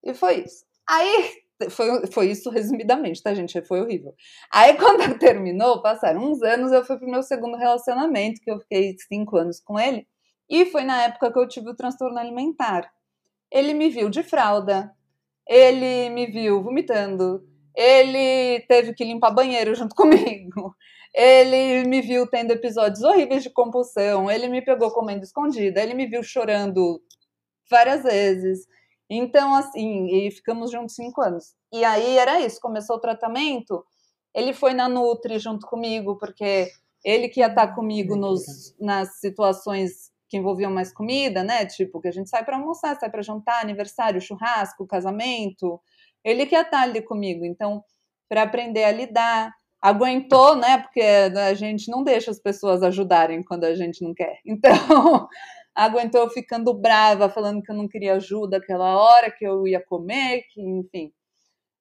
E 0.03 0.15
foi 0.15 0.45
isso. 0.45 0.65
Aí 0.89 1.43
foi, 1.69 2.07
foi 2.07 2.31
isso 2.31 2.49
resumidamente, 2.51 3.23
tá, 3.23 3.35
gente? 3.35 3.61
Foi 3.63 3.81
horrível. 3.81 4.15
Aí, 4.53 4.75
quando 4.79 5.19
terminou, 5.19 5.83
passaram 5.83 6.31
uns 6.31 6.43
anos, 6.43 6.73
eu 6.73 6.85
fui 6.85 6.97
pro 6.97 7.11
meu 7.11 7.23
segundo 7.23 7.57
relacionamento, 7.57 8.41
que 8.41 8.51
eu 8.51 8.59
fiquei 8.61 8.97
cinco 9.09 9.37
anos 9.37 9.61
com 9.61 9.79
ele. 9.79 10.07
E 10.49 10.67
foi 10.67 10.83
na 10.83 11.03
época 11.03 11.33
que 11.33 11.39
eu 11.39 11.49
tive 11.49 11.71
o 11.71 11.77
transtorno 11.77 12.19
alimentar. 12.19 12.91
Ele 13.53 13.75
me 13.75 13.91
viu 13.91 14.09
de 14.09 14.23
fralda, 14.23 14.93
ele 15.49 16.11
me 16.11 16.27
viu 16.27 16.63
vomitando, 16.63 17.45
ele 17.77 18.61
teve 18.69 18.95
que 18.95 19.05
limpar 19.05 19.33
banheiro 19.33 19.75
junto 19.75 19.95
comigo, 19.97 20.75
ele 21.15 21.85
me 21.89 22.01
viu 22.01 22.27
tendo 22.27 22.53
episódios 22.53 23.03
horríveis 23.03 23.43
de 23.43 23.51
compulsão, 23.51 24.31
ele 24.31 24.49
me 24.49 24.63
pegou 24.63 24.91
comendo 24.93 25.25
escondida, 25.25 25.83
ele 25.83 25.95
me 25.95 26.07
viu 26.07 26.23
chorando 26.23 27.03
várias 27.71 28.03
vezes. 28.03 28.67
Então, 29.11 29.55
assim, 29.57 30.07
e 30.07 30.31
ficamos 30.31 30.71
juntos 30.71 30.95
cinco 30.95 31.21
anos. 31.21 31.55
E 31.73 31.85
aí 31.85 32.17
era 32.17 32.41
isso, 32.41 32.61
começou 32.61 32.97
o 32.97 33.01
tratamento. 33.01 33.85
Ele 34.33 34.53
foi 34.53 34.73
na 34.73 34.89
Nutri 34.89 35.41
junto 35.41 35.67
comigo, 35.67 36.17
porque 36.17 36.69
ele 37.05 37.29
que 37.29 37.41
ia 37.41 37.49
estar 37.49 37.75
comigo 37.75 38.15
nos, 38.15 38.77
nas 38.79 39.19
situações 39.19 40.11
que 40.29 40.37
envolviam 40.37 40.71
mais 40.71 40.93
comida, 40.93 41.43
né? 41.43 41.67
Tipo, 41.67 42.01
que 42.01 42.07
a 42.07 42.13
gente 42.13 42.31
sai 42.31 42.45
para 42.45 42.57
almoçar, 42.57 42.97
sai 42.97 43.11
para 43.11 43.21
jantar, 43.21 43.61
aniversário, 43.61 44.21
churrasco, 44.21 44.87
casamento. 44.87 45.81
Ele 46.25 46.47
que 46.47 46.55
ia 46.55 46.63
estar 46.63 46.83
ali 46.83 47.03
comigo. 47.03 47.45
Então, 47.45 47.83
para 48.29 48.43
aprender 48.43 48.85
a 48.85 48.93
lidar, 48.93 49.53
aguentou, 49.83 50.55
né? 50.55 50.79
Porque 50.79 51.01
a 51.01 51.53
gente 51.55 51.91
não 51.91 52.05
deixa 52.05 52.31
as 52.31 52.39
pessoas 52.39 52.81
ajudarem 52.85 53.43
quando 53.43 53.65
a 53.65 53.75
gente 53.75 54.05
não 54.05 54.15
quer. 54.15 54.39
Então, 54.47 55.29
aguentou 55.81 56.29
ficando 56.29 56.75
brava, 56.75 57.31
falando 57.31 57.63
que 57.63 57.73
eu 57.73 57.75
não 57.75 57.89
queria 57.89 58.15
ajuda 58.15 58.59
aquela 58.59 59.01
hora, 59.01 59.31
que 59.31 59.47
eu 59.47 59.67
ia 59.67 59.83
comer, 59.83 60.43
que 60.51 60.61
enfim. 60.61 61.11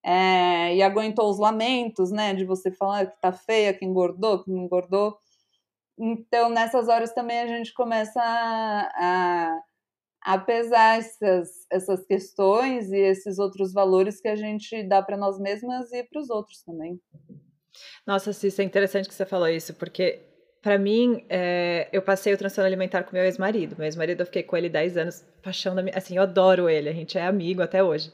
É, 0.02 0.74
e 0.74 0.82
aguentou 0.82 1.30
os 1.30 1.38
lamentos, 1.38 2.10
né? 2.10 2.34
De 2.34 2.46
você 2.46 2.72
falar 2.72 3.08
que 3.08 3.20
tá 3.20 3.34
feia, 3.34 3.74
que 3.74 3.84
engordou, 3.84 4.42
que 4.42 4.50
não 4.50 4.64
engordou. 4.64 5.18
Então, 5.98 6.50
nessas 6.50 6.88
horas 6.88 7.12
também 7.14 7.40
a 7.42 7.48
gente 7.48 7.74
começa 7.74 8.22
a, 8.22 8.90
a, 8.96 9.60
a 10.22 10.38
pesar 10.38 11.00
essas, 11.00 11.50
essas 11.70 12.06
questões 12.06 12.90
e 12.94 12.98
esses 12.98 13.38
outros 13.38 13.74
valores 13.74 14.22
que 14.22 14.30
a 14.30 14.36
gente 14.38 14.82
dá 14.88 15.04
para 15.04 15.18
nós 15.18 15.38
mesmas 15.38 15.92
e 15.92 16.06
para 16.06 16.22
os 16.22 16.30
outros 16.30 16.64
também. 16.64 16.98
Nossa, 18.08 18.32
Cissa, 18.32 18.62
é 18.62 18.66
interessante 18.66 19.10
que 19.10 19.14
você 19.14 19.26
falou 19.26 19.50
isso, 19.50 19.74
porque 19.74 20.29
para 20.62 20.78
mim, 20.78 21.26
é, 21.30 21.88
eu 21.92 22.02
passei 22.02 22.34
o 22.34 22.38
transtorno 22.38 22.68
alimentar 22.68 23.04
com 23.04 23.16
meu 23.16 23.24
ex-marido. 23.24 23.76
Meu 23.78 23.86
ex-marido, 23.86 24.22
eu 24.22 24.26
fiquei 24.26 24.44
com 24.44 24.58
ele 24.58 24.70
10 24.70 24.98
anos, 24.98 25.22
paixão 25.42 25.74
da 25.74 25.82
minha. 25.82 25.98
Assim, 25.98 26.18
eu 26.18 26.24
adoro 26.24 26.70
ele, 26.70 26.90
a 26.90 26.94
gente 26.94 27.18
é 27.18 27.26
amigo 27.26 27.62
até 27.62 27.84
hoje. 27.84 28.12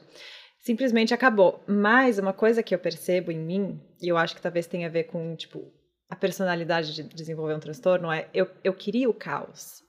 Simplesmente 0.60 1.12
acabou. 1.12 1.62
Mas 1.66 2.18
uma 2.18 2.32
coisa 2.32 2.62
que 2.62 2.74
eu 2.74 2.78
percebo 2.78 3.32
em 3.32 3.38
mim, 3.38 3.80
e 4.00 4.08
eu 4.08 4.16
acho 4.16 4.34
que 4.34 4.42
talvez 4.42 4.66
tenha 4.66 4.86
a 4.86 4.90
ver 4.90 5.04
com, 5.04 5.34
tipo, 5.34 5.72
a 6.08 6.14
personalidade 6.14 6.94
de 6.94 7.02
desenvolver 7.02 7.54
um 7.54 7.60
transtorno, 7.60 8.12
é 8.12 8.28
eu, 8.32 8.48
eu 8.62 8.72
queria 8.72 9.10
o 9.10 9.14
caos. 9.14 9.82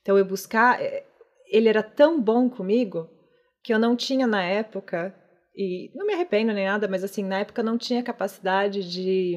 Então, 0.00 0.16
eu 0.16 0.24
buscar. 0.24 0.80
É, 0.80 1.04
ele 1.50 1.68
era 1.68 1.82
tão 1.82 2.20
bom 2.20 2.48
comigo 2.48 3.08
que 3.62 3.72
eu 3.72 3.78
não 3.78 3.96
tinha 3.96 4.26
na 4.26 4.42
época, 4.42 5.14
e 5.54 5.90
não 5.94 6.06
me 6.06 6.14
arrependo 6.14 6.52
nem 6.52 6.66
nada, 6.66 6.86
mas 6.86 7.02
assim, 7.02 7.24
na 7.24 7.40
época 7.40 7.60
eu 7.60 7.64
não 7.64 7.76
tinha 7.76 8.02
capacidade 8.02 8.88
de 8.88 9.36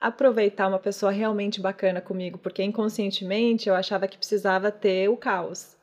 aproveitar 0.00 0.66
uma 0.68 0.78
pessoa 0.78 1.12
realmente 1.12 1.60
bacana 1.60 2.00
comigo, 2.00 2.38
porque 2.38 2.62
inconscientemente 2.62 3.68
eu 3.68 3.74
achava 3.74 4.08
que 4.08 4.16
precisava 4.16 4.72
ter 4.72 5.08
o 5.08 5.16
caos. 5.16 5.76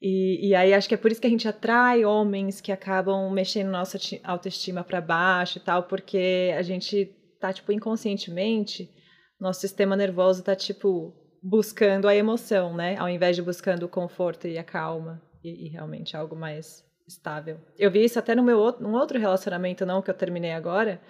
E, 0.00 0.48
e 0.48 0.54
aí 0.54 0.74
acho 0.74 0.88
que 0.88 0.94
é 0.94 0.98
por 0.98 1.12
isso 1.12 1.20
que 1.20 1.26
a 1.26 1.30
gente 1.30 1.46
atrai 1.46 2.04
homens 2.04 2.60
que 2.60 2.72
acabam 2.72 3.30
mexendo 3.30 3.70
nossa 3.70 3.98
autoestima 4.24 4.82
para 4.82 5.00
baixo 5.00 5.58
e 5.58 5.60
tal, 5.60 5.84
porque 5.84 6.52
a 6.56 6.62
gente 6.62 7.06
tá, 7.38 7.52
tipo, 7.52 7.70
inconscientemente, 7.70 8.90
nosso 9.38 9.60
sistema 9.60 9.94
nervoso 9.94 10.42
tá, 10.42 10.56
tipo, 10.56 11.14
buscando 11.42 12.08
a 12.08 12.16
emoção, 12.16 12.74
né? 12.74 12.96
Ao 12.96 13.08
invés 13.08 13.36
de 13.36 13.42
buscando 13.42 13.84
o 13.84 13.88
conforto 13.88 14.48
e 14.48 14.58
a 14.58 14.64
calma 14.64 15.22
e, 15.44 15.66
e 15.66 15.68
realmente 15.68 16.16
algo 16.16 16.34
mais 16.34 16.84
estável. 17.06 17.58
Eu 17.78 17.90
vi 17.90 18.04
isso 18.04 18.18
até 18.18 18.34
no 18.34 18.42
meu 18.42 18.58
outro, 18.58 18.82
num 18.82 18.94
outro 18.94 19.18
relacionamento, 19.18 19.84
não 19.84 20.02
que 20.02 20.10
eu 20.10 20.14
terminei 20.14 20.52
agora. 20.52 21.00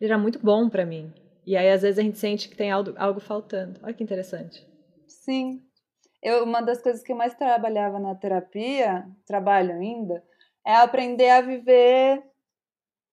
Ele 0.00 0.10
era 0.10 0.18
muito 0.18 0.38
bom 0.38 0.68
para 0.68 0.84
mim. 0.84 1.12
E 1.46 1.56
aí, 1.56 1.70
às 1.70 1.82
vezes, 1.82 1.98
a 1.98 2.02
gente 2.02 2.18
sente 2.18 2.48
que 2.48 2.56
tem 2.56 2.70
algo, 2.70 2.94
algo 2.96 3.20
faltando. 3.20 3.78
Olha 3.82 3.92
que 3.92 4.02
interessante. 4.02 4.66
Sim. 5.06 5.62
Eu, 6.22 6.44
uma 6.44 6.60
das 6.60 6.80
coisas 6.80 7.02
que 7.02 7.12
eu 7.12 7.16
mais 7.16 7.34
trabalhava 7.34 7.98
na 7.98 8.14
terapia, 8.14 9.06
trabalho 9.26 9.72
ainda, 9.74 10.22
é 10.66 10.74
aprender 10.76 11.30
a 11.30 11.40
viver 11.40 12.22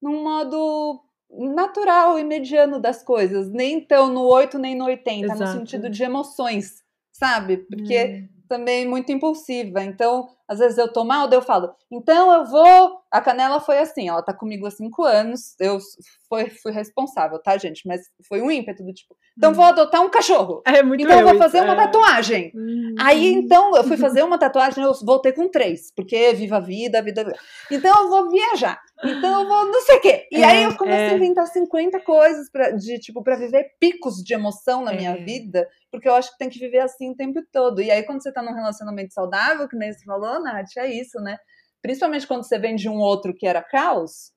num 0.01 0.23
modo 0.23 1.03
natural 1.29 2.17
e 2.17 2.23
mediano 2.23 2.79
das 2.79 3.03
coisas. 3.03 3.49
Nem 3.49 3.86
tão 3.86 4.11
no 4.11 4.23
8, 4.23 4.57
nem 4.57 4.75
no 4.75 4.86
80, 4.86 5.25
Exato. 5.25 5.41
no 5.41 5.59
sentido 5.59 5.89
de 5.89 6.03
emoções, 6.03 6.84
sabe? 7.11 7.57
Porque 7.57 8.27
hum 8.27 8.41
também 8.51 8.86
muito 8.86 9.09
impulsiva. 9.13 9.82
Então, 9.82 10.27
às 10.52 10.60
vezes 10.60 10.78
eu 10.78 10.91
tô 10.91 11.06
mal, 11.06 11.30
daí 11.30 11.38
eu 11.38 11.41
falo, 11.41 11.74
então 11.89 12.30
eu 12.34 12.45
vou. 12.45 12.99
A 13.10 13.22
Canela 13.22 13.60
foi 13.60 13.78
assim, 13.78 14.08
ela 14.08 14.22
tá 14.22 14.34
comigo 14.34 14.66
há 14.66 14.72
cinco 14.72 15.04
anos, 15.04 15.56
eu 15.60 15.80
fui, 16.28 16.49
fui 16.49 16.72
responsável, 16.72 17.41
tá, 17.41 17.58
gente? 17.58 17.86
Mas 17.86 18.02
foi 18.28 18.41
um 18.41 18.52
ímpeto 18.52 18.84
do 18.84 18.93
tipo, 18.93 19.16
então 19.38 19.52
hum. 19.52 19.54
vou 19.54 19.66
adotar 19.66 20.02
um 20.02 20.10
cachorro. 20.10 20.62
É 20.66 20.84
muito 20.84 21.04
Então 21.04 21.20
eu 21.20 21.26
vou 21.26 21.38
fazer 21.38 21.62
uma 21.62 21.74
é. 21.74 21.76
tatuagem. 21.78 22.52
Hum. 22.56 22.95
Aí 22.99 23.34
então 23.34 23.76
eu 23.76 23.84
fui 23.84 23.95
fazer 23.97 24.24
uma 24.24 24.38
tatuagem, 24.38 24.84
eu 24.84 24.93
voltei 25.06 25.32
com 25.32 25.47
três, 25.49 25.91
porque 25.95 26.34
viva 26.34 26.58
a 26.58 26.62
vida, 26.62 27.02
vida. 27.02 27.34
Então 27.70 28.04
eu 28.04 28.10
vou 28.10 28.30
viajar. 28.30 28.82
Então 29.04 29.41
eu 29.41 29.47
vou 29.47 29.66
não 29.66 29.82
sei 29.82 29.97
o 29.97 30.02
quê. 30.02 30.28
E 30.32 30.41
é, 30.41 30.45
aí 30.45 30.64
eu 30.64 30.76
comecei 30.76 31.08
é. 31.08 31.12
a 31.12 31.16
inventar 31.16 31.47
50 31.47 31.99
coisas 32.02 32.49
pra, 32.49 32.72
de 32.72 32.99
tipo 32.99 33.24
para 33.24 33.36
viver 33.36 33.72
picos 33.80 34.18
de 34.18 34.34
emoção 34.34 34.84
na 34.84 34.93
minha 34.93 35.12
é. 35.12 35.24
vida, 35.24 35.68
porque 35.91 36.08
eu 36.08 36.14
acho 36.14 36.32
que 36.32 36.38
tem 36.38 36.49
que 36.49 36.60
viver 36.60 36.80
assim 36.80 37.12
o 37.12 37.16
tempo 37.16 37.41
todo. 37.52 37.82
E 37.82 37.89
aí 37.89 38.04
quando 38.04 38.22
você 38.22 38.32
tá 38.32 38.41
num 38.41 38.54
relacionamento 38.54 39.14
saudável, 39.14 39.68
que 39.68 39.76
nem 39.76 39.91
você 39.91 40.04
falou, 40.06 40.41
Nath, 40.42 40.78
é 40.78 40.88
isso, 40.88 41.20
né? 41.20 41.38
Principalmente 41.82 42.28
quando 42.28 42.44
você 42.44 42.60
vem 42.60 42.76
de 42.76 42.89
um 42.89 42.98
outro 42.98 43.34
que 43.34 43.48
era 43.48 43.62
caos, 43.64 44.32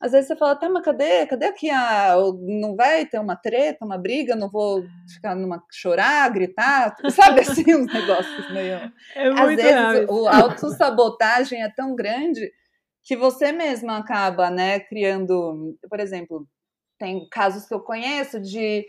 às 0.00 0.12
vezes 0.12 0.28
você 0.28 0.36
fala, 0.36 0.54
tá, 0.54 0.68
mas 0.68 0.84
cadê? 0.84 1.26
Cadê 1.26 1.46
aqui 1.46 1.70
a. 1.70 2.14
Não 2.42 2.76
vai 2.76 3.06
ter 3.06 3.18
uma 3.18 3.36
treta, 3.36 3.86
uma 3.86 3.96
briga, 3.96 4.36
não 4.36 4.50
vou 4.50 4.84
ficar 5.14 5.34
numa. 5.34 5.62
chorar, 5.72 6.28
gritar, 6.30 6.94
sabe 7.10 7.40
assim, 7.40 7.74
uns 7.74 7.92
negócios 7.92 8.52
meio. 8.52 8.92
É 9.14 9.30
muito 9.30 9.40
Às 9.40 9.56
vezes 9.56 10.10
o 10.10 10.28
autossabotagem 10.28 11.62
é 11.62 11.70
tão 11.70 11.94
grande 11.94 12.52
que 13.02 13.16
você 13.16 13.50
mesma 13.50 13.96
acaba, 13.96 14.50
né, 14.50 14.78
criando. 14.80 15.74
Por 15.88 15.98
exemplo, 15.98 16.46
tem 16.98 17.26
casos 17.30 17.66
que 17.66 17.74
eu 17.74 17.80
conheço 17.80 18.38
de 18.38 18.86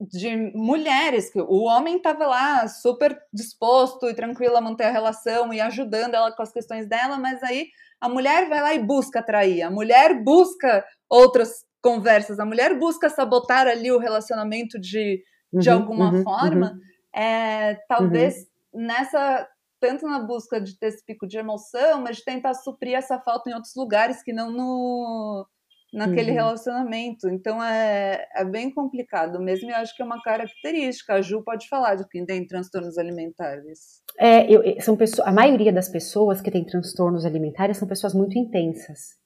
de 0.00 0.52
mulheres, 0.54 1.30
que 1.30 1.40
o 1.40 1.64
homem 1.64 1.96
estava 1.96 2.26
lá 2.26 2.68
super 2.68 3.18
disposto 3.32 4.08
e 4.08 4.14
tranquilo 4.14 4.56
a 4.56 4.60
manter 4.60 4.84
a 4.84 4.90
relação 4.90 5.52
e 5.52 5.60
ajudando 5.60 6.14
ela 6.14 6.30
com 6.32 6.42
as 6.42 6.52
questões 6.52 6.88
dela, 6.88 7.18
mas 7.18 7.42
aí 7.42 7.66
a 8.00 8.08
mulher 8.08 8.48
vai 8.48 8.62
lá 8.62 8.74
e 8.74 8.78
busca 8.78 9.18
atrair, 9.18 9.62
a 9.62 9.70
mulher 9.70 10.22
busca 10.22 10.84
outras 11.10 11.64
conversas, 11.82 12.38
a 12.38 12.44
mulher 12.44 12.78
busca 12.78 13.08
sabotar 13.08 13.66
ali 13.66 13.90
o 13.90 13.98
relacionamento 13.98 14.78
de, 14.78 15.22
de 15.52 15.68
uhum, 15.68 15.76
alguma 15.76 16.12
uhum, 16.12 16.22
forma. 16.22 16.72
Uhum. 16.72 17.20
É, 17.20 17.74
talvez 17.88 18.36
uhum. 18.72 18.86
nessa 18.86 19.48
tanto 19.80 20.06
na 20.06 20.18
busca 20.20 20.60
de 20.60 20.76
ter 20.76 20.86
esse 20.88 21.04
pico 21.04 21.26
de 21.26 21.38
emoção, 21.38 22.02
mas 22.02 22.16
de 22.16 22.24
tentar 22.24 22.54
suprir 22.54 22.94
essa 22.94 23.18
falta 23.20 23.48
em 23.48 23.54
outros 23.54 23.74
lugares 23.76 24.22
que 24.22 24.32
não 24.32 24.50
no 24.50 25.46
naquele 25.92 26.30
uhum. 26.30 26.36
relacionamento. 26.36 27.28
Então 27.28 27.62
é, 27.62 28.26
é 28.34 28.44
bem 28.44 28.72
complicado 28.72 29.40
mesmo. 29.40 29.70
E 29.70 29.74
acho 29.74 29.94
que 29.96 30.02
é 30.02 30.04
uma 30.04 30.22
característica. 30.22 31.14
A 31.14 31.22
Ju 31.22 31.42
pode 31.42 31.68
falar 31.68 31.94
de 31.94 32.08
quem 32.08 32.24
tem 32.24 32.46
transtornos 32.46 32.98
alimentares. 32.98 34.02
É, 34.18 34.50
eu, 34.52 34.62
são 34.80 34.96
pessoas, 34.96 35.26
a 35.26 35.32
maioria 35.32 35.72
das 35.72 35.88
pessoas 35.88 36.40
que 36.40 36.50
têm 36.50 36.64
transtornos 36.64 37.24
alimentares 37.24 37.78
são 37.78 37.88
pessoas 37.88 38.14
muito 38.14 38.38
intensas, 38.38 39.16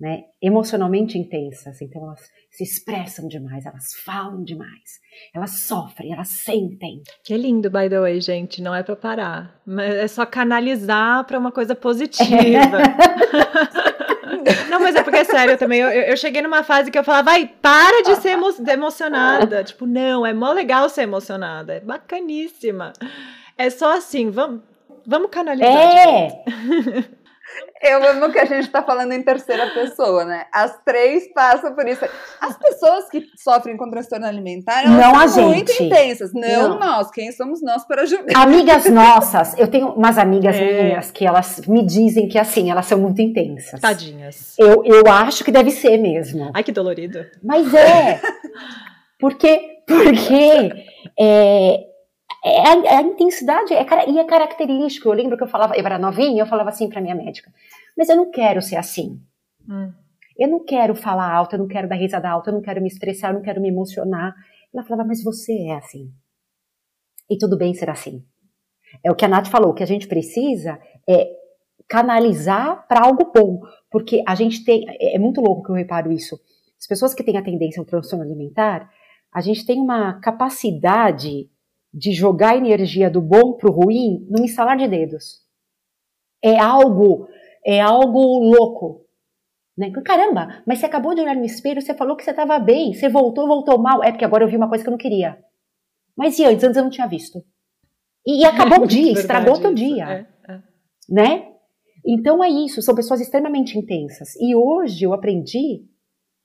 né? 0.00 0.22
Emocionalmente 0.40 1.18
intensas. 1.18 1.80
Então 1.82 2.02
elas 2.02 2.20
se 2.50 2.64
expressam 2.64 3.28
demais, 3.28 3.66
elas 3.66 3.94
falam 4.04 4.42
demais, 4.42 5.00
elas 5.34 5.50
sofrem, 5.50 6.12
elas 6.12 6.28
sentem. 6.28 7.02
Que 7.24 7.36
lindo, 7.36 7.70
by 7.70 7.88
the 7.88 8.00
way, 8.00 8.20
gente. 8.20 8.62
Não 8.62 8.74
é 8.74 8.82
para 8.82 8.96
parar, 8.96 9.60
mas 9.66 9.94
é 9.94 10.08
só 10.08 10.24
canalizar 10.24 11.26
para 11.26 11.38
uma 11.38 11.52
coisa 11.52 11.74
positiva. 11.74 12.26
É. 12.26 13.79
Não, 14.68 14.80
mas 14.80 14.94
é 14.94 15.02
porque 15.02 15.18
é 15.18 15.24
sério 15.24 15.56
também. 15.56 15.80
Eu, 15.80 15.88
eu 15.88 16.16
cheguei 16.16 16.42
numa 16.42 16.62
fase 16.62 16.90
que 16.90 16.98
eu 16.98 17.04
falava, 17.04 17.30
vai, 17.30 17.50
para 17.60 18.02
de 18.02 18.16
ser 18.16 18.30
emo 18.30 18.48
emocionada. 18.68 19.64
Tipo, 19.70 19.86
não, 19.86 20.24
é 20.26 20.32
mó 20.32 20.52
legal 20.52 20.88
ser 20.88 21.02
emocionada. 21.02 21.74
É 21.74 21.80
bacaníssima. 21.80 22.92
É 23.56 23.68
só 23.70 23.96
assim, 23.96 24.30
vamos, 24.30 24.60
vamos 25.06 25.30
canalizar. 25.30 25.70
É! 25.70 26.44
Eu 27.82 28.06
amo 28.10 28.30
que 28.30 28.38
a 28.38 28.44
gente 28.44 28.66
está 28.66 28.82
falando 28.82 29.12
em 29.12 29.22
terceira 29.22 29.70
pessoa, 29.70 30.24
né? 30.24 30.44
As 30.52 30.78
três 30.84 31.32
passam 31.32 31.74
por 31.74 31.88
isso. 31.88 32.04
As 32.38 32.54
pessoas 32.58 33.08
que 33.08 33.24
sofrem 33.38 33.74
com 33.78 33.88
transtorno 33.88 34.26
alimentar, 34.26 34.84
elas 34.84 34.92
não 34.92 35.28
são 35.28 35.44
a 35.44 35.48
muito 35.48 35.72
intensas. 35.82 36.30
Não, 36.34 36.68
não, 36.68 36.78
nós. 36.78 37.10
Quem 37.10 37.32
somos 37.32 37.62
nós 37.62 37.86
para 37.86 38.02
ajudar? 38.02 38.36
Amigas 38.36 38.84
nossas. 38.90 39.58
Eu 39.58 39.66
tenho 39.66 39.88
umas 39.94 40.18
amigas 40.18 40.56
é. 40.56 40.82
minhas 40.82 41.10
que 41.10 41.26
elas 41.26 41.62
me 41.66 41.82
dizem 41.84 42.28
que, 42.28 42.38
assim, 42.38 42.70
elas 42.70 42.84
são 42.84 42.98
muito 42.98 43.22
intensas. 43.22 43.80
Tadinhas. 43.80 44.54
Eu, 44.58 44.84
eu 44.84 45.10
acho 45.10 45.42
que 45.42 45.50
deve 45.50 45.70
ser 45.70 45.96
mesmo. 45.96 46.50
Ai, 46.52 46.62
que 46.62 46.72
dolorido. 46.72 47.24
Mas 47.42 47.72
é. 47.72 48.20
Porque, 49.18 49.82
porque 49.86 50.70
é, 51.18 51.89
é, 52.44 52.68
a, 52.68 52.98
a, 52.98 53.02
intensidade 53.02 53.74
é, 53.74 53.86
e 54.08 54.18
é 54.18 54.24
característico. 54.24 55.08
Eu 55.08 55.12
lembro 55.12 55.36
que 55.36 55.44
eu 55.44 55.48
falava, 55.48 55.76
eu 55.76 55.84
era 55.84 55.98
novinha, 55.98 56.42
eu 56.42 56.46
falava 56.46 56.70
assim 56.70 56.88
para 56.88 57.00
minha 57.00 57.14
médica, 57.14 57.52
mas 57.96 58.08
eu 58.08 58.16
não 58.16 58.30
quero 58.30 58.62
ser 58.62 58.76
assim. 58.76 59.20
Hum. 59.68 59.92
Eu 60.38 60.48
não 60.48 60.64
quero 60.64 60.94
falar 60.94 61.30
alto, 61.30 61.54
eu 61.54 61.58
não 61.58 61.68
quero 61.68 61.88
dar 61.88 61.96
risada 61.96 62.30
alta, 62.30 62.50
eu 62.50 62.54
não 62.54 62.62
quero 62.62 62.80
me 62.80 62.88
estressar, 62.88 63.30
eu 63.30 63.34
não 63.34 63.42
quero 63.42 63.60
me 63.60 63.68
emocionar. 63.68 64.34
Ela 64.72 64.82
falava, 64.84 65.06
mas 65.06 65.22
você 65.22 65.52
é 65.68 65.76
assim. 65.76 66.10
E 67.28 67.36
tudo 67.36 67.58
bem 67.58 67.74
ser 67.74 67.90
assim. 67.90 68.24
É 69.04 69.10
o 69.10 69.14
que 69.14 69.24
a 69.24 69.28
Nath 69.28 69.48
falou, 69.48 69.70
o 69.70 69.74
que 69.74 69.82
a 69.82 69.86
gente 69.86 70.08
precisa 70.08 70.80
é 71.08 71.28
canalizar 71.86 72.86
para 72.88 73.04
algo 73.04 73.30
bom. 73.34 73.60
Porque 73.90 74.22
a 74.26 74.34
gente 74.34 74.64
tem. 74.64 74.84
É, 74.88 75.16
é 75.16 75.18
muito 75.18 75.40
louco 75.42 75.64
que 75.64 75.72
eu 75.72 75.76
reparo 75.76 76.10
isso. 76.10 76.40
As 76.78 76.86
pessoas 76.86 77.12
que 77.12 77.22
têm 77.22 77.36
a 77.36 77.44
tendência 77.44 77.80
ao 77.80 77.86
transtorno 77.86 78.24
alimentar, 78.24 78.88
a 79.32 79.40
gente 79.42 79.66
tem 79.66 79.78
uma 79.78 80.18
capacidade 80.20 81.50
de 81.92 82.12
jogar 82.12 82.56
energia 82.56 83.10
do 83.10 83.20
bom 83.20 83.54
para 83.54 83.70
o 83.70 83.72
ruim 83.72 84.26
num 84.28 84.44
instalar 84.44 84.76
de 84.76 84.86
dedos. 84.86 85.40
É 86.42 86.58
algo, 86.58 87.28
é 87.64 87.80
algo 87.80 88.38
louco. 88.38 89.04
Né? 89.76 89.90
Caramba, 90.04 90.62
mas 90.66 90.78
você 90.78 90.86
acabou 90.86 91.14
de 91.14 91.20
olhar 91.20 91.34
no 91.34 91.44
espelho, 91.44 91.80
você 91.80 91.94
falou 91.94 92.16
que 92.16 92.24
você 92.24 92.30
estava 92.30 92.58
bem, 92.58 92.92
você 92.92 93.08
voltou, 93.08 93.46
voltou 93.46 93.78
mal. 93.78 94.02
É 94.02 94.10
porque 94.10 94.24
agora 94.24 94.44
eu 94.44 94.48
vi 94.48 94.56
uma 94.56 94.68
coisa 94.68 94.84
que 94.84 94.88
eu 94.88 94.92
não 94.92 94.98
queria. 94.98 95.38
Mas 96.16 96.38
e 96.38 96.44
antes? 96.44 96.64
Antes 96.64 96.76
eu 96.76 96.84
não 96.84 96.90
tinha 96.90 97.06
visto. 97.06 97.44
E, 98.26 98.42
e 98.42 98.44
acabou 98.44 98.82
o 98.82 98.86
dia, 98.88 99.12
estragou 99.12 99.54
o 99.54 99.60
teu 99.60 99.74
dia. 99.74 100.04
É, 100.04 100.52
é. 100.52 100.62
Né? 101.08 101.50
Então 102.06 102.42
é 102.42 102.48
isso, 102.48 102.80
são 102.82 102.94
pessoas 102.94 103.20
extremamente 103.20 103.78
intensas. 103.78 104.34
E 104.36 104.54
hoje 104.54 105.04
eu 105.04 105.12
aprendi 105.12 105.84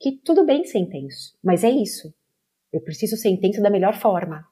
que 0.00 0.12
tudo 0.12 0.44
bem 0.44 0.64
ser 0.64 0.78
intenso, 0.78 1.36
mas 1.42 1.64
é 1.64 1.70
isso. 1.70 2.12
Eu 2.72 2.82
preciso 2.82 3.16
ser 3.16 3.30
intenso 3.30 3.62
da 3.62 3.70
melhor 3.70 3.94
forma. 3.94 4.44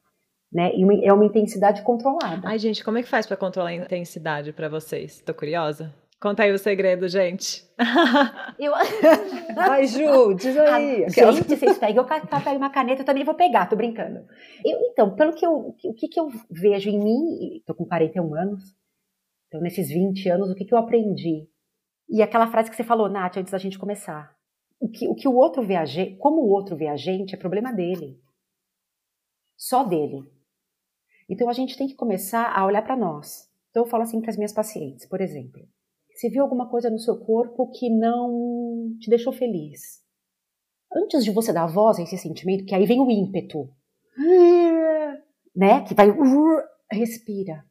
Né? 0.55 0.73
E 0.77 1.05
é 1.05 1.13
uma 1.13 1.25
intensidade 1.25 1.83
controlada. 1.83 2.47
Ai, 2.47 2.61
gente, 2.61 2.85
como 2.85 2.97
é 2.97 3.03
que 3.03 3.09
faz 3.09 3.27
para 3.27 3.37
controlar 3.37 3.71
a 3.71 3.75
intensidade 3.75 4.53
para 4.53 4.69
vocês? 4.69 5.21
Tô 5.21 5.35
curiosa. 5.35 5.93
Conta 6.21 6.45
aí 6.45 6.53
o 6.53 6.59
segredo, 6.59 7.09
gente. 7.09 7.69
Eu... 8.59 8.73
Ai, 9.59 9.87
Ju, 9.87 10.33
diz 10.35 10.57
aí. 10.57 11.05
Ah, 11.05 11.09
gente, 11.09 11.57
vocês 11.57 11.77
pegam, 11.77 12.05
eu 12.05 12.41
pego 12.41 12.57
uma 12.57 12.71
caneta, 12.71 13.03
eu 13.03 13.05
também 13.05 13.25
vou 13.25 13.35
pegar, 13.35 13.67
tô 13.67 13.77
brincando. 13.77 14.21
Eu, 14.65 14.79
então, 14.91 15.15
pelo 15.15 15.35
que 15.35 15.45
eu, 15.45 15.53
o 15.53 15.95
que, 15.95 16.09
que 16.09 16.19
eu 16.19 16.29
vejo 16.49 16.89
em 16.89 16.99
mim, 16.99 17.61
tô 17.67 17.75
com 17.75 17.85
41 17.85 18.35
anos, 18.35 18.63
então 19.49 19.61
nesses 19.61 19.89
20 19.89 20.29
anos, 20.31 20.51
o 20.51 20.55
que, 20.55 20.65
que 20.65 20.73
eu 20.73 20.79
aprendi? 20.79 21.49
E 22.09 22.23
aquela 22.23 22.47
frase 22.47 22.71
que 22.71 22.77
você 22.77 22.85
falou, 22.85 23.09
Nath, 23.09 23.37
antes 23.37 23.53
da 23.53 23.59
gente 23.59 23.79
começar. 23.79 24.35
O 24.81 24.89
que 24.89 25.09
o, 25.09 25.15
que 25.15 25.29
o 25.29 25.35
outro 25.35 25.63
vê 25.63 25.77
a 25.77 25.85
gente, 25.85 26.17
como 26.17 26.43
o 26.43 26.51
outro 26.51 26.77
vê 26.77 26.89
a 26.89 26.97
gente, 26.97 27.35
é 27.35 27.39
problema 27.39 27.73
dele. 27.73 28.21
Só 29.57 29.85
dele. 29.85 30.34
Então 31.29 31.49
a 31.49 31.53
gente 31.53 31.77
tem 31.77 31.87
que 31.87 31.95
começar 31.95 32.53
a 32.55 32.65
olhar 32.67 32.83
para 32.83 32.97
nós. 32.97 33.49
Então 33.71 33.85
eu 33.85 33.89
falo 33.89 34.03
assim 34.03 34.21
para 34.21 34.31
as 34.31 34.37
minhas 34.37 34.53
pacientes, 34.53 35.07
por 35.07 35.21
exemplo, 35.21 35.67
se 36.15 36.29
viu 36.29 36.43
alguma 36.43 36.69
coisa 36.69 36.91
no 36.91 36.99
seu 36.99 37.19
corpo 37.19 37.71
que 37.71 37.91
não 37.91 38.97
te 39.01 39.11
deixou 39.11 39.33
feliz, 39.33 40.03
antes 40.95 41.25
de 41.25 41.33
você 41.33 41.53
dar 41.53 41.67
voz 41.67 41.99
a 41.99 42.03
esse 42.03 42.17
sentimento, 42.17 42.65
que 42.65 42.75
aí 42.75 42.87
vem 42.87 43.01
o 43.01 43.11
ímpeto, 43.11 43.69
né? 45.55 45.83
Que 45.85 45.95
vai 45.95 46.07
respira, 46.91 47.65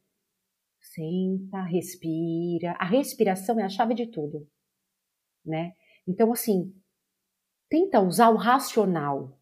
senta, 0.80 1.62
respira. 1.62 2.72
A 2.78 2.84
respiração 2.84 3.58
é 3.58 3.62
a 3.62 3.68
chave 3.68 3.94
de 3.94 4.06
tudo, 4.08 4.46
né? 5.44 5.72
Então 6.06 6.30
assim, 6.32 6.74
tenta 7.70 8.00
usar 8.00 8.28
o 8.28 8.36
racional 8.36 9.38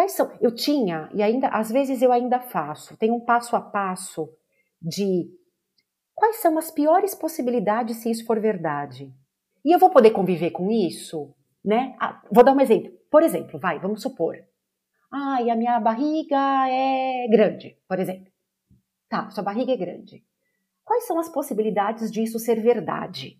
Quais 0.00 0.12
são? 0.12 0.32
Eu 0.40 0.54
tinha, 0.54 1.10
e 1.12 1.22
ainda, 1.22 1.48
às 1.48 1.70
vezes 1.70 2.00
eu 2.00 2.10
ainda 2.10 2.40
faço, 2.40 2.96
tem 2.96 3.10
um 3.10 3.20
passo 3.20 3.54
a 3.54 3.60
passo 3.60 4.34
de 4.80 5.30
quais 6.14 6.36
são 6.36 6.56
as 6.56 6.70
piores 6.70 7.14
possibilidades 7.14 7.98
se 7.98 8.10
isso 8.10 8.24
for 8.24 8.40
verdade. 8.40 9.14
E 9.62 9.70
eu 9.70 9.78
vou 9.78 9.90
poder 9.90 10.12
conviver 10.12 10.52
com 10.52 10.70
isso, 10.70 11.34
né? 11.62 11.94
Ah, 12.00 12.18
vou 12.32 12.42
dar 12.42 12.54
um 12.54 12.60
exemplo. 12.62 12.90
Por 13.10 13.22
exemplo, 13.22 13.60
vai, 13.60 13.78
vamos 13.78 14.00
supor. 14.00 14.38
Ah, 15.12 15.42
e 15.42 15.50
a 15.50 15.54
minha 15.54 15.78
barriga 15.78 16.66
é 16.70 17.28
grande, 17.28 17.76
por 17.86 17.98
exemplo. 17.98 18.32
Tá, 19.06 19.28
sua 19.28 19.44
barriga 19.44 19.72
é 19.72 19.76
grande. 19.76 20.24
Quais 20.82 21.06
são 21.06 21.18
as 21.18 21.28
possibilidades 21.28 22.10
disso 22.10 22.38
ser 22.38 22.58
verdade? 22.62 23.38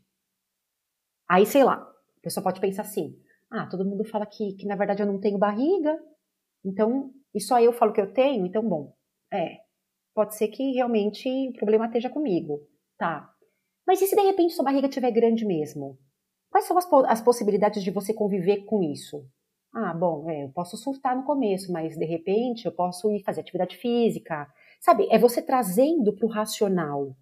Aí, 1.27 1.47
sei 1.47 1.65
lá, 1.65 1.77
a 1.77 2.21
pessoa 2.21 2.45
pode 2.45 2.61
pensar 2.61 2.83
assim: 2.83 3.19
ah, 3.51 3.67
todo 3.67 3.83
mundo 3.83 4.05
fala 4.05 4.27
que, 4.27 4.53
que 4.57 4.67
na 4.67 4.77
verdade 4.77 5.03
eu 5.03 5.07
não 5.07 5.19
tenho 5.19 5.39
barriga, 5.39 5.99
então, 6.65 7.11
e 7.35 7.41
só 7.41 7.61
eu 7.61 7.73
falo 7.73 7.93
que 7.93 8.01
eu 8.01 8.13
tenho, 8.13 8.47
então, 8.47 8.67
bom, 8.67 8.93
é, 9.33 9.59
pode 10.15 10.37
ser 10.37 10.49
que 10.49 10.73
realmente 10.73 11.29
o 11.49 11.53
problema 11.53 11.87
esteja 11.87 12.11
comigo, 12.11 12.61
tá? 12.99 13.31
Mas 13.87 14.03
e 14.03 14.07
se 14.07 14.15
de 14.15 14.23
repente 14.23 14.55
sua 14.55 14.65
barriga 14.65 14.89
estiver 14.89 15.11
grande 15.11 15.45
mesmo? 15.45 15.99
Quais 16.51 16.67
são 16.67 16.77
as, 16.77 16.87
as 17.09 17.23
possibilidades 17.23 17.83
de 17.83 17.91
você 17.91 18.13
conviver 18.13 18.65
com 18.65 18.83
isso? 18.83 19.25
Ah, 19.73 19.95
bom, 19.95 20.29
é, 20.29 20.45
eu 20.45 20.51
posso 20.51 20.77
surtar 20.77 21.17
no 21.17 21.25
começo, 21.25 21.73
mas 21.73 21.97
de 21.97 22.05
repente 22.05 22.67
eu 22.67 22.73
posso 22.73 23.11
ir 23.13 23.23
fazer 23.23 23.41
atividade 23.41 23.77
física. 23.77 24.49
Sabe, 24.81 25.07
é 25.11 25.19
você 25.19 25.41
trazendo 25.41 26.15
para 26.15 26.27
o 26.27 26.31
racional. 26.31 27.15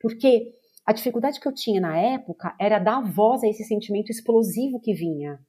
Porque 0.00 0.52
a 0.86 0.92
dificuldade 0.92 1.40
que 1.40 1.48
eu 1.48 1.54
tinha 1.54 1.80
na 1.80 1.98
época 1.98 2.54
era 2.60 2.78
dar 2.78 3.00
voz 3.00 3.42
a 3.42 3.48
esse 3.48 3.64
sentimento 3.64 4.10
explosivo 4.10 4.80
que 4.80 4.94
vinha. 4.94 5.40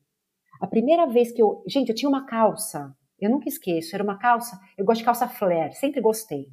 A 0.59 0.65
primeira 0.65 1.05
vez 1.05 1.31
que 1.31 1.41
eu. 1.41 1.63
Gente, 1.67 1.89
eu 1.89 1.95
tinha 1.95 2.09
uma 2.09 2.25
calça 2.25 2.95
eu 3.19 3.29
nunca 3.29 3.47
esqueço, 3.47 3.95
era 3.95 4.03
uma 4.03 4.17
calça, 4.17 4.59
eu 4.77 4.85
gosto 4.85 4.99
de 4.99 5.05
calça 5.05 5.27
flare, 5.27 5.73
sempre 5.73 6.01
gostei. 6.01 6.47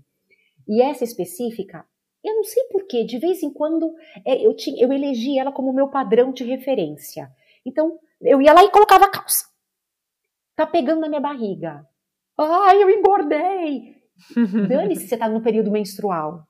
E 0.66 0.82
essa 0.82 1.04
específica, 1.04 1.84
eu 2.24 2.36
não 2.36 2.44
sei 2.44 2.64
porquê, 2.64 3.04
de 3.04 3.18
vez 3.18 3.42
em 3.42 3.52
quando 3.52 3.94
é, 4.24 4.46
eu, 4.46 4.54
tinha, 4.56 4.82
eu 4.82 4.92
elegi 4.92 5.38
ela 5.38 5.52
como 5.52 5.74
meu 5.74 5.88
padrão 5.88 6.32
de 6.32 6.42
referência. 6.44 7.30
Então, 7.66 7.98
eu 8.20 8.40
ia 8.40 8.52
lá 8.52 8.64
e 8.64 8.70
colocava 8.70 9.04
a 9.04 9.10
calça. 9.10 9.44
Tá 10.56 10.66
pegando 10.66 11.00
na 11.00 11.08
minha 11.08 11.20
barriga. 11.20 11.86
Ai, 12.38 12.82
eu 12.82 12.88
engordei! 12.88 13.96
Dane-se 14.68 15.08
você 15.08 15.16
tá 15.16 15.28
no 15.28 15.42
período 15.42 15.70
menstrual. 15.70 16.46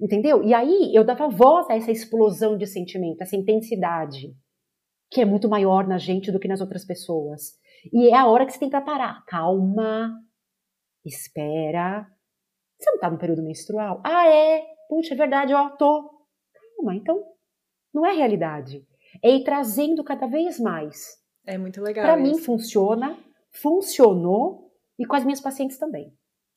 Entendeu? 0.00 0.42
E 0.42 0.54
aí 0.54 0.94
eu 0.94 1.04
dava 1.04 1.28
voz 1.28 1.68
a 1.68 1.76
essa 1.76 1.90
explosão 1.90 2.56
de 2.56 2.66
sentimento, 2.66 3.20
essa 3.20 3.36
intensidade, 3.36 4.34
que 5.10 5.20
é 5.20 5.24
muito 5.24 5.48
maior 5.48 5.86
na 5.86 5.98
gente 5.98 6.32
do 6.32 6.40
que 6.40 6.48
nas 6.48 6.60
outras 6.60 6.84
pessoas. 6.84 7.59
E 7.92 8.08
é 8.08 8.16
a 8.16 8.26
hora 8.26 8.46
que 8.46 8.52
você 8.52 8.58
tem 8.58 8.70
para 8.70 8.80
parar. 8.80 9.24
Calma, 9.26 10.12
espera. 11.04 12.06
Você 12.78 12.90
não 12.90 12.98
tá 12.98 13.10
no 13.10 13.18
período 13.18 13.42
menstrual? 13.42 14.00
Ah, 14.04 14.26
é? 14.26 14.62
Puxa, 14.88 15.14
é 15.14 15.16
verdade, 15.16 15.54
ó, 15.54 15.70
tô. 15.70 16.10
Calma, 16.76 16.94
então 16.94 17.22
não 17.92 18.06
é 18.06 18.12
realidade. 18.12 18.84
É 19.22 19.30
ir 19.30 19.44
trazendo 19.44 20.04
cada 20.04 20.26
vez 20.26 20.58
mais. 20.58 21.18
É 21.46 21.58
muito 21.58 21.80
legal. 21.82 22.04
Para 22.04 22.16
mim 22.16 22.38
funciona, 22.38 23.18
funcionou 23.50 24.70
e 24.98 25.06
com 25.06 25.16
as 25.16 25.24
minhas 25.24 25.40
pacientes 25.40 25.78
também. 25.78 26.12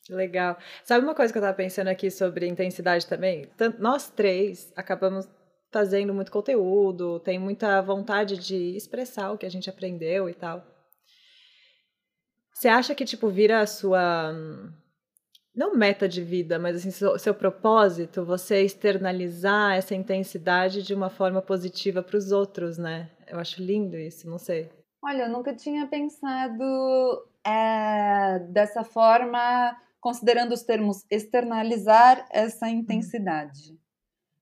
Legal. 0.10 0.58
Sabe 0.84 1.06
uma 1.06 1.16
coisa 1.16 1.32
que 1.32 1.38
eu 1.38 1.42
estava 1.42 1.56
pensando 1.56 1.88
aqui 1.88 2.12
sobre 2.12 2.48
intensidade 2.48 3.08
também? 3.08 3.50
Nós 3.80 4.10
três 4.10 4.72
acabamos 4.76 5.28
fazendo 5.72 6.14
muito 6.14 6.32
conteúdo, 6.32 7.20
tem 7.22 7.40
muita 7.40 7.82
vontade 7.82 8.38
de 8.38 8.76
expressar 8.76 9.32
o 9.32 9.38
que 9.38 9.46
a 9.46 9.50
gente 9.50 9.70
aprendeu 9.70 10.30
e 10.30 10.34
tal. 10.34 10.64
Você 12.54 12.68
acha 12.68 12.94
que, 12.94 13.04
tipo, 13.04 13.30
vira 13.30 13.62
a 13.62 13.68
sua. 13.68 14.34
Não 15.56 15.76
meta 15.76 16.08
de 16.08 16.24
vida, 16.24 16.58
mas 16.58 16.78
assim, 16.78 16.90
seu, 16.92 17.18
seu 17.20 17.34
propósito, 17.34 18.26
você 18.26 18.64
externalizar 18.64 19.76
essa 19.76 19.94
intensidade 19.94 20.82
de 20.82 20.96
uma 20.96 21.10
forma 21.10 21.42
positiva 21.42 22.02
para 22.02 22.18
os 22.18 22.32
outros, 22.32 22.78
né? 22.78 23.10
Eu 23.28 23.40
acho 23.40 23.62
lindo 23.62 23.96
isso, 23.96 24.28
não 24.28 24.40
sei. 24.40 24.70
Olha, 25.04 25.24
eu 25.24 25.30
nunca 25.30 25.54
tinha 25.54 25.86
pensado 25.86 26.64
é, 27.46 28.40
dessa 28.50 28.84
forma, 28.84 29.78
considerando 30.00 30.54
os 30.54 30.64
termos 30.64 31.06
externalizar 31.12 32.26
essa 32.32 32.66
uhum. 32.66 32.74
intensidade. 32.74 33.78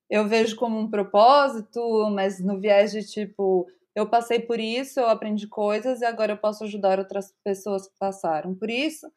Eu 0.09 0.28
vejo 0.28 0.55
como 0.55 0.78
um 0.78 0.89
propósito, 0.89 1.82
mas 2.14 2.39
no 2.39 2.59
viés 2.59 2.91
de 2.91 3.03
tipo, 3.03 3.66
eu 3.96 4.10
passei 4.10 4.39
por 4.39 4.60
isso, 4.60 5.00
eu 5.00 5.10
aprendi 5.10 5.48
coisas 5.48 6.02
e 6.02 6.06
agora 6.06 6.34
eu 6.34 6.38
posso 6.38 6.64
ajudar 6.64 7.00
outras 7.00 7.34
pessoas 7.44 7.88
que 7.88 7.94
passaram 8.00 8.56
por 8.56 8.70
isso. 8.70 9.08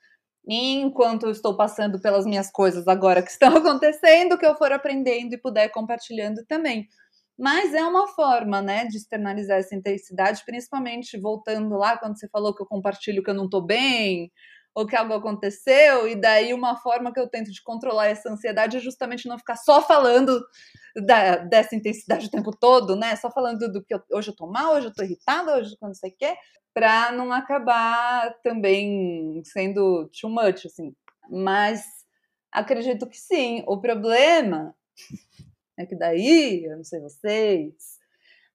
E 0.46 0.80
enquanto 0.80 1.24
eu 1.24 1.30
estou 1.30 1.56
passando 1.56 2.00
pelas 2.00 2.26
minhas 2.26 2.50
coisas 2.50 2.86
agora 2.88 3.22
que 3.22 3.30
estão 3.30 3.48
acontecendo, 3.56 4.38
que 4.38 4.46
eu 4.46 4.56
for 4.56 4.72
aprendendo 4.72 5.34
e 5.34 5.40
puder 5.40 5.68
compartilhando 5.70 6.44
também. 6.46 6.88
Mas 7.38 7.74
é 7.74 7.84
uma 7.84 8.06
forma, 8.08 8.62
né, 8.62 8.86
de 8.86 8.96
externalizar 8.96 9.58
essa 9.58 9.74
intensidade, 9.74 10.44
principalmente 10.46 11.18
voltando 11.18 11.76
lá 11.76 11.98
quando 11.98 12.18
você 12.18 12.28
falou 12.28 12.54
que 12.54 12.62
eu 12.62 12.66
compartilho 12.66 13.22
que 13.22 13.30
eu 13.30 13.34
não 13.34 13.46
estou 13.46 13.62
bem, 13.62 14.30
ou 14.74 14.86
que 14.86 14.96
algo 14.96 15.14
aconteceu, 15.14 16.08
e 16.08 16.16
daí 16.16 16.52
uma 16.52 16.76
forma 16.76 17.12
que 17.12 17.20
eu 17.20 17.28
tento 17.28 17.52
de 17.52 17.62
controlar 17.62 18.08
essa 18.08 18.30
ansiedade 18.30 18.76
é 18.76 18.80
justamente 18.80 19.28
não 19.28 19.38
ficar 19.38 19.56
só 19.56 19.80
falando 19.80 20.44
da, 21.06 21.36
dessa 21.36 21.76
intensidade 21.76 22.26
o 22.26 22.30
tempo 22.30 22.50
todo, 22.50 22.96
né? 22.96 23.14
Só 23.16 23.30
falando 23.30 23.70
do 23.70 23.84
que 23.84 23.94
eu, 23.94 24.02
hoje 24.12 24.30
eu 24.30 24.36
tô 24.36 24.46
mal, 24.46 24.74
hoje 24.74 24.88
eu 24.88 24.92
tô 24.92 25.02
irritada, 25.02 25.56
hoje 25.56 25.76
quando 25.78 25.94
você 25.94 26.10
quer, 26.10 26.36
para 26.72 27.12
não 27.12 27.32
acabar 27.32 28.34
também 28.42 29.40
sendo 29.44 30.10
too 30.20 30.28
much, 30.28 30.66
assim. 30.66 30.94
Mas 31.30 31.84
Acredito 32.54 33.08
que 33.08 33.18
sim. 33.18 33.64
O 33.66 33.80
problema 33.80 34.72
é 35.76 35.84
que 35.84 35.96
daí, 35.96 36.64
eu 36.64 36.76
não 36.76 36.84
sei 36.84 37.00
vocês, 37.00 37.93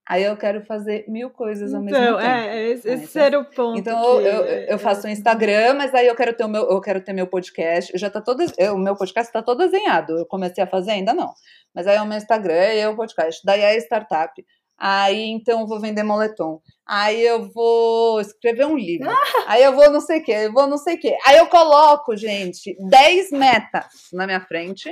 Aí 0.10 0.24
eu 0.24 0.36
quero 0.36 0.66
fazer 0.66 1.06
mil 1.08 1.30
coisas 1.30 1.72
ao 1.72 1.84
mesmo 1.84 1.96
então, 1.96 2.18
tempo. 2.18 2.28
É, 2.28 2.70
esse, 2.70 2.90
esse 2.90 3.20
era 3.20 3.40
o 3.40 3.46
ponto. 3.46 3.78
Então 3.78 4.18
que... 4.18 4.26
eu, 4.26 4.44
eu 4.44 4.80
faço 4.80 5.06
um 5.06 5.10
Instagram, 5.12 5.76
mas 5.76 5.94
aí 5.94 6.08
eu 6.08 6.16
quero 6.16 6.36
ter 6.36 6.44
o 6.44 6.50
meu, 6.50 6.64
eu 6.64 6.82
quero 6.82 7.00
ter 7.00 7.14
meu 7.14 7.28
podcast. 7.28 7.96
Já 7.96 8.10
tá 8.10 8.20
todo, 8.20 8.44
eu, 8.58 8.74
o 8.74 8.80
meu 8.80 8.96
podcast 8.96 9.30
está 9.30 9.44
todo 9.44 9.60
desenhado. 9.60 10.18
Eu 10.18 10.26
comecei 10.26 10.64
a 10.64 10.68
fazer 10.68 10.92
ainda 10.92 11.14
não. 11.14 11.32
Mas 11.76 11.86
aí 11.86 11.96
é 11.96 12.02
o 12.02 12.08
meu 12.08 12.18
Instagram 12.18 12.74
e 12.74 12.80
é 12.80 12.90
o 12.90 12.96
podcast. 12.96 13.40
Daí 13.46 13.62
é 13.62 13.70
a 13.70 13.78
startup. 13.78 14.34
Aí 14.80 15.30
então 15.30 15.60
eu 15.60 15.68
vou 15.68 15.80
vender 15.80 16.02
moletom. 16.02 16.60
Aí 16.88 17.24
eu 17.24 17.48
vou 17.52 18.20
escrever 18.20 18.66
um 18.66 18.76
livro. 18.76 19.08
Aí 19.46 19.62
eu 19.62 19.74
vou 19.74 19.92
não 19.92 20.02
sei 20.02 20.22
o 20.22 20.24
que, 20.24 20.32
eu 20.32 20.52
vou 20.52 20.66
não 20.66 20.80
sei 20.80 20.96
o 20.96 21.00
que. 21.00 21.16
Aí 21.24 21.38
eu 21.38 21.46
coloco, 21.46 22.18
gente, 22.18 22.76
10 22.90 23.30
metas 23.30 23.86
na 24.12 24.26
minha 24.26 24.42
frente 24.42 24.92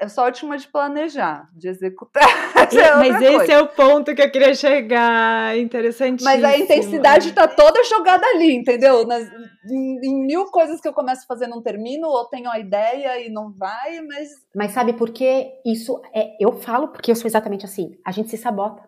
eu 0.00 0.08
sou 0.08 0.24
ótima 0.24 0.58
de 0.58 0.68
planejar, 0.68 1.50
de 1.54 1.68
executar. 1.68 2.22
É 2.66 2.96
mas 2.96 3.22
esse 3.22 3.36
coisa. 3.36 3.52
é 3.52 3.60
o 3.60 3.68
ponto 3.68 4.12
que 4.12 4.20
eu 4.20 4.30
queria 4.30 4.52
chegar, 4.52 5.56
interessantíssimo. 5.56 6.28
Mas 6.28 6.42
a 6.42 6.58
intensidade 6.58 7.28
está 7.28 7.46
toda 7.46 7.84
jogada 7.84 8.26
ali, 8.26 8.56
entendeu? 8.56 9.06
Nas, 9.06 9.22
em, 9.70 10.00
em, 10.02 10.26
mil 10.26 10.46
coisas 10.46 10.80
que 10.80 10.88
eu 10.88 10.92
começo 10.92 11.22
a 11.22 11.26
fazer 11.26 11.46
não 11.46 11.62
termino, 11.62 12.08
ou 12.08 12.24
tenho 12.24 12.50
a 12.50 12.58
ideia 12.58 13.24
e 13.24 13.30
não 13.30 13.52
vai, 13.56 14.00
mas... 14.00 14.30
Mas 14.52 14.72
sabe 14.72 14.94
por 14.94 15.10
que 15.10 15.48
isso 15.64 16.00
é... 16.12 16.34
Eu 16.40 16.54
falo 16.54 16.88
porque 16.88 17.12
eu 17.12 17.14
sou 17.14 17.28
exatamente 17.28 17.64
assim, 17.64 17.92
a 18.04 18.10
gente 18.10 18.30
se 18.30 18.36
sabota. 18.36 18.82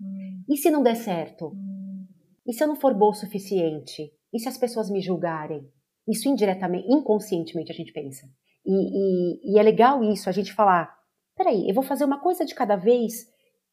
Hum. 0.00 0.44
E 0.48 0.56
se 0.56 0.70
não 0.70 0.82
der 0.82 0.96
certo? 0.96 1.48
Hum. 1.48 2.06
E 2.46 2.52
se 2.52 2.62
eu 2.62 2.68
não 2.68 2.76
for 2.76 2.94
boa 2.94 3.10
o 3.10 3.14
suficiente? 3.14 4.12
E 4.32 4.38
se 4.38 4.48
as 4.48 4.58
pessoas 4.58 4.88
me 4.90 5.00
julgarem? 5.00 5.68
Isso 6.08 6.28
indiretamente, 6.28 6.86
inconscientemente 6.88 7.72
a 7.72 7.74
gente 7.74 7.92
pensa. 7.92 8.26
E, 8.64 8.72
e, 8.72 9.54
e, 9.54 9.58
é 9.58 9.62
legal 9.62 10.02
isso, 10.04 10.28
a 10.28 10.32
gente 10.32 10.52
falar: 10.52 10.96
peraí, 11.36 11.68
eu 11.68 11.74
vou 11.74 11.82
fazer 11.82 12.04
uma 12.04 12.20
coisa 12.20 12.44
de 12.44 12.54
cada 12.54 12.76
vez 12.76 13.22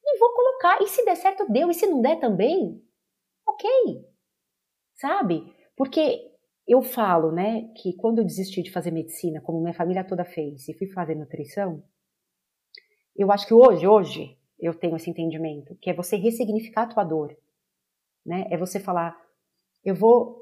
e 0.03 0.19
vou 0.19 0.33
colocar. 0.33 0.81
E 0.81 0.87
se 0.87 1.03
der 1.05 1.15
certo, 1.15 1.51
deu. 1.51 1.69
E 1.69 1.73
se 1.73 1.87
não 1.87 2.01
der 2.01 2.19
também, 2.19 2.81
ok. 3.47 3.69
Sabe? 4.95 5.53
Porque 5.75 6.29
eu 6.67 6.81
falo, 6.81 7.31
né, 7.31 7.71
que 7.77 7.95
quando 7.95 8.19
eu 8.19 8.25
desisti 8.25 8.61
de 8.61 8.71
fazer 8.71 8.91
medicina, 8.91 9.41
como 9.41 9.61
minha 9.61 9.73
família 9.73 10.03
toda 10.03 10.25
fez, 10.25 10.67
e 10.67 10.73
fui 10.77 10.87
fazer 10.87 11.15
nutrição, 11.15 11.83
eu 13.15 13.31
acho 13.31 13.47
que 13.47 13.53
hoje, 13.53 13.87
hoje, 13.87 14.37
eu 14.59 14.73
tenho 14.73 14.95
esse 14.95 15.09
entendimento, 15.09 15.75
que 15.81 15.89
é 15.89 15.93
você 15.93 16.15
ressignificar 16.15 16.83
a 16.83 16.87
tua 16.87 17.03
dor. 17.03 17.35
Né? 18.25 18.47
É 18.51 18.57
você 18.57 18.79
falar, 18.79 19.17
eu 19.83 19.95
vou 19.95 20.39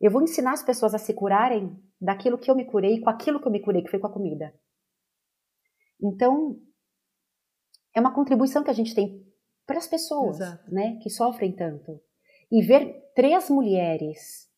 eu 0.00 0.12
vou 0.12 0.22
ensinar 0.22 0.52
as 0.52 0.62
pessoas 0.62 0.94
a 0.94 0.98
se 0.98 1.12
curarem 1.12 1.76
daquilo 2.00 2.38
que 2.38 2.50
eu 2.50 2.54
me 2.54 2.64
curei, 2.64 3.00
com 3.00 3.10
aquilo 3.10 3.40
que 3.40 3.46
eu 3.46 3.52
me 3.52 3.60
curei, 3.60 3.82
que 3.82 3.90
foi 3.90 3.98
com 3.98 4.06
a 4.06 4.12
comida. 4.12 4.54
Então, 6.00 6.56
é 7.94 8.00
uma 8.00 8.14
contribuição 8.14 8.62
que 8.62 8.70
a 8.70 8.74
gente 8.74 8.94
tem 8.94 9.26
para 9.66 9.78
as 9.78 9.86
pessoas, 9.86 10.38
né, 10.68 10.98
que 11.02 11.10
sofrem 11.10 11.52
tanto. 11.52 12.00
E 12.50 12.62
ver 12.62 13.10
três 13.14 13.50
mulheres 13.50 14.48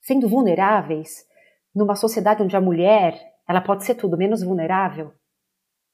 sendo 0.00 0.28
vulneráveis 0.28 1.26
numa 1.74 1.96
sociedade 1.96 2.42
onde 2.42 2.56
a 2.56 2.60
mulher, 2.60 3.18
ela 3.48 3.60
pode 3.60 3.84
ser 3.84 3.96
tudo 3.96 4.16
menos 4.16 4.42
vulnerável 4.42 5.12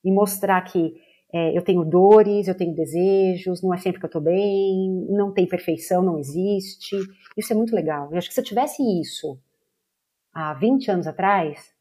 e 0.05 0.13
mostrar 0.13 0.61
que 0.63 0.95
é, 1.33 1.57
eu 1.57 1.63
tenho 1.63 1.85
dores, 1.85 2.49
eu 2.49 2.57
tenho 2.57 2.75
desejos, 2.75 3.63
não 3.63 3.73
é 3.73 3.79
sempre 3.79 3.99
que 4.01 4.05
eu 4.05 4.09
estou 4.09 4.23
bem, 4.23 5.07
não 5.09 5.33
tem 5.33 5.47
perfeição, 5.47 6.03
não 6.03 6.19
existe. 6.19 6.97
Isso 7.37 7.53
é 7.53 7.57
muito 7.57 7.75
legal. 7.75 8.11
Eu 8.11 8.19
acho 8.19 8.29
que 8.29 8.35
se 8.35 8.41
eu 8.41 8.45
tivesse 8.45 8.83
isso 9.01 9.39
há 10.33 10.55
20 10.55 10.91
anos 10.91 11.07
atrás, 11.07 11.73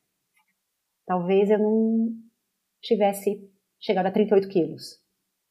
talvez 1.06 1.50
eu 1.50 1.60
não 1.60 2.10
tivesse 2.82 3.50
chegado 3.80 4.08
a 4.08 4.12
38 4.12 4.48
quilos, 4.48 5.02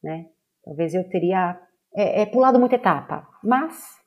né? 0.03 0.29
Talvez 0.63 0.93
eu 0.93 1.07
teria 1.09 1.59
é, 1.95 2.21
é, 2.21 2.25
pulado 2.25 2.59
muita 2.59 2.75
etapa, 2.75 3.27
mas 3.43 3.97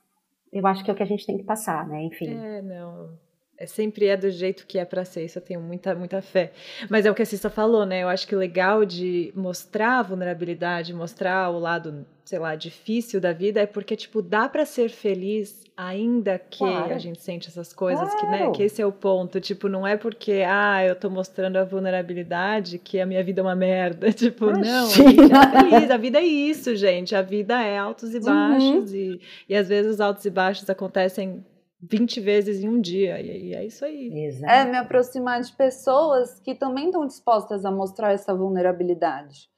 eu 0.53 0.67
acho 0.67 0.85
que 0.85 0.91
é 0.91 0.95
o 0.95 0.97
que 0.97 1.03
a 1.03 1.07
gente 1.07 1.27
tem 1.27 1.39
que 1.39 1.45
passar, 1.45 1.87
né? 1.89 2.03
Enfim. 2.05 2.35
É, 2.35 2.63
não 2.63 3.19
é, 3.63 3.67
sempre 3.67 4.07
é 4.07 4.17
do 4.17 4.29
jeito 4.29 4.67
que 4.67 4.77
é 4.77 4.85
para 4.85 5.05
ser, 5.05 5.25
isso 5.25 5.39
eu 5.39 5.43
tenho 5.43 5.61
muita, 5.61 5.95
muita 5.95 6.21
fé. 6.21 6.53
Mas 6.91 7.07
é 7.07 7.11
o 7.11 7.15
que 7.15 7.23
a 7.23 7.25
Cissa 7.25 7.49
falou, 7.49 7.87
né? 7.87 8.03
Eu 8.03 8.09
acho 8.09 8.27
que 8.27 8.35
o 8.35 8.39
legal 8.39 8.85
de 8.85 9.33
mostrar 9.37 10.01
a 10.01 10.03
vulnerabilidade, 10.03 10.93
mostrar 10.93 11.49
o 11.49 11.61
lado, 11.61 12.05
sei 12.25 12.41
lá, 12.41 12.57
difícil 12.57 13.21
da 13.21 13.33
vida 13.33 13.61
é 13.61 13.67
porque, 13.67 13.95
tipo, 13.95 14.21
dá 14.21 14.49
para 14.49 14.67
ser 14.67 14.91
feliz 14.91 15.63
ainda 15.77 16.39
que 16.39 16.59
claro. 16.59 16.93
a 16.93 16.99
gente 16.99 17.21
sente 17.23 17.49
essas 17.49 17.73
coisas, 17.73 18.09
claro. 18.15 18.19
que, 18.19 18.27
né? 18.27 18.51
Que 18.51 18.63
esse 18.65 18.83
é 18.83 18.87
o 18.87 18.93
ponto. 18.93 19.41
Tipo, 19.41 19.69
não 19.69 19.87
é 19.87 19.97
porque, 19.97 20.43
ah, 20.47 20.85
eu 20.85 20.97
tô 20.97 21.09
mostrando 21.09 21.57
a 21.57 21.65
vulnerabilidade 21.65 22.79
que 22.79 23.01
a 23.01 23.07
minha 23.07 23.23
vida 23.23 23.41
é 23.41 23.45
uma 23.45 23.55
merda. 23.55 24.11
Tipo, 24.23 24.51
Imagina. 24.51 24.73
não, 24.73 24.87
a 24.87 24.89
gente 24.89 25.33
é 25.33 25.71
feliz. 25.71 25.91
A 25.91 25.97
vida 25.97 26.19
é 26.19 26.25
isso, 26.25 26.75
gente. 26.75 27.15
A 27.15 27.23
vida 27.23 27.63
é 27.63 27.79
altos 27.79 28.13
e 28.13 28.21
baixos. 28.21 28.91
Uhum. 28.91 28.97
E, 28.97 29.21
e 29.49 29.55
às 29.55 29.69
vezes 29.69 29.93
os 29.93 30.01
altos 30.01 30.25
e 30.25 30.31
baixos 30.31 30.69
acontecem 30.69 31.45
20 31.83 32.21
vezes 32.21 32.63
em 32.63 32.69
um 32.69 32.81
dia. 32.81 33.21
E, 33.21 33.55
é 33.55 33.65
isso 33.65 33.85
aí. 33.85 34.27
Exato. 34.27 34.53
É 34.53 34.65
me 34.65 34.77
aproximar 34.77 35.41
de 35.41 35.53
pessoas 35.53 36.39
que 36.39 36.55
também 36.55 36.87
estão 36.87 37.07
dispostas 37.07 37.65
a 37.65 37.71
mostrar 37.71 38.13
essa 38.13 38.33
vulnerabilidade. 38.33 39.51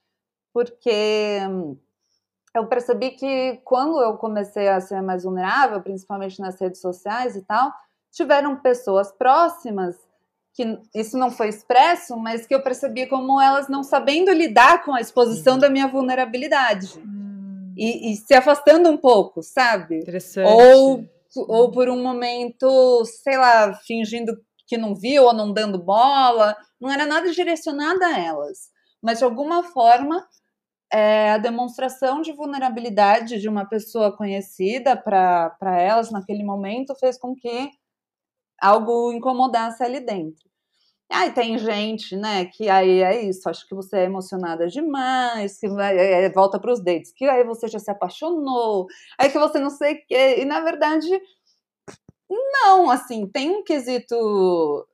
Porque 0.52 1.38
hum, 1.48 1.76
eu 2.54 2.66
percebi 2.66 3.10
que 3.10 3.60
quando 3.64 4.00
eu 4.00 4.16
comecei 4.16 4.68
a 4.68 4.80
ser 4.80 5.02
mais 5.02 5.24
vulnerável, 5.24 5.82
principalmente 5.82 6.40
nas 6.40 6.58
redes 6.58 6.80
sociais 6.80 7.36
e 7.36 7.42
tal, 7.42 7.70
tiveram 8.10 8.56
pessoas 8.56 9.12
próximas 9.12 9.96
que 10.54 10.78
isso 10.94 11.18
não 11.18 11.32
foi 11.32 11.48
expresso, 11.48 12.16
mas 12.16 12.46
que 12.46 12.54
eu 12.54 12.62
percebi 12.62 13.06
como 13.06 13.40
elas 13.40 13.68
não 13.68 13.82
sabendo 13.82 14.32
lidar 14.32 14.84
com 14.84 14.94
a 14.94 15.00
exposição 15.00 15.54
uhum. 15.54 15.60
da 15.60 15.68
minha 15.68 15.88
vulnerabilidade. 15.88 16.96
Hum. 17.00 17.74
E, 17.76 18.12
e, 18.12 18.16
se 18.16 18.32
afastando 18.34 18.88
um 18.88 18.96
pouco, 18.96 19.42
sabe? 19.42 19.98
Interessante. 19.98 20.48
Ou 20.48 21.04
ou 21.36 21.70
por 21.70 21.88
um 21.88 22.02
momento, 22.02 23.04
sei 23.04 23.36
lá, 23.36 23.74
fingindo 23.74 24.36
que 24.66 24.76
não 24.76 24.94
viu 24.94 25.24
ou 25.24 25.32
não 25.32 25.52
dando 25.52 25.82
bola. 25.82 26.56
Não 26.80 26.90
era 26.90 27.06
nada 27.06 27.30
direcionado 27.30 28.02
a 28.04 28.18
elas. 28.18 28.70
Mas 29.02 29.18
de 29.18 29.24
alguma 29.24 29.62
forma, 29.62 30.26
é, 30.92 31.32
a 31.32 31.38
demonstração 31.38 32.20
de 32.20 32.32
vulnerabilidade 32.32 33.40
de 33.40 33.48
uma 33.48 33.66
pessoa 33.66 34.16
conhecida 34.16 34.96
para 34.96 35.80
elas 35.80 36.10
naquele 36.10 36.44
momento 36.44 36.94
fez 36.94 37.18
com 37.18 37.34
que 37.34 37.70
algo 38.60 39.12
incomodasse 39.12 39.82
ali 39.82 40.00
dentro. 40.00 40.53
Aí 41.10 41.32
tem 41.32 41.58
gente, 41.58 42.16
né, 42.16 42.46
que 42.46 42.68
aí 42.68 43.02
é 43.02 43.22
isso, 43.24 43.48
acho 43.48 43.68
que 43.68 43.74
você 43.74 43.98
é 43.98 44.04
emocionada 44.04 44.66
demais, 44.66 45.58
que 45.60 45.68
vai, 45.68 45.96
é, 45.96 46.30
volta 46.30 46.58
para 46.58 46.72
os 46.72 46.82
dates, 46.82 47.12
que 47.12 47.26
aí 47.26 47.44
você 47.44 47.68
já 47.68 47.78
se 47.78 47.90
apaixonou, 47.90 48.86
aí 49.18 49.30
que 49.30 49.38
você 49.38 49.60
não 49.60 49.70
sei 49.70 49.94
o 49.94 50.06
quê, 50.08 50.36
e 50.38 50.44
na 50.46 50.60
verdade, 50.60 51.06
não, 52.30 52.90
assim, 52.90 53.26
tem 53.26 53.50
um 53.50 53.62
quesito 53.62 54.86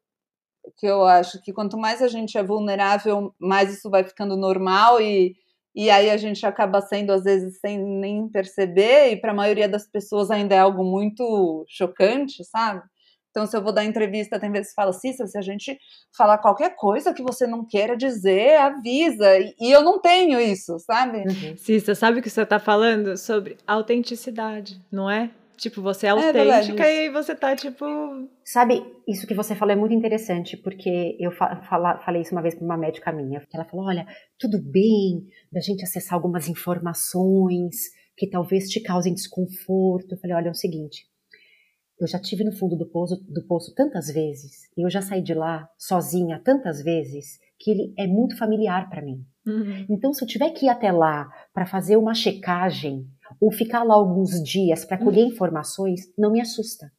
que 0.79 0.87
eu 0.87 1.05
acho 1.05 1.41
que 1.43 1.53
quanto 1.53 1.79
mais 1.79 2.03
a 2.03 2.09
gente 2.09 2.37
é 2.37 2.43
vulnerável, 2.43 3.35
mais 3.39 3.73
isso 3.73 3.91
vai 3.91 4.05
ficando 4.05 4.37
normal 4.37 5.01
e, 5.01 5.37
e 5.75 5.91
aí 5.91 6.11
a 6.11 6.17
gente 6.17 6.45
acaba 6.47 6.81
sendo, 6.81 7.13
às 7.13 7.25
vezes, 7.25 7.59
sem 7.61 7.79
nem 7.79 8.29
perceber, 8.29 9.13
e 9.13 9.21
para 9.21 9.33
a 9.33 9.35
maioria 9.35 9.69
das 9.69 9.87
pessoas 9.87 10.31
ainda 10.31 10.55
é 10.55 10.59
algo 10.59 10.85
muito 10.85 11.65
chocante, 11.69 12.45
sabe? 12.45 12.83
Então, 13.31 13.47
se 13.47 13.57
eu 13.57 13.63
vou 13.63 13.73
dar 13.73 13.85
entrevista, 13.85 14.41
tem 14.41 14.51
vezes 14.51 14.71
que 14.71 14.75
fala, 14.75 14.93
Cissa, 14.93 15.27
se 15.27 15.39
a 15.39 15.41
gente 15.41 15.79
falar 16.17 16.39
qualquer 16.39 16.75
coisa 16.75 17.15
que 17.15 17.23
você 17.23 17.47
não 17.47 17.65
queira 17.65 17.97
dizer, 17.97 18.57
avisa. 18.57 19.39
E 19.39 19.71
eu 19.71 19.83
não 19.83 20.01
tenho 20.01 20.41
isso, 20.41 20.79
sabe? 20.81 21.19
Uhum. 21.19 21.57
Cissa, 21.57 21.95
sabe 21.95 22.19
o 22.19 22.23
que 22.23 22.31
você 22.31 22.43
está 22.43 22.59
falando? 22.59 23.17
Sobre 23.17 23.57
autenticidade, 23.67 24.81
não 24.91 25.09
é? 25.09 25.31
Tipo, 25.61 25.83
você 25.83 26.07
é, 26.07 26.09
é 26.09 26.13
autêntica 26.13 26.87
é 26.87 27.05
e 27.05 27.11
você 27.11 27.35
tá, 27.35 27.55
tipo. 27.55 27.85
Sabe, 28.43 28.83
isso 29.07 29.27
que 29.27 29.35
você 29.35 29.55
falou 29.55 29.75
é 29.75 29.77
muito 29.77 29.95
interessante, 29.95 30.57
porque 30.57 31.19
eu 31.21 31.31
fala, 31.31 31.99
falei 31.99 32.23
isso 32.23 32.33
uma 32.33 32.41
vez 32.41 32.55
para 32.55 32.65
uma 32.65 32.79
médica 32.79 33.13
minha. 33.13 33.47
Ela 33.53 33.67
falou: 33.67 33.85
olha, 33.85 34.07
tudo 34.39 34.59
bem 34.59 35.23
da 35.53 35.61
gente 35.61 35.85
acessar 35.85 36.15
algumas 36.15 36.49
informações 36.49 37.91
que 38.17 38.27
talvez 38.27 38.71
te 38.71 38.81
causem 38.81 39.13
desconforto. 39.13 40.13
Eu 40.13 40.19
falei: 40.19 40.35
olha, 40.35 40.49
é 40.49 40.51
o 40.51 40.55
seguinte, 40.55 41.05
eu 42.01 42.07
já 42.07 42.19
tive 42.19 42.45
no 42.45 42.53
fundo 42.53 42.77
do 42.77 42.87
poço, 42.87 43.17
do 43.29 43.43
poço 43.47 43.75
tantas 43.75 44.09
vezes, 44.09 44.69
e 44.77 44.83
eu 44.83 44.91
já 44.91 45.03
saí 45.03 45.23
de 45.23 45.35
lá 45.35 45.69
sozinha 45.79 46.41
tantas 46.43 46.83
vezes, 46.83 47.39
que 47.59 47.71
ele 47.71 47.95
é 47.99 48.07
muito 48.07 48.37
familiar 48.39 48.89
para 48.89 49.03
mim. 49.03 49.25
Uhum. 49.47 49.87
Então, 49.91 50.13
se 50.13 50.25
eu 50.25 50.29
tiver 50.29 50.51
que 50.51 50.67
ir 50.67 50.69
até 50.69 50.91
lá 50.91 51.31
para 51.53 51.67
fazer 51.67 51.97
uma 51.97 52.15
checagem, 52.15 53.07
ou 53.41 53.53
ficar 53.53 53.83
lá 53.83 53.95
alguns 53.95 54.43
dias 54.43 54.85
para 54.85 54.99
colher 54.99 55.25
uhum. 55.25 55.31
informações, 55.31 56.13
não 56.17 56.33
me 56.33 56.41
assusta. 56.41 56.91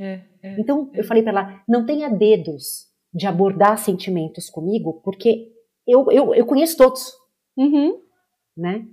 É, 0.00 0.22
é, 0.42 0.60
então, 0.60 0.90
é. 0.94 1.00
eu 1.00 1.04
falei 1.04 1.22
para 1.22 1.32
ela: 1.32 1.64
não 1.68 1.84
tenha 1.84 2.08
dedos 2.08 2.86
de 3.12 3.26
abordar 3.26 3.78
sentimentos 3.78 4.50
comigo, 4.50 5.00
porque 5.04 5.52
eu, 5.86 6.10
eu, 6.10 6.34
eu 6.34 6.46
conheço 6.46 6.76
todos. 6.76 7.12
Uhum. 7.56 8.00
Né? 8.56 8.86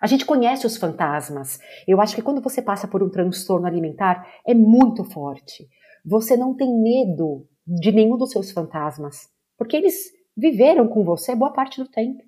A 0.00 0.06
gente 0.06 0.24
conhece 0.24 0.66
os 0.66 0.76
fantasmas. 0.76 1.58
Eu 1.86 2.00
acho 2.00 2.14
que 2.14 2.22
quando 2.22 2.40
você 2.40 2.62
passa 2.62 2.86
por 2.86 3.02
um 3.02 3.10
transtorno 3.10 3.66
alimentar, 3.66 4.26
é 4.46 4.54
muito 4.54 5.04
forte. 5.04 5.68
Você 6.04 6.36
não 6.36 6.54
tem 6.54 6.68
medo 6.80 7.46
de 7.66 7.92
nenhum 7.92 8.16
dos 8.16 8.30
seus 8.30 8.50
fantasmas, 8.50 9.28
porque 9.56 9.76
eles 9.76 9.94
viveram 10.36 10.88
com 10.88 11.04
você 11.04 11.34
boa 11.34 11.52
parte 11.52 11.82
do 11.82 11.88
tempo. 11.88 12.22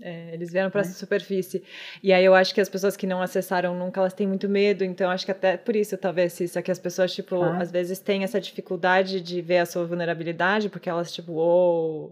É, 0.00 0.34
eles 0.34 0.50
vieram 0.50 0.70
para 0.70 0.80
essa 0.80 0.94
superfície. 0.94 1.62
E 2.02 2.12
aí 2.12 2.24
eu 2.24 2.34
acho 2.34 2.52
que 2.52 2.60
as 2.60 2.68
pessoas 2.68 2.96
que 2.96 3.06
não 3.06 3.22
acessaram 3.22 3.78
nunca, 3.78 4.00
elas 4.00 4.12
têm 4.12 4.26
muito 4.26 4.48
medo. 4.48 4.84
Então 4.84 5.10
acho 5.10 5.24
que 5.24 5.30
até 5.30 5.56
por 5.56 5.76
isso, 5.76 5.96
talvez, 5.96 6.38
isso 6.40 6.58
é 6.58 6.62
que 6.62 6.70
as 6.70 6.78
pessoas, 6.78 7.14
tipo, 7.14 7.40
ah. 7.40 7.58
às 7.58 7.70
vezes 7.70 8.00
têm 8.00 8.24
essa 8.24 8.40
dificuldade 8.40 9.20
de 9.20 9.40
ver 9.40 9.58
a 9.58 9.66
sua 9.66 9.86
vulnerabilidade, 9.86 10.68
porque 10.68 10.90
elas, 10.90 11.12
tipo, 11.12 11.34
oh, 11.34 12.10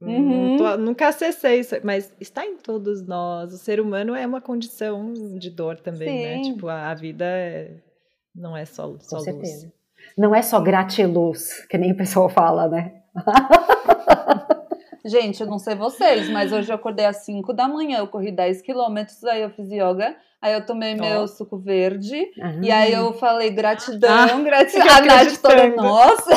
Uhum. 0.00 0.56
Tô, 0.56 0.76
nunca 0.78 1.08
acessei 1.08 1.60
isso, 1.60 1.74
mas 1.84 2.12
está 2.18 2.44
em 2.44 2.56
todos 2.56 3.06
nós. 3.06 3.52
O 3.52 3.58
ser 3.58 3.80
humano 3.80 4.14
é 4.14 4.26
uma 4.26 4.40
condição 4.40 5.12
de 5.38 5.50
dor 5.50 5.78
também, 5.78 6.08
né? 6.08 6.36
Sim. 6.36 6.48
né? 6.48 6.54
Tipo, 6.54 6.68
a, 6.68 6.90
a 6.90 6.94
vida 6.94 7.24
é, 7.24 7.76
não 8.34 8.56
é 8.56 8.64
só, 8.64 8.94
só 9.00 9.16
Com 9.16 9.16
luz. 9.16 9.24
Certeza. 9.24 9.72
Não 10.16 10.34
é 10.34 10.42
só 10.42 10.60
gratiluz, 10.60 11.66
que 11.66 11.76
nem 11.76 11.92
o 11.92 11.96
pessoal 11.96 12.28
fala, 12.28 12.68
né? 12.68 12.92
Gente, 15.04 15.40
eu 15.40 15.46
não 15.46 15.58
sei 15.58 15.74
vocês, 15.74 16.28
mas 16.28 16.52
hoje 16.52 16.70
eu 16.70 16.76
acordei 16.76 17.06
às 17.06 17.24
5 17.24 17.52
da 17.52 17.66
manhã, 17.66 17.98
eu 17.98 18.06
corri 18.06 18.30
10 18.30 18.60
quilômetros, 18.62 19.24
aí 19.24 19.40
eu 19.40 19.50
fiz 19.50 19.70
yoga, 19.70 20.14
aí 20.40 20.52
eu 20.52 20.64
tomei 20.64 20.94
oh. 20.94 21.00
meu 21.00 21.26
suco 21.26 21.58
verde, 21.58 22.30
uhum. 22.38 22.62
e 22.62 22.70
aí 22.70 22.92
eu 22.92 23.12
falei 23.14 23.50
gratidão, 23.50 24.10
ah, 24.10 24.40
gratidão. 24.42 24.86
A 24.92 25.00
Nath 25.00 25.38
toda, 25.40 25.68
nossa! 25.70 26.30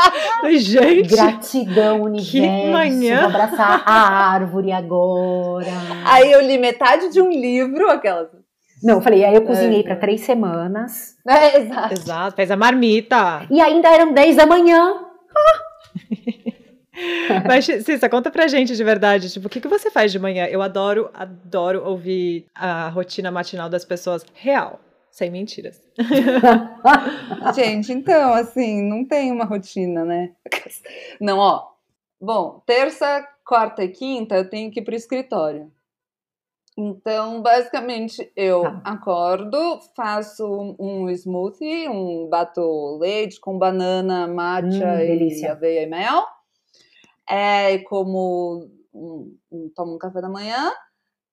Gente, 0.58 1.14
gratidão, 1.14 2.02
universo. 2.02 2.30
Que 2.30 2.70
manhã. 2.70 3.20
Vou 3.20 3.28
abraçar 3.28 3.82
a 3.86 4.32
árvore 4.32 4.72
agora. 4.72 5.66
Aí 6.04 6.30
eu 6.30 6.40
li 6.40 6.58
metade 6.58 7.10
de 7.10 7.20
um 7.20 7.30
livro, 7.30 7.90
aquela. 7.90 8.30
Não, 8.82 8.96
eu 8.96 9.00
falei, 9.00 9.24
aí 9.24 9.34
eu 9.34 9.42
cozinhei 9.42 9.80
é. 9.80 9.82
para 9.84 9.96
três 9.96 10.22
semanas. 10.22 11.16
É, 11.26 11.58
exato. 11.58 11.94
Exato, 11.94 12.36
fez 12.36 12.50
a 12.50 12.56
marmita. 12.56 13.46
E 13.48 13.60
ainda 13.60 13.88
eram 13.88 14.12
10 14.12 14.36
da 14.36 14.46
manhã. 14.46 14.94
Mas, 17.46 17.64
Cissa, 17.64 18.08
conta 18.08 18.30
pra 18.30 18.46
gente 18.48 18.76
de 18.76 18.84
verdade, 18.84 19.30
tipo, 19.30 19.46
o 19.46 19.50
que, 19.50 19.60
que 19.60 19.68
você 19.68 19.90
faz 19.90 20.12
de 20.12 20.18
manhã? 20.18 20.46
Eu 20.46 20.60
adoro, 20.60 21.10
adoro 21.14 21.84
ouvir 21.84 22.46
a 22.54 22.88
rotina 22.88 23.30
matinal 23.30 23.68
das 23.68 23.84
pessoas 23.84 24.24
real, 24.34 24.78
sem 25.12 25.30
mentiras. 25.30 25.80
gente, 27.54 27.92
então, 27.92 28.32
assim, 28.32 28.82
não 28.82 29.04
tem 29.04 29.30
uma 29.30 29.44
rotina, 29.44 30.04
né? 30.04 30.34
Não, 31.20 31.38
ó. 31.38 31.70
Bom, 32.20 32.62
terça, 32.66 33.24
quarta 33.44 33.84
e 33.84 33.88
quinta 33.88 34.36
eu 34.36 34.48
tenho 34.48 34.70
que 34.70 34.80
ir 34.80 34.84
pro 34.84 34.94
escritório. 34.94 35.70
Então, 36.76 37.42
basicamente, 37.42 38.32
eu 38.34 38.62
tá. 38.62 38.80
acordo, 38.84 39.80
faço 39.94 40.76
um 40.78 41.08
smoothie, 41.10 41.88
um 41.88 42.28
bato 42.28 42.98
leite 42.98 43.38
com 43.38 43.58
banana, 43.58 44.26
matcha 44.26 44.94
hum, 44.94 45.00
e 45.00 45.46
aveia 45.46 45.82
e 45.82 45.86
mel 45.86 46.24
é, 47.28 47.78
como 47.78 48.68
um, 48.92 49.36
um, 49.50 49.70
tomo 49.74 49.94
um 49.94 49.98
café 49.98 50.20
da 50.20 50.28
manhã, 50.28 50.72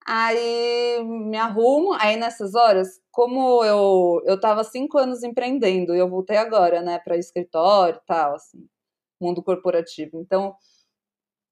aí 0.06 1.02
me 1.04 1.36
arrumo, 1.36 1.92
aí 1.94 2.16
nessas 2.16 2.54
horas, 2.54 2.99
como 3.10 3.64
eu 3.64 4.22
eu 4.24 4.40
tava 4.40 4.64
cinco 4.64 4.98
anos 4.98 5.22
empreendendo 5.22 5.94
e 5.94 5.98
eu 5.98 6.08
voltei 6.08 6.36
agora, 6.36 6.80
né, 6.82 6.98
para 6.98 7.16
escritório 7.16 7.98
e 8.02 8.06
tal, 8.06 8.34
assim, 8.34 8.66
mundo 9.20 9.42
corporativo. 9.42 10.18
Então, 10.20 10.54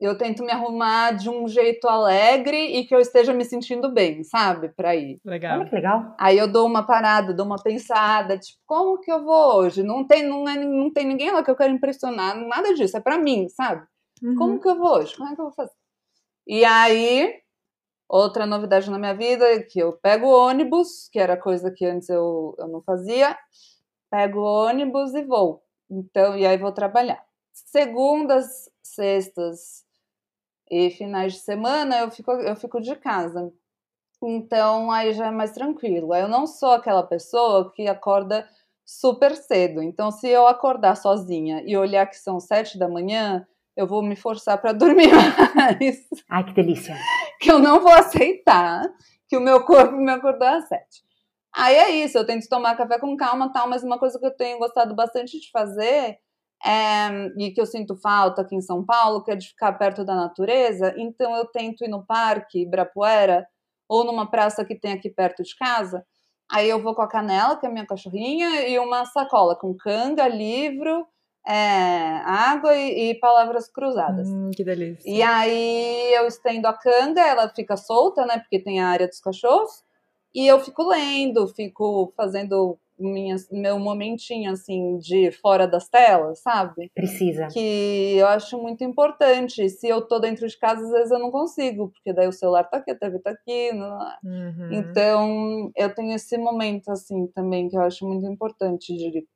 eu 0.01 0.17
tento 0.17 0.45
me 0.45 0.53
arrumar 0.53 1.13
de 1.13 1.29
um 1.29 1.49
jeito 1.49 1.89
alegre 1.89 2.79
e 2.79 2.87
que 2.87 2.95
eu 2.95 3.01
esteja 3.01 3.33
me 3.33 3.45
sentindo 3.45 3.93
bem, 3.93 4.23
sabe? 4.23 4.69
Para 4.69 4.95
ir. 4.95 5.19
Legal. 5.25 5.59
Olha 5.59 5.69
que 5.69 5.75
legal. 5.75 6.15
Aí 6.19 6.39
eu 6.39 6.47
dou 6.47 6.67
uma 6.67 6.87
parada, 6.87 7.35
dou 7.35 7.45
uma 7.45 7.61
pensada, 7.61 8.39
tipo, 8.39 8.61
como 8.65 9.01
que 9.01 9.11
eu 9.11 9.25
vou 9.25 9.57
hoje? 9.57 9.83
Não 9.83 10.07
tem, 10.07 10.23
não, 10.23 10.49
é, 10.49 10.55
não 10.57 10.93
tem 10.93 11.05
ninguém 11.05 11.33
lá 11.33 11.43
que 11.43 11.51
eu 11.51 11.57
quero 11.57 11.73
impressionar, 11.73 12.37
nada 12.37 12.73
disso, 12.75 12.97
é 12.97 13.01
para 13.01 13.19
mim, 13.19 13.49
sabe? 13.49 13.85
Uhum. 14.23 14.37
Como 14.37 14.61
que 14.61 14.69
eu 14.69 14.79
vou 14.79 14.99
hoje? 14.99 15.17
Como 15.17 15.29
é 15.29 15.35
que 15.35 15.41
eu 15.41 15.47
vou 15.47 15.55
fazer? 15.55 15.75
E 16.47 16.65
aí, 16.65 17.35
outra 18.09 18.47
novidade 18.47 18.91
na 18.91 18.99
minha 18.99 19.15
vida 19.15 19.45
é 19.45 19.63
que 19.63 19.79
eu 19.79 19.93
pego 19.93 20.27
ônibus, 20.27 21.09
que 21.11 21.19
era 21.19 21.37
coisa 21.37 21.71
que 21.71 21.85
antes 21.85 22.09
eu, 22.09 22.55
eu 22.59 22.69
não 22.69 22.83
fazia, 22.83 23.37
pego 24.11 24.41
ônibus 24.41 25.15
e 25.15 25.23
vou. 25.23 25.63
Então, 25.91 26.37
e 26.37 26.47
aí 26.47 26.57
vou 26.57 26.73
trabalhar. 26.73 27.23
Segundas, 27.53 28.71
sextas 28.83 29.85
e 30.71 30.91
finais 30.91 31.35
de 31.35 31.41
semana 31.41 31.99
eu 31.99 32.11
fico, 32.11 32.31
eu 32.31 32.57
fico 32.57 32.81
de 32.81 32.95
casa. 32.97 33.53
Então 34.23 34.91
aí 34.91 35.13
já 35.13 35.27
é 35.27 35.31
mais 35.31 35.53
tranquilo. 35.53 36.15
Eu 36.15 36.29
não 36.29 36.47
sou 36.47 36.73
aquela 36.73 37.03
pessoa 37.03 37.73
que 37.73 37.87
acorda 37.87 38.49
super 38.89 39.37
cedo. 39.37 39.83
Então, 39.83 40.11
se 40.11 40.29
eu 40.29 40.49
acordar 40.49 40.97
sozinha 40.97 41.63
e 41.67 41.77
olhar 41.77 42.07
que 42.07 42.17
são 42.17 42.41
sete 42.41 42.79
da 42.79 42.89
manhã, 42.89 43.47
eu 43.77 43.87
vou 43.87 44.03
me 44.03 44.17
forçar 44.17 44.59
para 44.59 44.73
dormir 44.75 45.11
mais. 45.13 46.09
Ai, 46.31 46.45
que 46.45 46.55
delícia. 46.55 46.97
Que 47.41 47.53
eu 47.53 47.59
não 47.59 47.81
vou 47.81 47.93
aceitar 47.93 48.83
que 49.29 49.37
o 49.37 49.41
meu 49.41 49.65
corpo 49.65 49.97
me 49.97 50.11
acordou 50.11 50.49
às 50.49 50.67
sete. 50.67 51.03
Aí 51.55 51.75
é 51.75 51.91
isso, 51.91 52.19
eu 52.19 52.27
tento 52.27 52.49
tomar 52.49 52.77
café 52.77 52.99
com 52.99 53.17
calma 53.17 53.53
tal, 53.53 53.69
mas 53.69 53.83
uma 53.83 53.99
coisa 53.99 54.19
que 54.19 54.27
eu 54.27 54.37
tenho 54.37 54.59
gostado 54.59 54.95
bastante 54.95 55.41
de 55.41 55.51
fazer 55.51 56.19
é, 56.65 57.09
e 57.39 57.53
que 57.53 57.61
eu 57.61 57.67
sinto 57.67 57.97
falta 57.97 58.43
aqui 58.43 58.55
em 58.57 58.61
São 58.61 58.85
Paulo, 58.85 59.23
que 59.23 59.31
é 59.31 59.37
de 59.37 59.49
ficar 59.49 59.73
perto 59.75 60.05
da 60.05 60.15
natureza, 60.15 60.95
então 60.97 61.35
eu 61.37 61.47
tento 61.47 61.85
ir 61.85 61.89
no 61.89 62.05
parque, 62.05 62.63
Ibirapuera, 62.63 63.47
ou 63.89 64.05
numa 64.05 64.31
praça 64.31 64.65
que 64.65 64.75
tem 64.79 64.93
aqui 64.93 65.09
perto 65.09 65.43
de 65.43 65.57
casa. 65.57 66.05
Aí 66.51 66.69
eu 66.69 66.83
vou 66.83 66.95
com 66.95 67.03
a 67.03 67.09
Canela, 67.09 67.57
que 67.59 67.67
é 67.67 67.69
a 67.69 67.73
minha 67.73 67.87
cachorrinha, 67.87 68.69
e 68.69 68.79
uma 68.79 69.05
sacola 69.05 69.57
com 69.57 69.75
canga, 69.77 70.27
livro, 70.29 71.07
é, 71.49 72.21
água 72.27 72.77
e, 72.77 73.11
e, 73.11 73.15
palavras 73.15 73.71
cruzadas. 73.71 74.29
Hum, 74.29 74.51
que 74.55 74.63
delícia. 74.63 75.11
E 75.11 75.23
aí 75.23 76.13
eu 76.13 76.27
estendo 76.27 76.69
a 76.69 76.75
canga, 76.75 77.23
ela 77.23 77.49
fica 77.49 77.75
solta, 77.75 78.27
né? 78.27 78.39
Porque 78.39 78.59
tem 78.59 78.81
a 78.81 78.89
área 78.89 79.09
dos 79.09 79.19
cachorros. 79.19 79.83
E 80.35 80.47
eu 80.47 80.61
fico 80.61 80.87
lendo, 80.87 81.49
fico 81.49 82.13
fazendo 82.15 82.79
minhas, 82.99 83.49
meu 83.51 83.79
momentinho 83.79 84.51
assim 84.51 84.99
de 84.99 85.31
fora 85.31 85.67
das 85.67 85.89
telas, 85.89 86.41
sabe? 86.41 86.91
Precisa. 86.95 87.47
Que 87.47 88.17
eu 88.19 88.27
acho 88.27 88.61
muito 88.61 88.85
importante. 88.85 89.71
Se 89.71 89.89
eu 89.89 90.03
tô 90.03 90.19
dentro 90.19 90.47
de 90.47 90.59
casa, 90.59 90.85
às 90.85 90.91
vezes 90.91 91.11
eu 91.11 91.19
não 91.19 91.31
consigo, 91.31 91.89
porque 91.89 92.13
daí 92.13 92.29
o 92.29 92.33
celular 92.33 92.65
tá 92.65 92.77
aqui, 92.77 92.91
a 92.91 92.95
TV 92.95 93.21
tá 93.21 93.31
aqui. 93.31 93.71
É? 93.71 93.73
Uhum. 93.73 94.73
Então 94.73 95.73
eu 95.75 95.95
tenho 95.95 96.15
esse 96.15 96.37
momento 96.37 96.91
assim 96.91 97.27
também 97.29 97.71
que 97.71 97.77
eu 97.77 97.81
acho 97.81 98.07
muito 98.07 98.27
importante 98.27 98.95
de 98.95 99.27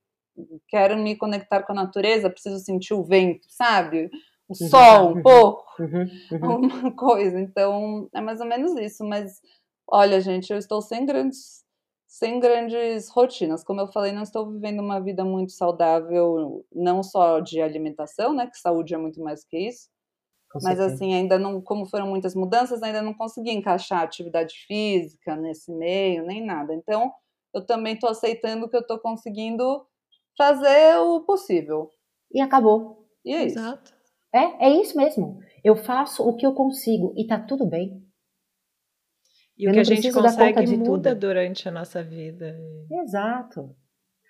quero 0.68 0.96
me 0.96 1.16
conectar 1.16 1.62
com 1.62 1.72
a 1.72 1.76
natureza, 1.76 2.30
preciso 2.30 2.58
sentir 2.58 2.94
o 2.94 3.04
vento, 3.04 3.46
sabe? 3.48 4.10
O 4.48 4.54
uhum, 4.60 4.68
sol, 4.68 5.08
um 5.08 5.14
uhum, 5.14 5.22
pouco, 5.22 5.64
uhum, 5.78 6.06
uhum. 6.32 6.56
uma 6.82 6.92
coisa. 6.96 7.40
Então, 7.40 8.08
é 8.14 8.20
mais 8.20 8.40
ou 8.40 8.46
menos 8.46 8.76
isso. 8.76 9.04
Mas, 9.04 9.40
olha, 9.86 10.20
gente, 10.20 10.52
eu 10.52 10.58
estou 10.58 10.80
sem 10.82 11.06
grandes, 11.06 11.64
sem 12.06 12.40
grandes 12.40 13.08
rotinas. 13.10 13.64
Como 13.64 13.80
eu 13.80 13.88
falei, 13.88 14.12
não 14.12 14.22
estou 14.22 14.50
vivendo 14.50 14.80
uma 14.80 15.00
vida 15.00 15.24
muito 15.24 15.52
saudável, 15.52 16.64
não 16.72 17.02
só 17.02 17.40
de 17.40 17.60
alimentação, 17.60 18.34
né? 18.34 18.46
Que 18.46 18.58
saúde 18.58 18.94
é 18.94 18.98
muito 18.98 19.20
mais 19.20 19.44
que 19.44 19.56
isso. 19.56 19.88
Com 20.50 20.58
mas 20.62 20.76
certeza. 20.76 20.94
assim, 20.94 21.14
ainda 21.14 21.38
não, 21.38 21.62
como 21.62 21.86
foram 21.86 22.06
muitas 22.06 22.34
mudanças, 22.34 22.82
ainda 22.82 23.00
não 23.00 23.14
consegui 23.14 23.50
encaixar 23.50 24.02
atividade 24.02 24.54
física 24.66 25.34
nesse 25.34 25.72
meio, 25.72 26.26
nem 26.26 26.44
nada. 26.44 26.74
Então, 26.74 27.10
eu 27.54 27.64
também 27.64 27.94
estou 27.94 28.10
aceitando 28.10 28.68
que 28.68 28.76
eu 28.76 28.80
estou 28.80 28.98
conseguindo 28.98 29.86
fazer 30.36 30.96
o 30.98 31.20
possível. 31.20 31.90
E 32.32 32.40
acabou. 32.40 33.06
E 33.24 33.32
é 33.34 33.44
isso. 33.44 33.58
Exato. 33.58 33.92
É, 34.34 34.68
é 34.68 34.70
isso 34.80 34.96
mesmo. 34.96 35.38
Eu 35.62 35.76
faço 35.76 36.26
o 36.26 36.34
que 36.34 36.46
eu 36.46 36.54
consigo 36.54 37.12
e 37.16 37.26
tá 37.26 37.38
tudo 37.38 37.66
bem. 37.66 38.02
E 39.58 39.64
eu 39.64 39.70
o 39.70 39.74
que 39.74 39.80
a 39.80 39.84
gente 39.84 40.10
consegue 40.10 40.76
muda 40.76 41.10
tudo. 41.10 41.20
durante 41.20 41.68
a 41.68 41.72
nossa 41.72 42.02
vida. 42.02 42.56
Exato. 42.90 43.74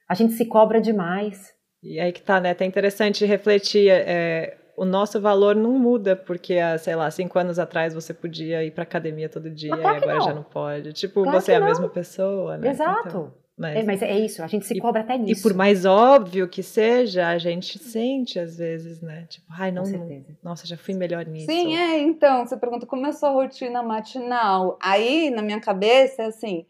A 0.09 0.14
gente 0.14 0.34
se 0.34 0.44
cobra 0.46 0.80
demais. 0.80 1.55
E 1.82 1.98
aí 1.98 2.12
que 2.12 2.22
tá, 2.22 2.40
né? 2.40 2.53
Tá 2.55 2.64
interessante 2.64 3.24
refletir. 3.24 3.88
É, 3.88 4.59
o 4.76 4.84
nosso 4.84 5.20
valor 5.20 5.55
não 5.55 5.78
muda 5.78 6.16
porque, 6.16 6.57
sei 6.78 6.96
lá, 6.96 7.11
cinco 7.11 7.38
anos 7.38 7.59
atrás 7.59 7.94
você 7.94 8.12
podia 8.12 8.64
ir 8.64 8.72
pra 8.72 8.82
academia 8.82 9.28
todo 9.28 9.48
dia 9.48 9.76
claro 9.76 9.98
e 9.98 10.03
agora 10.03 10.18
não. 10.18 10.24
já 10.24 10.34
não 10.34 10.42
pode. 10.42 10.92
Tipo, 10.92 11.22
claro 11.22 11.40
você 11.40 11.53
é 11.53 11.57
a 11.57 11.61
mesma 11.61 11.88
pessoa, 11.88 12.59
né? 12.59 12.70
Exato. 12.70 13.09
Então... 13.09 13.41
Mas 13.57 13.76
é, 13.76 13.82
mas 13.82 14.03
é 14.03 14.18
isso, 14.18 14.42
a 14.42 14.46
gente 14.46 14.66
se 14.66 14.74
e, 14.74 14.80
cobra 14.80 15.03
até 15.03 15.16
nisso. 15.18 15.40
E 15.40 15.42
por 15.42 15.55
mais 15.55 15.84
óbvio 15.84 16.48
que 16.48 16.62
seja, 16.62 17.28
a 17.28 17.38
gente 17.38 17.78
sente 17.78 18.38
às 18.38 18.57
vezes, 18.57 19.00
né? 19.00 19.26
Tipo, 19.28 19.46
ai, 19.50 19.70
não, 19.70 19.84
não 19.84 20.24
nossa, 20.42 20.66
já 20.66 20.76
fui 20.76 20.94
melhor 20.94 21.26
nisso. 21.26 21.46
Sim, 21.46 21.76
é, 21.76 21.98
então, 21.98 22.46
você 22.46 22.57
pergunta 22.57 22.86
como 22.86 23.07
é 23.07 23.11
a 23.11 23.12
sua 23.12 23.30
rotina 23.30 23.82
matinal. 23.82 24.78
Aí, 24.80 25.30
na 25.30 25.42
minha 25.42 25.61
cabeça, 25.61 26.22
é 26.22 26.26
assim, 26.26 26.64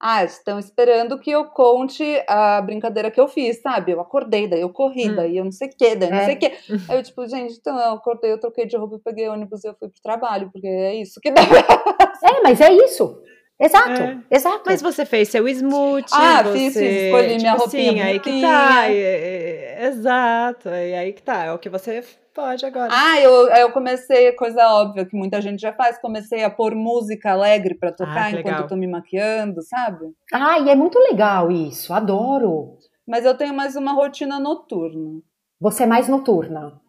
ah, 0.00 0.22
estão 0.22 0.60
esperando 0.60 1.18
que 1.18 1.28
eu 1.28 1.44
conte 1.46 2.04
a 2.28 2.62
brincadeira 2.62 3.10
que 3.10 3.20
eu 3.20 3.26
fiz, 3.26 3.60
sabe? 3.60 3.92
Eu 3.92 4.00
acordei, 4.00 4.46
daí 4.46 4.60
eu 4.60 4.70
corri, 4.70 5.10
hum. 5.10 5.16
daí 5.16 5.36
eu 5.36 5.44
não 5.44 5.50
sei 5.50 5.66
o 5.66 5.70
que, 5.70 5.96
daí 5.96 6.08
não 6.08 6.18
é. 6.18 6.24
sei 6.24 6.34
o 6.36 6.38
que. 6.38 6.46
Aí 6.88 6.98
eu, 6.98 7.02
tipo, 7.02 7.26
gente, 7.26 7.54
então 7.54 7.76
eu 7.76 7.94
acordei, 7.94 8.30
eu 8.30 8.38
troquei 8.38 8.64
de 8.64 8.76
roupa, 8.76 8.94
eu 8.94 9.00
peguei 9.00 9.28
ônibus 9.28 9.64
e 9.64 9.66
eu 9.66 9.74
fui 9.74 9.88
pro 9.88 10.00
trabalho, 10.00 10.50
porque 10.52 10.68
é 10.68 10.94
isso 10.94 11.20
que 11.20 11.32
dá. 11.32 11.42
É, 11.42 12.42
mas 12.42 12.60
é 12.60 12.72
isso. 12.72 13.20
Exato, 13.60 13.90
é. 13.90 14.18
exato. 14.30 14.62
Mas 14.66 14.80
você 14.80 15.04
fez 15.04 15.28
seu 15.28 15.48
smoothie. 15.48 16.14
Ah, 16.14 16.42
você, 16.44 16.58
fiz, 16.58 16.74
fiz, 16.74 16.82
escolhi 16.82 17.28
tipo 17.28 17.40
minha 17.40 17.54
roupinha 17.54 17.90
assim, 17.90 18.00
aí 18.00 18.20
que 18.20 18.40
tá. 18.40 18.88
É, 18.88 18.94
é, 18.96 19.86
Exato, 19.88 20.68
e 20.68 20.94
aí 20.94 21.12
que 21.12 21.22
tá, 21.22 21.44
é 21.44 21.52
o 21.52 21.58
que 21.58 21.68
você 21.68 22.04
pode 22.34 22.64
agora. 22.64 22.88
Ah, 22.92 23.20
eu, 23.20 23.48
eu 23.48 23.72
comecei, 23.72 24.30
coisa 24.32 24.64
óbvia 24.68 25.04
que 25.04 25.16
muita 25.16 25.40
gente 25.40 25.60
já 25.60 25.72
faz, 25.72 25.98
comecei 25.98 26.44
a 26.44 26.50
pôr 26.50 26.74
música 26.74 27.32
alegre 27.32 27.74
pra 27.74 27.90
tocar 27.90 28.26
Ah, 28.26 28.30
enquanto 28.30 28.44
legal. 28.46 28.60
eu 28.62 28.66
tô 28.68 28.76
me 28.76 28.86
maquiando, 28.86 29.60
sabe? 29.62 30.06
Ah, 30.32 30.58
e 30.60 30.68
é 30.68 30.74
muito 30.76 30.98
legal 30.98 31.50
isso, 31.50 31.92
adoro. 31.92 32.78
Mas 33.06 33.24
eu 33.24 33.36
tenho 33.36 33.54
mais 33.54 33.74
uma 33.74 33.92
rotina 33.92 34.38
noturna. 34.38 35.20
Você 35.60 35.82
é 35.82 35.86
mais 35.86 36.08
noturna. 36.08 36.80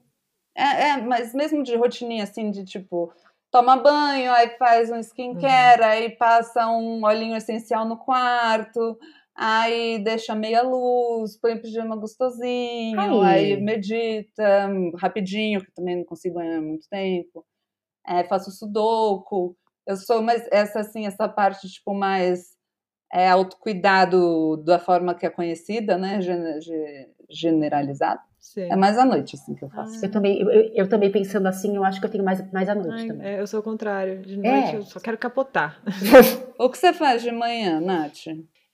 É, 0.55 0.89
é, 0.89 0.97
mas 1.01 1.34
mesmo 1.34 1.63
de 1.63 1.76
rotininha 1.76 2.24
assim, 2.24 2.51
de 2.51 2.65
tipo, 2.65 3.11
toma 3.52 3.78
banho, 3.78 4.32
aí 4.32 4.50
faz 4.58 4.89
um 4.91 5.00
skincare, 5.00 5.84
aí 5.84 6.10
passa 6.12 6.68
um 6.68 7.04
olhinho 7.04 7.36
essencial 7.36 7.86
no 7.86 7.97
quarto, 7.97 8.97
aí 9.36 10.00
deixa 10.04 10.36
meia 10.36 10.62
luz, 10.62 11.38
põe 11.38 11.56
o 11.56 11.62
pijama 11.62 11.95
gostosinho, 11.95 13.22
Aí. 13.22 13.54
aí 13.54 13.62
medita 13.62 14.68
hum, 14.70 14.91
rapidinho, 14.95 15.62
que 15.62 15.72
também 15.72 15.97
não 15.97 16.04
consigo 16.06 16.39
há 16.39 16.62
muito 16.62 16.88
tempo. 16.89 17.45
É, 18.08 18.24
faço 18.24 18.52
sudoku. 18.52 19.56
Eu 19.86 19.95
sou 19.97 20.22
mais 20.22 20.47
essa 20.52 20.80
assim, 20.82 21.06
essa 21.06 21.28
parte 21.28 21.68
tipo 21.68 21.93
mais 21.93 22.56
é, 23.12 23.30
autocuidado 23.30 24.58
da 24.58 24.80
forma 24.80 25.16
que 25.16 25.26
é 25.26 25.30
conhecida, 25.30 25.97
né, 25.97 26.22
gen- 26.22 26.62
ge- 26.62 27.10
generalizada. 27.30 28.22
Sim. 28.40 28.72
É 28.72 28.76
mais 28.76 28.98
à 28.98 29.06
noite 29.06 29.36
assim 29.36 29.54
que 29.54 29.64
eu 29.64 29.70
faço. 29.70 30.04
Eu 30.04 30.10
também, 30.12 30.40
eu, 30.42 30.50
eu- 30.50 30.90
também 30.90 31.12
pensando 31.12 31.48
assim, 31.48 31.76
eu 31.76 31.84
acho 31.84 32.00
que 32.00 32.06
eu 32.06 32.10
tenho 32.10 32.24
mais, 32.24 32.52
mais 32.52 32.68
à 32.70 32.74
noite 32.76 33.02
Ai, 33.02 33.08
também. 33.08 33.28
é, 33.28 33.40
eu 33.42 33.46
sou 33.48 33.60
o 33.60 33.64
contrário. 33.64 34.22
De 34.22 34.34
É. 34.36 34.38
noite 34.38 34.76
eu 34.76 34.82
só 34.84 35.00
quero 35.00 35.18
capotar. 35.18 35.82
O 36.58 36.70
que 36.70 36.78
você 36.78 36.92
faz 36.94 37.22
de 37.22 37.32
manhã, 37.32 37.80
Nath? 37.80 38.26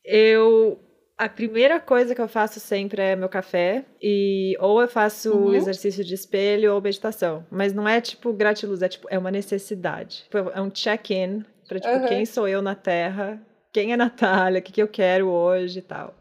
Eu. 0.03 0.79
A 1.17 1.29
primeira 1.29 1.79
coisa 1.79 2.13
que 2.13 2.19
eu 2.19 2.27
faço 2.27 2.59
sempre 2.59 3.01
é 3.01 3.15
meu 3.15 3.29
café. 3.29 3.85
E 4.01 4.55
ou 4.59 4.81
eu 4.81 4.87
faço 4.87 5.31
Uhum. 5.33 5.53
exercício 5.53 6.03
de 6.03 6.13
espelho 6.13 6.73
ou 6.73 6.81
meditação. 6.81 7.45
Mas 7.49 7.71
não 7.73 7.87
é 7.87 8.01
tipo 8.01 8.33
gratiluz, 8.33 8.81
é 8.81 8.89
tipo, 8.89 9.07
é 9.09 9.17
uma 9.17 9.31
necessidade. 9.31 10.25
É 10.53 10.59
um 10.61 10.69
check-in 10.69 11.45
pra 11.69 11.79
tipo, 11.79 11.93
Uhum. 11.93 12.05
quem 12.07 12.25
sou 12.25 12.47
eu 12.47 12.61
na 12.61 12.75
Terra, 12.75 13.41
quem 13.71 13.93
é 13.93 13.97
Natália, 13.97 14.59
o 14.59 14.61
que, 14.61 14.73
que 14.73 14.81
eu 14.81 14.87
quero 14.89 15.27
hoje 15.29 15.79
e 15.79 15.81
tal. 15.81 16.13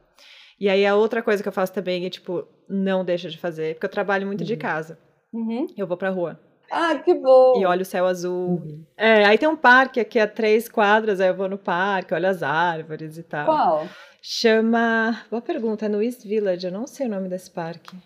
E 0.60 0.68
aí 0.68 0.86
a 0.86 0.94
outra 0.94 1.20
coisa 1.22 1.42
que 1.42 1.48
eu 1.48 1.52
faço 1.52 1.72
também 1.72 2.06
é, 2.06 2.10
tipo, 2.10 2.46
não 2.68 3.04
deixo 3.04 3.28
de 3.30 3.38
fazer, 3.38 3.74
porque 3.74 3.86
eu 3.86 3.90
trabalho 3.90 4.26
muito 4.26 4.44
de 4.44 4.52
Uhum. 4.54 4.58
casa. 4.58 4.98
Uhum. 5.32 5.66
Eu 5.76 5.86
vou 5.86 5.96
pra 5.96 6.10
rua 6.10 6.38
Ah, 6.70 6.94
que 6.96 7.12
bom! 7.14 7.54
e 7.60 7.66
olho 7.66 7.82
o 7.82 7.84
céu 7.84 8.06
azul. 8.06 8.60
Uhum. 8.62 8.84
É, 8.96 9.24
aí 9.24 9.36
tem 9.38 9.48
um 9.48 9.56
parque 9.56 9.98
aqui 10.00 10.18
a 10.18 10.26
três 10.26 10.68
quadras, 10.68 11.20
aí 11.20 11.28
eu 11.28 11.34
vou 11.34 11.48
no 11.48 11.58
parque, 11.58 12.14
olho 12.14 12.28
as 12.28 12.42
árvores 12.42 13.18
e 13.18 13.22
tal. 13.22 13.46
Qual? 13.46 13.88
Chama. 14.22 15.20
Boa 15.30 15.42
pergunta, 15.42 15.86
é 15.86 15.88
no 15.88 16.02
East 16.02 16.24
Village, 16.24 16.66
eu 16.66 16.72
não 16.72 16.86
sei 16.86 17.06
o 17.06 17.10
nome 17.10 17.28
desse 17.28 17.50
parque. 17.50 17.96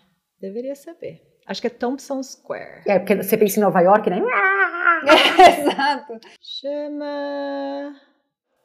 Deveria 0.41 0.75
saber. 0.75 1.21
Acho 1.47 1.61
que 1.61 1.67
é 1.67 1.69
Thompson 1.69 2.21
Square. 2.21 2.81
É, 2.85 2.99
porque 2.99 3.15
você 3.15 3.35
pensa 3.37 3.59
em 3.59 3.63
Nova 3.63 3.79
York, 3.81 4.09
né? 4.09 4.21
Exato. 5.59 6.19
Chama. 6.41 7.95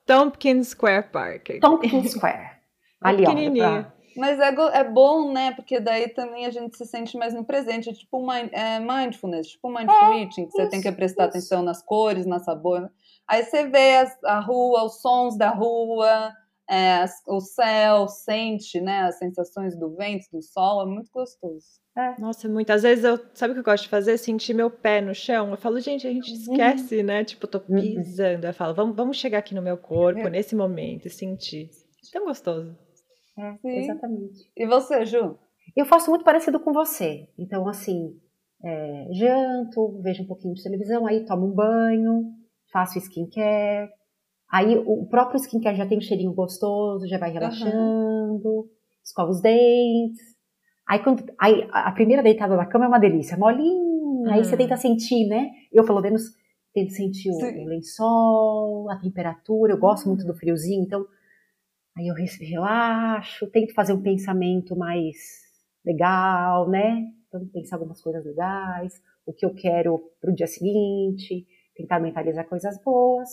Tompkins 0.06 0.68
Square 0.68 1.08
Park. 1.10 1.48
Tompkins 1.60 2.12
Square. 2.12 2.50
Ali, 3.00 3.22
ó. 3.22 3.26
pequenininho. 3.30 3.92
Mas 4.16 4.38
é, 4.38 4.48
é 4.78 4.84
bom, 4.84 5.32
né? 5.32 5.52
Porque 5.52 5.80
daí 5.80 6.08
também 6.08 6.46
a 6.46 6.50
gente 6.50 6.76
se 6.76 6.84
sente 6.86 7.16
mais 7.16 7.34
no 7.34 7.44
presente. 7.44 7.88
É 7.90 7.92
tipo 7.92 8.18
mind, 8.26 8.48
é 8.52 8.78
mindfulness, 8.80 9.48
tipo 9.48 9.68
mindful 9.68 10.12
eating, 10.14 10.46
que 10.46 10.52
você 10.52 10.68
tem 10.68 10.80
que 10.80 10.90
prestar 10.92 11.24
isso. 11.24 11.30
atenção 11.30 11.62
nas 11.62 11.82
cores, 11.82 12.26
na 12.26 12.38
sabor. 12.38 12.90
Aí 13.26 13.42
você 13.42 13.66
vê 13.68 13.96
as- 13.96 14.22
a 14.24 14.38
rua, 14.40 14.84
os 14.84 15.00
sons 15.00 15.36
da 15.36 15.50
rua, 15.50 16.32
é, 16.70 17.04
o 17.26 17.40
céu, 17.40 18.06
sente, 18.08 18.80
né? 18.80 19.00
As 19.02 19.18
sensações 19.18 19.76
do 19.78 19.94
vento, 19.96 20.26
do 20.32 20.42
sol, 20.42 20.82
é 20.82 20.86
muito 20.86 21.10
gostoso. 21.12 21.64
Nossa, 22.18 22.48
muitas 22.48 22.82
vezes 22.82 23.04
eu. 23.04 23.18
Sabe 23.34 23.52
o 23.52 23.54
que 23.54 23.60
eu 23.60 23.64
gosto 23.64 23.84
de 23.84 23.88
fazer? 23.88 24.18
Sentir 24.18 24.52
meu 24.52 24.68
pé 24.68 25.00
no 25.00 25.14
chão. 25.14 25.50
Eu 25.52 25.56
falo, 25.56 25.78
gente, 25.80 26.06
a 26.06 26.10
gente 26.12 26.32
esquece, 26.32 27.02
né? 27.04 27.22
Tipo, 27.24 27.46
eu 27.46 27.50
tô 27.50 27.58
Uhum. 27.68 27.80
pisando. 27.80 28.46
Eu 28.46 28.52
falo, 28.52 28.74
vamos, 28.74 28.96
vamos 28.96 29.16
chegar 29.16 29.38
aqui 29.38 29.54
no 29.54 29.62
meu 29.62 29.76
corpo, 29.76 30.20
É. 30.20 30.30
nesse 30.30 30.56
momento, 30.56 31.06
e 31.06 31.10
sentir. 31.10 31.70
Tão 32.12 32.24
gostoso. 32.24 32.76
É, 33.36 33.56
Sim. 33.58 33.78
exatamente. 33.78 34.50
E 34.56 34.66
você, 34.66 35.04
Ju? 35.04 35.36
Eu 35.76 35.84
faço 35.86 36.10
muito 36.10 36.24
parecido 36.24 36.60
com 36.60 36.72
você. 36.72 37.28
Então, 37.38 37.66
assim, 37.68 38.16
é, 38.62 39.08
janto, 39.12 40.00
vejo 40.02 40.22
um 40.22 40.26
pouquinho 40.26 40.54
de 40.54 40.62
televisão, 40.62 41.06
aí 41.06 41.24
tomo 41.24 41.46
um 41.46 41.52
banho, 41.52 42.32
faço 42.72 42.98
skincare. 42.98 43.90
Aí 44.50 44.76
o 44.76 45.06
próprio 45.06 45.38
skincare 45.40 45.76
já 45.76 45.86
tem 45.86 45.98
um 45.98 46.02
cheirinho 46.02 46.32
gostoso, 46.32 47.08
já 47.08 47.18
vai 47.18 47.32
relaxando, 47.32 48.70
escova 49.02 49.30
os 49.30 49.40
dentes. 49.40 50.34
Aí, 50.86 51.02
quando, 51.02 51.24
aí 51.40 51.66
a 51.72 51.90
primeira 51.92 52.22
deitada 52.22 52.56
na 52.56 52.66
cama 52.66 52.84
é 52.84 52.88
uma 52.88 53.00
delícia, 53.00 53.36
molinha. 53.36 54.32
Aí 54.32 54.44
você 54.44 54.54
Hum. 54.54 54.58
tenta 54.58 54.76
sentir, 54.76 55.26
né? 55.26 55.50
Eu, 55.72 55.84
pelo 55.84 56.00
menos, 56.00 56.22
tento 56.72 56.92
sentir 56.92 57.30
o, 57.30 57.34
Sim. 57.34 57.64
o 57.64 57.68
lençol, 57.68 58.90
a 58.90 58.96
temperatura. 58.96 59.72
Eu 59.72 59.78
gosto 59.78 60.06
muito 60.08 60.24
do 60.26 60.34
friozinho, 60.34 60.84
então 60.84 61.04
Aí 61.96 62.08
eu 62.08 62.14
relaxo, 62.14 63.46
tento 63.50 63.72
fazer 63.72 63.92
um 63.92 64.02
pensamento 64.02 64.76
mais 64.76 65.16
legal, 65.84 66.68
né? 66.68 67.04
Então, 67.28 67.46
pensar 67.52 67.76
algumas 67.76 68.00
coisas 68.00 68.24
legais, 68.24 69.00
o 69.26 69.32
que 69.32 69.46
eu 69.46 69.54
quero 69.54 70.00
para 70.20 70.30
o 70.30 70.34
dia 70.34 70.46
seguinte, 70.46 71.46
tentar 71.74 72.00
mentalizar 72.00 72.46
coisas 72.48 72.80
boas. 72.82 73.28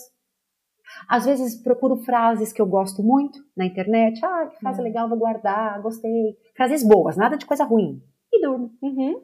Às 1.07 1.25
vezes 1.25 1.55
procuro 1.55 1.97
frases 1.97 2.51
que 2.51 2.61
eu 2.61 2.65
gosto 2.67 3.01
muito 3.01 3.39
na 3.55 3.65
internet. 3.65 4.23
Ah, 4.23 4.47
que 4.47 4.59
frase 4.59 4.81
Hum. 4.81 4.83
legal, 4.83 5.09
vou 5.09 5.17
guardar, 5.17 5.81
gostei. 5.81 6.37
Frases 6.55 6.83
boas, 6.83 7.15
nada 7.17 7.37
de 7.37 7.45
coisa 7.45 7.63
ruim. 7.63 8.01
E 8.31 8.41
durmo. 8.41 8.71
Uhum. 8.81 9.23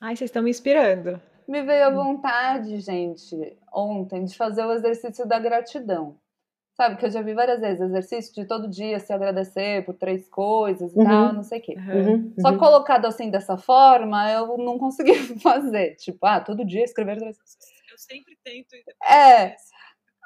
Ai, 0.00 0.16
vocês 0.16 0.28
estão 0.28 0.42
me 0.42 0.50
inspirando. 0.50 1.20
Me 1.46 1.62
veio 1.62 1.86
a 1.86 1.90
vontade, 1.90 2.78
gente, 2.80 3.36
ontem, 3.72 4.24
de 4.24 4.36
fazer 4.36 4.64
o 4.64 4.72
exercício 4.72 5.26
da 5.26 5.38
gratidão. 5.38 6.18
Sabe, 6.74 6.96
que 6.96 7.04
eu 7.04 7.10
já 7.10 7.20
vi 7.20 7.34
várias 7.34 7.60
vezes, 7.60 7.82
exercício 7.82 8.32
de 8.34 8.46
todo 8.46 8.66
dia 8.68 8.98
se 8.98 9.12
agradecer 9.12 9.84
por 9.84 9.94
três 9.94 10.26
coisas 10.28 10.94
e 10.94 10.98
Uhum. 10.98 11.04
tal, 11.04 11.32
não 11.34 11.42
sei 11.42 11.58
o 11.58 11.62
quê. 11.62 11.74
Uhum, 11.76 12.32
Só 12.40 12.48
uhum. 12.50 12.58
colocado 12.58 13.04
assim 13.06 13.30
dessa 13.30 13.58
forma, 13.58 14.30
eu 14.30 14.56
não 14.56 14.78
consegui 14.78 15.12
fazer. 15.42 15.96
Tipo, 15.96 16.24
ah, 16.26 16.40
todo 16.40 16.64
dia 16.64 16.82
escrever 16.84 17.18
três 17.18 17.36
Eu 17.90 17.98
sempre 17.98 18.38
tento. 18.42 18.68
É. 19.06 19.54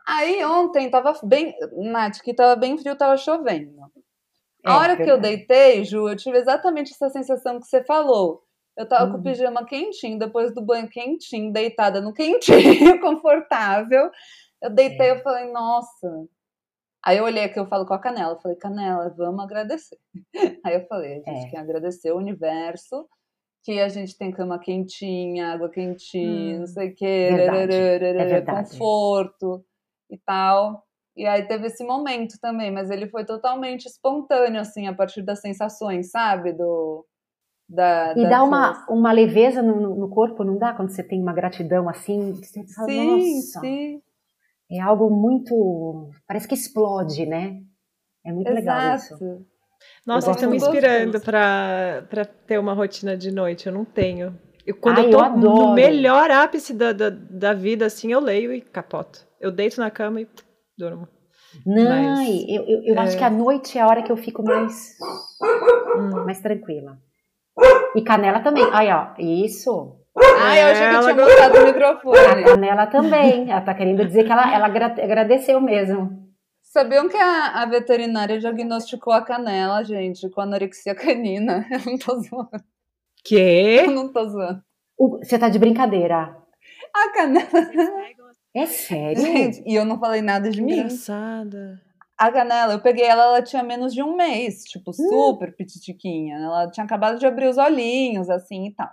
Aí 0.06 0.44
ontem 0.44 0.88
tava 0.88 1.14
bem. 1.24 1.52
Nath, 1.72 2.20
que 2.22 2.32
tava 2.32 2.54
bem 2.54 2.78
frio, 2.78 2.94
tava 2.96 3.16
chovendo. 3.16 3.74
A 4.64 4.72
É, 4.72 4.76
hora 4.76 4.96
que 4.96 5.10
eu 5.10 5.18
deitei, 5.18 5.84
Ju, 5.84 6.08
eu 6.08 6.16
tive 6.16 6.38
exatamente 6.38 6.92
essa 6.92 7.08
sensação 7.10 7.58
que 7.58 7.66
você 7.66 7.82
falou. 7.82 8.42
Eu 8.76 8.86
tava 8.88 9.06
com 9.08 9.14
o 9.14 9.16
Uhum. 9.16 9.22
pijama 9.24 9.64
quentinho, 9.66 10.16
depois 10.18 10.54
do 10.54 10.62
banho 10.62 10.88
quentinho, 10.88 11.52
deitada 11.52 12.00
no 12.00 12.12
quentinho, 12.12 13.00
confortável. 13.02 14.10
Eu 14.62 14.70
deitei, 14.70 15.08
É. 15.08 15.10
eu 15.12 15.22
falei, 15.22 15.50
nossa. 15.50 16.26
Aí 17.06 17.18
eu 17.18 17.24
olhei 17.24 17.44
aqui, 17.44 17.56
eu 17.58 17.66
falo 17.66 17.86
com 17.86 17.94
a 17.94 18.00
Canela. 18.00 18.36
Falei, 18.40 18.56
Canela, 18.56 19.08
vamos 19.16 19.44
agradecer. 19.44 19.96
Aí 20.66 20.74
eu 20.74 20.86
falei, 20.88 21.12
a 21.12 21.14
gente 21.30 21.46
É. 21.46 21.50
quer 21.50 21.58
agradecer 21.58 22.10
o 22.10 22.16
universo, 22.16 23.06
que 23.62 23.80
a 23.80 23.88
gente 23.88 24.18
tem 24.18 24.32
cama 24.32 24.58
quentinha, 24.58 25.52
água 25.52 25.70
quentinha, 25.70 26.56
Hum. 26.56 26.60
não 26.60 26.66
sei 26.66 26.88
o 26.90 26.94
quê, 26.96 27.04
é 27.06 28.40
conforto 28.40 29.64
e 30.10 30.18
tal. 30.18 30.84
E 31.16 31.24
aí 31.26 31.46
teve 31.46 31.68
esse 31.68 31.84
momento 31.84 32.38
também, 32.40 32.70
mas 32.72 32.90
ele 32.90 33.08
foi 33.08 33.24
totalmente 33.24 33.86
espontâneo, 33.86 34.60
assim, 34.60 34.86
a 34.88 34.94
partir 34.94 35.22
das 35.22 35.40
sensações, 35.40 36.10
sabe? 36.10 36.52
Do. 36.52 37.06
Da, 37.68 38.12
E 38.12 38.22
dá 38.22 38.22
daquelas- 38.22 38.46
uma, 38.48 38.86
uma 38.90 39.12
leveza 39.12 39.62
no, 39.62 39.80
no- 39.80 39.94
no 39.96 40.08
corpo, 40.08 40.44
não 40.44 40.58
dá? 40.58 40.72
Quando 40.74 40.90
você 40.90 41.02
tem 41.02 41.20
uma 41.22 41.32
gratidão 41.32 41.88
assim, 41.88 42.32
você 42.32 42.64
fala, 42.74 42.88
Sim, 42.88 43.34
nossa, 43.36 43.60
sim. 43.60 44.02
É 44.70 44.80
algo 44.80 45.10
muito. 45.10 46.10
Parece 46.26 46.46
que 46.48 46.54
explode, 46.54 47.26
né? 47.26 47.60
É 48.24 48.32
muito 48.32 48.50
legal 48.50 48.96
isso. 48.96 49.14
Exato. 49.14 49.46
Nossa, 50.06 50.30
estão 50.32 50.50
me 50.50 50.56
inspirando 50.56 51.20
pra, 51.20 52.04
pra 52.08 52.24
ter 52.24 52.58
uma 52.58 52.72
rotina 52.72 53.16
de 53.16 53.30
noite. 53.30 53.66
Eu 53.66 53.72
não 53.72 53.84
tenho. 53.84 54.38
Eu, 54.66 54.74
quando 54.76 54.98
Ai, 54.98 55.06
eu 55.06 55.10
tô 55.10 55.18
eu 55.18 55.24
adoro. 55.24 55.66
no 55.68 55.74
melhor 55.74 56.30
ápice 56.30 56.74
da, 56.74 56.92
da, 56.92 57.08
da 57.10 57.52
vida, 57.52 57.86
assim, 57.86 58.10
eu 58.12 58.18
leio 58.20 58.52
e 58.52 58.60
capoto. 58.60 59.24
Eu 59.40 59.52
deito 59.52 59.78
na 59.80 59.90
cama 59.90 60.20
e 60.20 60.28
durmo. 60.76 61.06
Não, 61.64 61.84
Mas, 61.84 62.44
eu, 62.48 62.64
eu, 62.64 62.82
eu 62.84 62.98
acho 62.98 63.14
é. 63.14 63.18
que 63.18 63.24
a 63.24 63.30
noite 63.30 63.78
é 63.78 63.80
a 63.80 63.86
hora 63.86 64.02
que 64.02 64.10
eu 64.10 64.16
fico 64.16 64.42
mais, 64.42 64.96
Hum. 65.96 66.24
mais 66.24 66.40
tranquila. 66.40 66.98
E 67.94 68.02
canela 68.02 68.40
também. 68.40 68.64
Aí, 68.72 68.88
ó, 68.90 69.14
isso. 69.18 69.96
Ah, 70.46 70.58
eu 70.58 70.66
achei 70.68 70.88
que 70.88 70.94
eu 70.94 71.00
tinha 71.02 71.14
botado 71.14 71.58
o 71.58 71.66
microfone. 71.66 72.18
A 72.18 72.44
canela 72.44 72.86
também. 72.86 73.50
Ela 73.50 73.60
tá 73.60 73.74
querendo 73.74 74.04
dizer 74.04 74.24
que 74.24 74.32
ela, 74.32 74.54
ela 74.54 74.66
agra- 74.66 74.86
agradeceu 75.02 75.60
mesmo. 75.60 76.24
Sabiam 76.62 77.08
que 77.08 77.16
a, 77.16 77.62
a 77.62 77.66
veterinária 77.66 78.38
diagnosticou 78.38 79.12
a 79.12 79.22
canela, 79.22 79.82
gente, 79.82 80.28
com 80.30 80.40
anorexia 80.40 80.94
canina? 80.94 81.66
Eu 81.72 81.80
não 81.90 81.98
tô 81.98 82.20
zoando. 82.20 82.50
Eu 82.54 82.60
Quê? 83.24 83.86
não 83.88 84.12
tô 84.12 84.28
zoando. 84.28 84.62
Você 85.22 85.38
tá 85.38 85.48
de 85.48 85.58
brincadeira. 85.58 86.36
A 86.94 87.12
canela. 87.12 87.48
É 88.54 88.66
sério? 88.66 89.20
Gente, 89.20 89.62
e 89.66 89.74
eu 89.74 89.84
não 89.84 89.98
falei 89.98 90.22
nada 90.22 90.48
de 90.48 90.62
mim. 90.62 90.72
Engraçada. 90.78 91.78
A 92.16 92.32
Canela, 92.32 92.72
eu 92.72 92.80
peguei 92.80 93.04
ela, 93.04 93.24
ela 93.24 93.42
tinha 93.42 93.62
menos 93.62 93.92
de 93.92 94.02
um 94.02 94.16
mês, 94.16 94.64
tipo, 94.64 94.90
super 94.94 95.54
pititiquinha. 95.54 96.36
Ela 96.38 96.70
tinha 96.70 96.84
acabado 96.84 97.18
de 97.18 97.26
abrir 97.26 97.46
os 97.48 97.58
olhinhos, 97.58 98.30
assim 98.30 98.68
e 98.68 98.74
tal. 98.74 98.88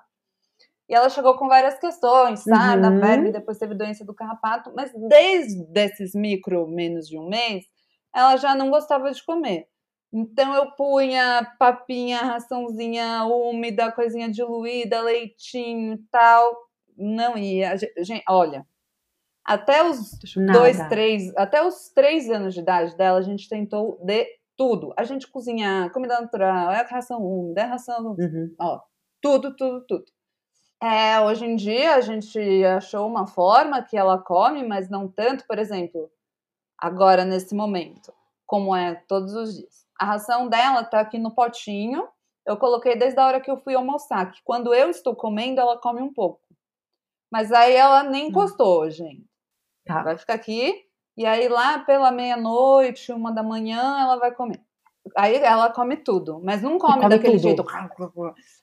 E 0.93 0.95
ela 0.95 1.09
chegou 1.09 1.35
com 1.35 1.47
várias 1.47 1.79
questões, 1.79 2.41
sarna, 2.43 2.91
Uhum. 2.91 2.99
verme, 2.99 3.31
depois 3.31 3.57
teve 3.57 3.73
doença 3.73 4.05
do 4.05 4.13
carrapato, 4.13 4.71
mas 4.75 4.91
desde 5.09 5.65
esses 5.73 6.13
micro, 6.13 6.67
menos 6.67 7.07
de 7.07 7.17
um 7.17 7.27
mês, 7.27 7.65
ela 8.13 8.37
já 8.37 8.53
não 8.53 8.69
gostava 8.69 9.09
de 9.11 9.25
comer. 9.25 9.65
Então 10.13 10.53
eu 10.53 10.69
punha 10.75 11.51
papinha, 11.57 12.19
raçãozinha 12.19 13.23
úmida, 13.23 13.91
coisinha 13.91 14.29
diluída, 14.29 15.01
leitinho 15.01 15.93
e 15.95 15.97
tal. 16.11 16.55
Não 16.95 17.35
ia. 17.35 17.75
Gente, 17.75 18.23
olha, 18.29 18.63
até 19.43 19.81
os 19.83 20.11
Nada. 20.35 20.59
dois, 20.59 20.77
três, 20.89 21.35
até 21.35 21.65
os 21.65 21.89
três 21.89 22.29
anos 22.29 22.53
de 22.53 22.59
idade 22.59 22.95
dela, 22.95 23.17
a 23.17 23.23
gente 23.23 23.49
tentou 23.49 23.97
de 24.05 24.27
tudo. 24.55 24.93
A 24.95 25.03
gente 25.03 25.27
cozinhar, 25.27 25.91
comida 25.91 26.21
natural, 26.21 26.71
é 26.71 26.83
ração 26.83 27.19
úmida, 27.19 27.61
é 27.61 27.65
ração 27.65 28.15
Uhum. 28.19 28.55
tudo, 29.19 29.55
tudo, 29.55 29.83
tudo. 29.87 30.05
É, 30.81 31.19
hoje 31.21 31.45
em 31.45 31.55
dia 31.55 31.95
a 31.95 32.01
gente 32.01 32.39
achou 32.65 33.07
uma 33.07 33.25
forma 33.25 33.81
que 33.81 33.97
ela 33.97 34.17
come, 34.17 34.63
mas 34.63 34.89
não 34.89 35.07
tanto, 35.07 35.45
por 35.47 35.57
exemplo, 35.57 36.11
agora 36.77 37.23
nesse 37.23 37.55
momento, 37.55 38.13
como 38.45 38.75
é 38.75 38.95
todos 39.07 39.33
os 39.33 39.55
dias. 39.55 39.85
A 39.99 40.05
ração 40.05 40.49
dela 40.49 40.83
tá 40.83 40.99
aqui 40.99 41.17
no 41.17 41.31
potinho. 41.33 42.07
Eu 42.45 42.57
coloquei 42.57 42.95
desde 42.97 43.19
a 43.19 43.25
hora 43.25 43.39
que 43.39 43.49
eu 43.49 43.57
fui 43.57 43.73
almoçar, 43.73 44.29
que 44.31 44.41
quando 44.43 44.73
eu 44.73 44.89
estou 44.89 45.15
comendo, 45.15 45.61
ela 45.61 45.77
come 45.77 46.01
um 46.01 46.13
pouco. 46.13 46.41
Mas 47.31 47.51
aí 47.51 47.73
ela 47.73 48.03
nem 48.03 48.27
encostou, 48.27 48.89
gente. 48.89 49.25
Tá. 49.85 50.03
Vai 50.03 50.17
ficar 50.17 50.33
aqui, 50.33 50.85
e 51.15 51.25
aí 51.25 51.47
lá 51.47 51.79
pela 51.79 52.11
meia-noite, 52.11 53.11
uma 53.11 53.31
da 53.31 53.43
manhã, 53.43 53.99
ela 54.01 54.17
vai 54.17 54.33
comer. 54.33 54.61
Aí 55.17 55.35
ela 55.35 55.69
come 55.71 55.97
tudo, 55.97 56.39
mas 56.41 56.61
não 56.61 56.77
come, 56.77 56.95
come 56.95 57.09
daquele 57.09 57.33
tudo. 57.33 57.43
jeito. 57.43 57.65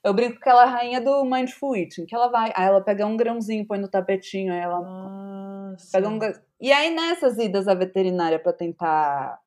Eu 0.03 0.15
brinco 0.15 0.41
que 0.41 0.49
ela 0.49 0.63
é 0.63 0.67
a 0.67 0.71
rainha 0.71 1.01
do 1.01 1.25
mindful 1.25 1.77
eating, 1.77 2.07
que 2.07 2.15
ela 2.15 2.29
vai, 2.29 2.51
aí 2.57 2.67
ela 2.67 2.81
pega 2.81 3.07
um 3.07 3.17
grãozinho, 3.17 3.67
põe 3.67 3.79
no 3.79 3.89
tapetinho, 3.89 4.53
aí 4.53 4.61
ela 4.61 4.81
Nossa. 4.81 5.91
pega 5.93 6.09
um 6.09 6.19
E 6.59 6.73
aí 6.73 6.95
nessas 6.95 7.39
idas 7.39 7.69
à 7.69 7.75
veterinária 7.75 8.39
para 8.39 8.55
tentar 8.55 9.39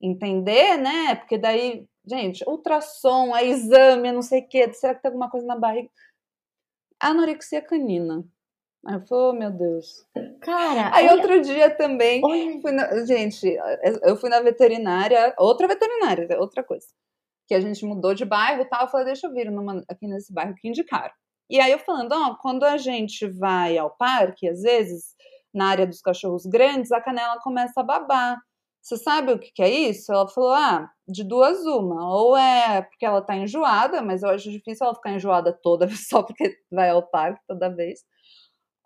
entender, 0.00 0.76
né? 0.76 1.14
Porque 1.14 1.38
daí, 1.38 1.88
gente, 2.06 2.44
ultrassom, 2.46 3.34
é 3.34 3.46
exame, 3.46 4.12
não 4.12 4.22
sei 4.22 4.42
o 4.42 4.48
quê, 4.48 4.70
será 4.74 4.94
que 4.94 5.00
tem 5.00 5.08
alguma 5.08 5.30
coisa 5.30 5.46
na 5.46 5.56
barriga? 5.56 5.88
Anorexia 7.00 7.62
canina. 7.62 8.22
Aí 8.86 8.94
eu 8.94 9.00
falei, 9.06 9.24
oh, 9.24 9.32
meu 9.32 9.50
Deus. 9.50 10.06
Cara, 10.40 10.94
Aí 10.94 11.06
olha, 11.08 11.16
outro 11.16 11.40
dia 11.40 11.70
também, 11.76 12.20
na- 12.72 13.04
gente, 13.04 13.44
eu 14.02 14.16
fui 14.16 14.30
na 14.30 14.40
veterinária, 14.40 15.34
outra 15.38 15.66
veterinária, 15.66 16.28
outra 16.40 16.62
coisa. 16.62 16.86
Que 17.48 17.54
a 17.54 17.60
gente 17.60 17.84
mudou 17.84 18.14
de 18.14 18.24
bairro 18.24 18.62
e 18.62 18.64
tal, 18.64 18.82
eu 18.82 18.88
falei, 18.88 19.06
deixa 19.06 19.26
eu 19.26 19.32
vir 19.32 19.50
numa- 19.50 19.82
aqui 19.88 20.06
nesse 20.06 20.32
bairro 20.32 20.54
que 20.54 20.68
indicaram. 20.68 21.12
E 21.50 21.60
aí 21.60 21.70
eu 21.72 21.78
falando, 21.78 22.12
ó, 22.12 22.36
quando 22.40 22.64
a 22.64 22.76
gente 22.76 23.26
vai 23.28 23.76
ao 23.78 23.90
parque, 23.90 24.48
às 24.48 24.62
vezes, 24.62 25.14
na 25.54 25.68
área 25.68 25.86
dos 25.86 26.00
cachorros 26.00 26.44
grandes, 26.46 26.92
a 26.92 27.00
canela 27.00 27.38
começa 27.40 27.80
a 27.80 27.84
babar. 27.84 28.38
Você 28.82 28.96
sabe 28.96 29.32
o 29.32 29.38
que, 29.38 29.50
que 29.52 29.62
é 29.62 29.68
isso? 29.68 30.12
Ela 30.12 30.28
falou, 30.28 30.50
ah, 30.54 30.88
de 31.08 31.24
duas 31.24 31.58
uma. 31.66 32.08
Ou 32.16 32.36
é 32.36 32.82
porque 32.82 33.04
ela 33.04 33.20
tá 33.20 33.36
enjoada, 33.36 34.00
mas 34.00 34.22
eu 34.22 34.30
acho 34.30 34.48
difícil 34.50 34.86
ela 34.86 34.94
ficar 34.94 35.10
enjoada 35.12 35.52
toda 35.60 35.88
só 36.08 36.22
porque 36.22 36.56
vai 36.70 36.90
ao 36.90 37.02
parque 37.02 37.40
toda 37.48 37.68
vez. 37.68 38.00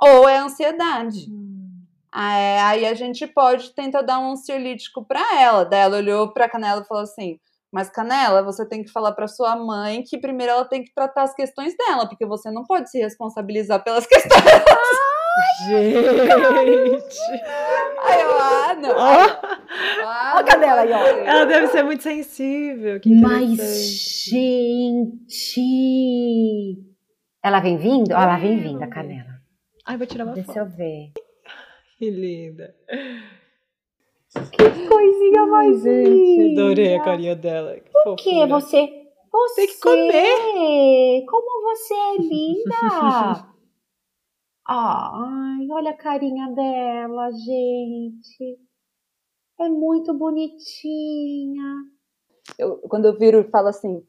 Ou 0.03 0.29
é 0.29 0.39
ansiedade. 0.39 1.27
Hum. 1.31 1.69
É, 2.15 2.61
aí 2.63 2.87
a 2.87 2.95
gente 2.95 3.27
pode 3.27 3.73
tentar 3.75 4.03
dar 4.03 4.19
um 4.19 4.33
ansiolítico 4.33 5.05
para 5.07 5.21
ela. 5.41 5.65
Daí 5.65 5.81
ela 5.81 5.97
olhou 5.99 6.33
para 6.33 6.49
Canela 6.49 6.83
e 6.83 6.87
falou 6.87 7.05
assim: 7.05 7.39
Mas 7.73 7.89
Canela, 7.89 8.43
você 8.43 8.67
tem 8.67 8.83
que 8.83 8.91
falar 8.91 9.13
para 9.13 9.29
sua 9.29 9.55
mãe 9.57 10.03
que 10.03 10.19
primeiro 10.19 10.53
ela 10.53 10.65
tem 10.65 10.83
que 10.83 10.93
tratar 10.93 11.23
as 11.23 11.33
questões 11.35 11.77
dela, 11.77 12.09
porque 12.09 12.27
você 12.27 12.51
não 12.51 12.65
pode 12.65 12.91
se 12.91 12.99
responsabilizar 12.99 13.85
pelas 13.85 14.07
questões. 14.11 14.43
Gente! 15.69 17.19
Aí 18.03 18.21
eu, 18.21 18.39
ah, 18.41 18.75
não. 18.75 18.91
Ó, 18.91 19.27
Ah, 20.05 20.39
a 20.39 20.43
Canela 20.43 20.81
aí, 20.83 20.93
ó. 20.93 20.99
ela 20.99 21.45
deve 21.47 21.69
ser 21.69 21.85
muito 21.85 22.03
sensível. 22.03 22.99
Que 22.99 23.15
mas 23.15 23.57
gente, 24.25 25.63
ela 27.43 27.61
vem 27.61 27.79
vindo? 27.79 28.13
Ela 28.13 28.37
vem 28.37 28.59
vindo, 28.59 28.83
a 28.83 28.89
canela. 28.89 29.30
Ai, 29.87 29.97
vou 29.97 30.07
tirar 30.07 30.25
uma 30.25 30.35
Deixa 30.35 30.47
foto. 30.53 30.59
eu 30.59 30.67
ver. 30.67 31.13
Que 31.99 32.11
linda. 32.11 32.75
Que 34.53 34.89
coisinha 34.89 35.47
mais 35.47 35.85
linda. 35.85 36.63
Adorei 36.63 36.95
a 36.97 37.03
carinha 37.05 37.37
dela. 37.37 37.79
Que 37.79 37.91
O 38.09 38.17
que 38.17 38.47
você? 38.47 38.97
Você 39.33 39.55
Tem 39.55 39.67
que 39.69 39.81
comer. 39.81 41.25
Como 41.27 41.63
você 41.63 41.95
é 41.95 42.17
linda! 42.19 43.51
Ai, 44.67 45.67
olha 45.71 45.91
a 45.91 45.97
carinha 45.97 46.49
dela, 46.53 47.31
gente. 47.33 48.59
É 49.59 49.69
muito 49.69 50.15
bonitinha. 50.15 51.65
Eu- 52.59 52.79
quando 52.89 53.07
eu 53.07 53.19
viro 53.19 53.41
e 53.41 53.51
falo 53.51 53.69
assim, 53.69 54.03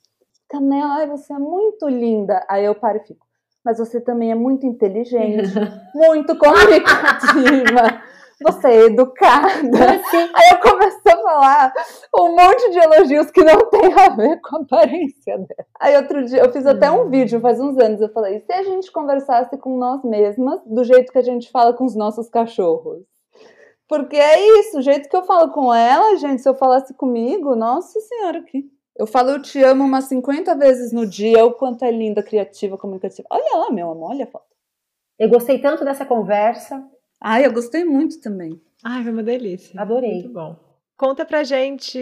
Canela, 0.47 0.95
ai, 0.95 1.07
você 1.07 1.33
é 1.33 1.39
muito 1.39 1.87
linda. 1.87 2.45
Aí 2.49 2.65
eu 2.65 2.75
paro 2.75 2.97
e 2.99 3.07
fico. 3.07 3.25
Mas 3.63 3.77
você 3.77 4.01
também 4.01 4.31
é 4.31 4.35
muito 4.35 4.65
inteligente, 4.65 5.53
muito 5.93 6.37
comunicativa. 6.37 8.01
Você 8.43 8.67
é 8.67 8.85
educada. 8.85 9.61
Você 9.61 10.17
Aí 10.17 10.49
eu 10.51 10.59
começo 10.59 10.99
a 11.07 11.17
falar 11.21 11.73
um 12.17 12.35
monte 12.35 12.71
de 12.71 12.79
elogios 12.79 13.29
que 13.29 13.43
não 13.43 13.69
tem 13.69 13.93
a 13.93 14.09
ver 14.09 14.41
com 14.41 14.57
a 14.57 14.61
aparência 14.61 15.37
dela. 15.37 15.67
Aí 15.79 15.95
outro 15.95 16.25
dia, 16.25 16.39
eu 16.39 16.51
fiz 16.51 16.65
até 16.65 16.89
um 16.89 17.09
vídeo 17.09 17.39
faz 17.39 17.59
uns 17.59 17.77
anos, 17.77 18.01
eu 18.01 18.09
falei, 18.09 18.39
se 18.39 18.51
a 18.51 18.63
gente 18.63 18.91
conversasse 18.91 19.55
com 19.57 19.77
nós 19.77 20.03
mesmas 20.03 20.59
do 20.65 20.83
jeito 20.83 21.11
que 21.11 21.19
a 21.19 21.23
gente 21.23 21.51
fala 21.51 21.73
com 21.73 21.85
os 21.85 21.95
nossos 21.95 22.29
cachorros? 22.29 23.03
Porque 23.87 24.15
é 24.15 24.59
isso, 24.59 24.79
o 24.79 24.81
jeito 24.81 25.09
que 25.09 25.15
eu 25.15 25.23
falo 25.23 25.51
com 25.51 25.73
ela, 25.73 26.15
gente, 26.15 26.41
se 26.41 26.47
eu 26.47 26.55
falasse 26.55 26.93
comigo, 26.93 27.55
nossa 27.55 27.99
senhora, 27.99 28.41
que... 28.41 28.63
Eu 29.01 29.07
falo 29.07 29.31
eu 29.31 29.41
te 29.41 29.57
amo 29.63 29.83
umas 29.83 30.03
50 30.03 30.53
vezes 30.57 30.91
no 30.91 31.07
dia, 31.07 31.43
o 31.43 31.53
quanto 31.53 31.83
é 31.83 31.89
linda, 31.89 32.21
criativa, 32.21 32.77
comunicativa. 32.77 33.27
Olha 33.31 33.57
lá, 33.57 33.71
meu 33.71 33.89
amor, 33.89 34.11
olha 34.11 34.25
a 34.25 34.27
foto. 34.27 34.45
Eu 35.17 35.27
gostei 35.27 35.57
tanto 35.57 35.83
dessa 35.83 36.05
conversa. 36.05 36.87
Ai, 37.19 37.43
eu 37.43 37.51
gostei 37.51 37.83
muito 37.83 38.21
também. 38.21 38.61
Ai, 38.83 39.01
foi 39.01 39.11
uma 39.11 39.23
delícia. 39.23 39.81
Adorei. 39.81 40.13
Muito 40.13 40.29
bom. 40.29 40.55
Conta 40.95 41.25
pra 41.25 41.43
gente 41.43 41.99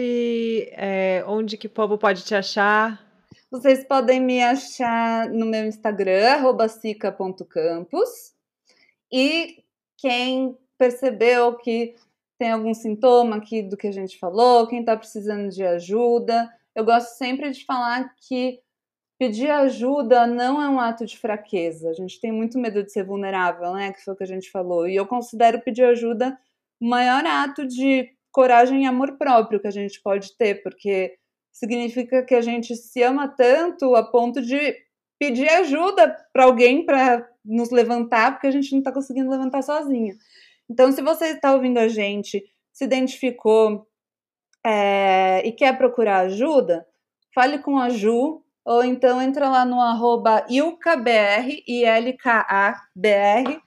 é, 0.72 1.24
onde 1.26 1.56
que 1.56 1.68
o 1.68 1.70
povo 1.70 1.96
pode 1.96 2.22
te 2.22 2.34
achar. 2.34 3.02
Vocês 3.50 3.82
podem 3.82 4.20
me 4.20 4.42
achar 4.42 5.26
no 5.30 5.46
meu 5.46 5.64
Instagram, 5.64 6.32
arroba 6.32 6.68
sica.campos. 6.68 8.34
E 9.10 9.64
quem 9.96 10.54
percebeu 10.76 11.54
que 11.54 11.94
tem 12.38 12.50
algum 12.50 12.74
sintoma 12.74 13.36
aqui 13.36 13.62
do 13.62 13.74
que 13.74 13.86
a 13.86 13.92
gente 13.92 14.18
falou, 14.18 14.66
quem 14.66 14.80
está 14.80 14.94
precisando 14.94 15.48
de 15.48 15.64
ajuda, 15.64 16.59
eu 16.80 16.84
gosto 16.84 17.16
sempre 17.16 17.50
de 17.50 17.64
falar 17.64 18.14
que 18.26 18.58
pedir 19.18 19.50
ajuda 19.50 20.26
não 20.26 20.62
é 20.62 20.68
um 20.68 20.80
ato 20.80 21.04
de 21.04 21.18
fraqueza. 21.18 21.90
A 21.90 21.92
gente 21.92 22.18
tem 22.18 22.32
muito 22.32 22.58
medo 22.58 22.82
de 22.82 22.90
ser 22.90 23.04
vulnerável, 23.04 23.74
né? 23.74 23.92
Que 23.92 24.02
foi 24.02 24.14
o 24.14 24.16
que 24.16 24.24
a 24.24 24.26
gente 24.26 24.50
falou. 24.50 24.88
E 24.88 24.96
eu 24.96 25.06
considero 25.06 25.60
pedir 25.60 25.84
ajuda 25.84 26.38
o 26.80 26.88
maior 26.88 27.24
ato 27.26 27.66
de 27.66 28.08
coragem 28.32 28.84
e 28.84 28.86
amor 28.86 29.18
próprio 29.18 29.60
que 29.60 29.66
a 29.66 29.72
gente 29.72 30.00
pode 30.00 30.36
ter, 30.38 30.62
porque 30.62 31.18
significa 31.52 32.22
que 32.22 32.34
a 32.34 32.40
gente 32.40 32.74
se 32.74 33.02
ama 33.02 33.28
tanto 33.28 33.94
a 33.94 34.02
ponto 34.02 34.40
de 34.40 34.74
pedir 35.18 35.48
ajuda 35.50 36.16
para 36.32 36.44
alguém 36.44 36.86
para 36.86 37.28
nos 37.44 37.70
levantar, 37.70 38.32
porque 38.32 38.46
a 38.46 38.50
gente 38.50 38.72
não 38.72 38.78
está 38.78 38.90
conseguindo 38.90 39.30
levantar 39.30 39.60
sozinha. 39.60 40.14
Então, 40.70 40.90
se 40.92 41.02
você 41.02 41.32
está 41.32 41.52
ouvindo 41.52 41.78
a 41.78 41.88
gente, 41.88 42.42
se 42.72 42.84
identificou 42.84 43.86
é, 44.64 45.46
e 45.46 45.52
quer 45.52 45.76
procurar 45.76 46.20
ajuda, 46.20 46.86
fale 47.34 47.58
com 47.58 47.78
a 47.78 47.88
Ju, 47.88 48.42
ou 48.64 48.84
então 48.84 49.20
entra 49.20 49.48
lá 49.48 49.64
no 49.64 49.80
arroba 49.80 50.44
ilkabr, 50.48 51.62
I-L-K-A-B-R, 51.66 53.60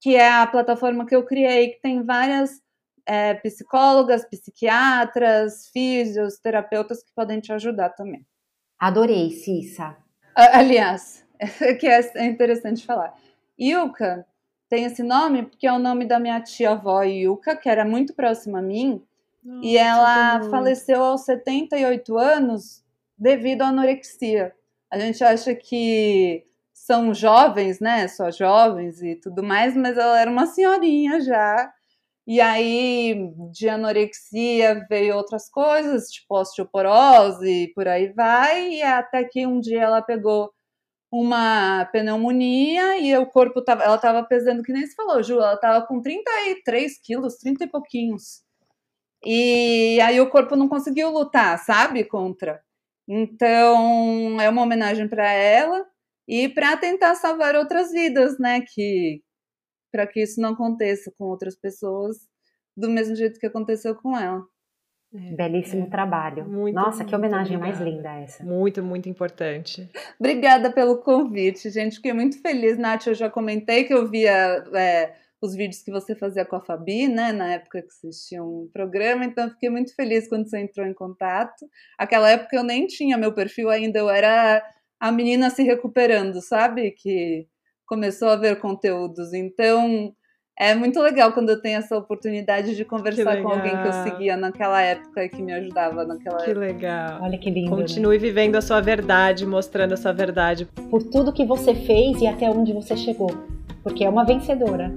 que 0.00 0.16
é 0.16 0.28
a 0.28 0.46
plataforma 0.46 1.06
que 1.06 1.14
eu 1.14 1.24
criei, 1.24 1.70
que 1.70 1.80
tem 1.80 2.02
várias 2.02 2.62
é, 3.04 3.34
psicólogas, 3.34 4.24
psiquiatras, 4.24 5.68
físios, 5.72 6.38
terapeutas 6.38 7.02
que 7.02 7.12
podem 7.14 7.40
te 7.40 7.52
ajudar 7.52 7.90
também. 7.90 8.26
Adorei, 8.78 9.30
Cissa. 9.30 9.96
Aliás, 10.34 11.24
que 11.80 11.86
é 11.86 12.26
interessante 12.26 12.84
falar. 12.84 13.14
Ilka 13.58 14.26
tem 14.68 14.84
esse 14.84 15.02
nome 15.02 15.44
porque 15.44 15.66
é 15.66 15.72
o 15.72 15.78
nome 15.78 16.04
da 16.04 16.18
minha 16.18 16.40
tia-avó 16.40 17.04
Ilka, 17.04 17.56
que 17.56 17.68
era 17.68 17.84
muito 17.84 18.14
próxima 18.14 18.58
a 18.58 18.62
mim, 18.62 19.02
e 19.62 19.76
ela 19.76 20.42
faleceu 20.50 21.02
aos 21.02 21.24
78 21.24 22.16
anos 22.18 22.82
devido 23.18 23.62
à 23.62 23.68
anorexia. 23.68 24.54
A 24.90 24.98
gente 24.98 25.22
acha 25.24 25.54
que 25.54 26.44
são 26.72 27.12
jovens, 27.14 27.80
né? 27.80 28.06
Só 28.08 28.30
jovens 28.30 29.02
e 29.02 29.16
tudo 29.16 29.42
mais, 29.42 29.76
mas 29.76 29.96
ela 29.96 30.20
era 30.20 30.30
uma 30.30 30.46
senhorinha 30.46 31.20
já. 31.20 31.72
E 32.26 32.40
aí, 32.40 33.32
de 33.52 33.68
anorexia 33.68 34.84
veio 34.88 35.16
outras 35.16 35.48
coisas, 35.48 36.10
tipo 36.10 36.36
osteoporose, 36.36 37.72
por 37.74 37.86
aí 37.86 38.12
vai, 38.12 38.68
e 38.74 38.82
até 38.82 39.24
que 39.24 39.46
um 39.46 39.60
dia 39.60 39.82
ela 39.82 40.02
pegou 40.02 40.52
uma 41.10 41.84
pneumonia 41.86 42.98
e 42.98 43.16
o 43.16 43.26
corpo 43.26 43.62
tava, 43.62 43.84
ela 43.84 43.98
tava 43.98 44.24
pesando, 44.24 44.62
que 44.62 44.72
nem 44.72 44.86
se 44.86 44.94
falou, 44.94 45.22
Ju, 45.22 45.34
ela 45.34 45.56
tava 45.56 45.86
com 45.86 46.02
33 46.02 46.98
quilos, 47.00 47.36
30 47.36 47.64
e 47.64 47.68
pouquinhos. 47.68 48.45
E 49.28 50.00
aí 50.00 50.20
o 50.20 50.30
corpo 50.30 50.54
não 50.54 50.68
conseguiu 50.68 51.10
lutar, 51.10 51.58
sabe, 51.58 52.04
contra. 52.04 52.62
Então, 53.08 54.40
é 54.40 54.48
uma 54.48 54.62
homenagem 54.62 55.08
para 55.08 55.28
ela 55.28 55.84
e 56.28 56.48
para 56.48 56.76
tentar 56.76 57.16
salvar 57.16 57.56
outras 57.56 57.90
vidas, 57.90 58.38
né, 58.38 58.60
que 58.60 59.20
para 59.90 60.06
que 60.06 60.22
isso 60.22 60.40
não 60.40 60.50
aconteça 60.50 61.12
com 61.18 61.24
outras 61.24 61.56
pessoas 61.56 62.18
do 62.76 62.88
mesmo 62.88 63.16
jeito 63.16 63.40
que 63.40 63.46
aconteceu 63.46 63.96
com 63.96 64.16
ela. 64.16 64.44
É, 65.12 65.32
Belíssimo 65.34 65.86
é. 65.86 65.90
trabalho. 65.90 66.44
Muito, 66.48 66.74
Nossa, 66.74 67.04
que 67.04 67.14
homenagem 67.14 67.56
mais 67.56 67.80
linda 67.80 68.12
essa. 68.20 68.44
Muito, 68.44 68.82
muito 68.82 69.08
importante. 69.08 69.88
Obrigada 70.20 70.70
pelo 70.70 70.98
convite, 70.98 71.70
gente. 71.70 71.96
Fiquei 71.96 72.12
muito 72.12 72.40
feliz. 72.40 72.78
Nath, 72.78 73.06
eu 73.06 73.14
já 73.14 73.30
comentei 73.30 73.84
que 73.84 73.94
eu 73.94 74.06
via 74.08 74.64
é, 74.74 75.14
os 75.42 75.54
vídeos 75.54 75.82
que 75.82 75.90
você 75.90 76.14
fazia 76.14 76.44
com 76.44 76.56
a 76.56 76.60
Fabi, 76.60 77.08
né? 77.08 77.32
Na 77.32 77.54
época 77.54 77.82
que 77.82 77.92
vocês 77.92 78.26
tinham 78.26 78.46
um 78.46 78.70
programa, 78.72 79.24
então 79.24 79.50
fiquei 79.50 79.70
muito 79.70 79.94
feliz 79.94 80.28
quando 80.28 80.48
você 80.48 80.58
entrou 80.58 80.86
em 80.86 80.94
contato. 80.94 81.66
Aquela 81.98 82.30
época 82.30 82.56
eu 82.56 82.62
nem 82.62 82.86
tinha 82.86 83.18
meu 83.18 83.32
perfil 83.32 83.68
ainda, 83.68 83.98
eu 83.98 84.08
era 84.08 84.62
a 84.98 85.12
menina 85.12 85.50
se 85.50 85.62
recuperando, 85.62 86.40
sabe? 86.40 86.90
Que 86.92 87.46
começou 87.86 88.28
a 88.28 88.36
ver 88.36 88.58
conteúdos. 88.58 89.32
Então, 89.32 90.12
é 90.58 90.74
muito 90.74 90.98
legal 91.00 91.32
quando 91.32 91.50
eu 91.50 91.60
tenho 91.60 91.78
essa 91.78 91.96
oportunidade 91.96 92.74
de 92.74 92.84
conversar 92.84 93.42
com 93.42 93.48
alguém 93.48 93.76
que 93.76 93.88
eu 93.88 93.92
seguia 93.92 94.36
naquela 94.36 94.80
época 94.80 95.24
e 95.24 95.28
que 95.28 95.42
me 95.42 95.52
ajudava 95.52 96.04
naquela 96.04 96.38
que 96.38 96.50
época. 96.50 96.66
Que 96.66 96.72
legal. 96.72 97.22
Olha 97.22 97.38
que 97.38 97.50
lindo. 97.50 97.70
Continue 97.70 98.16
né? 98.16 98.22
vivendo 98.22 98.56
a 98.56 98.62
sua 98.62 98.80
verdade, 98.80 99.44
mostrando 99.44 99.92
a 99.92 99.96
sua 99.98 100.12
verdade. 100.12 100.66
Por 100.90 101.02
tudo 101.02 101.32
que 101.32 101.44
você 101.44 101.74
fez 101.74 102.22
e 102.22 102.26
até 102.26 102.48
onde 102.48 102.72
você 102.72 102.96
chegou. 102.96 103.30
Porque 103.82 104.02
é 104.02 104.08
uma 104.08 104.24
vencedora. 104.24 104.90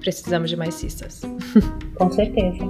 Precisamos 0.00 0.50
de 0.50 0.56
mais 0.56 0.74
cistas. 0.74 1.22
Com 1.96 2.10
certeza. 2.10 2.64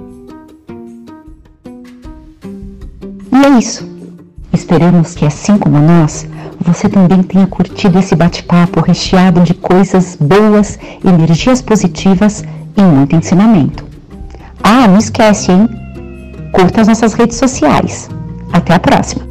E 3.31 3.45
é 3.45 3.59
isso. 3.59 3.87
Esperamos 4.51 5.15
que, 5.15 5.25
assim 5.25 5.57
como 5.57 5.79
nós, 5.79 6.27
você 6.59 6.89
também 6.89 7.23
tenha 7.23 7.47
curtido 7.47 7.99
esse 7.99 8.15
bate-papo 8.15 8.81
recheado 8.81 9.41
de 9.41 9.53
coisas 9.53 10.17
boas, 10.19 10.77
energias 11.05 11.61
positivas 11.61 12.43
e 12.75 12.81
muito 12.81 13.15
ensinamento. 13.15 13.85
Ah, 14.63 14.87
não 14.87 14.97
esquece, 14.97 15.51
hein? 15.51 15.69
Curta 16.51 16.81
as 16.81 16.87
nossas 16.87 17.13
redes 17.13 17.37
sociais. 17.37 18.09
Até 18.51 18.73
a 18.73 18.79
próxima! 18.79 19.28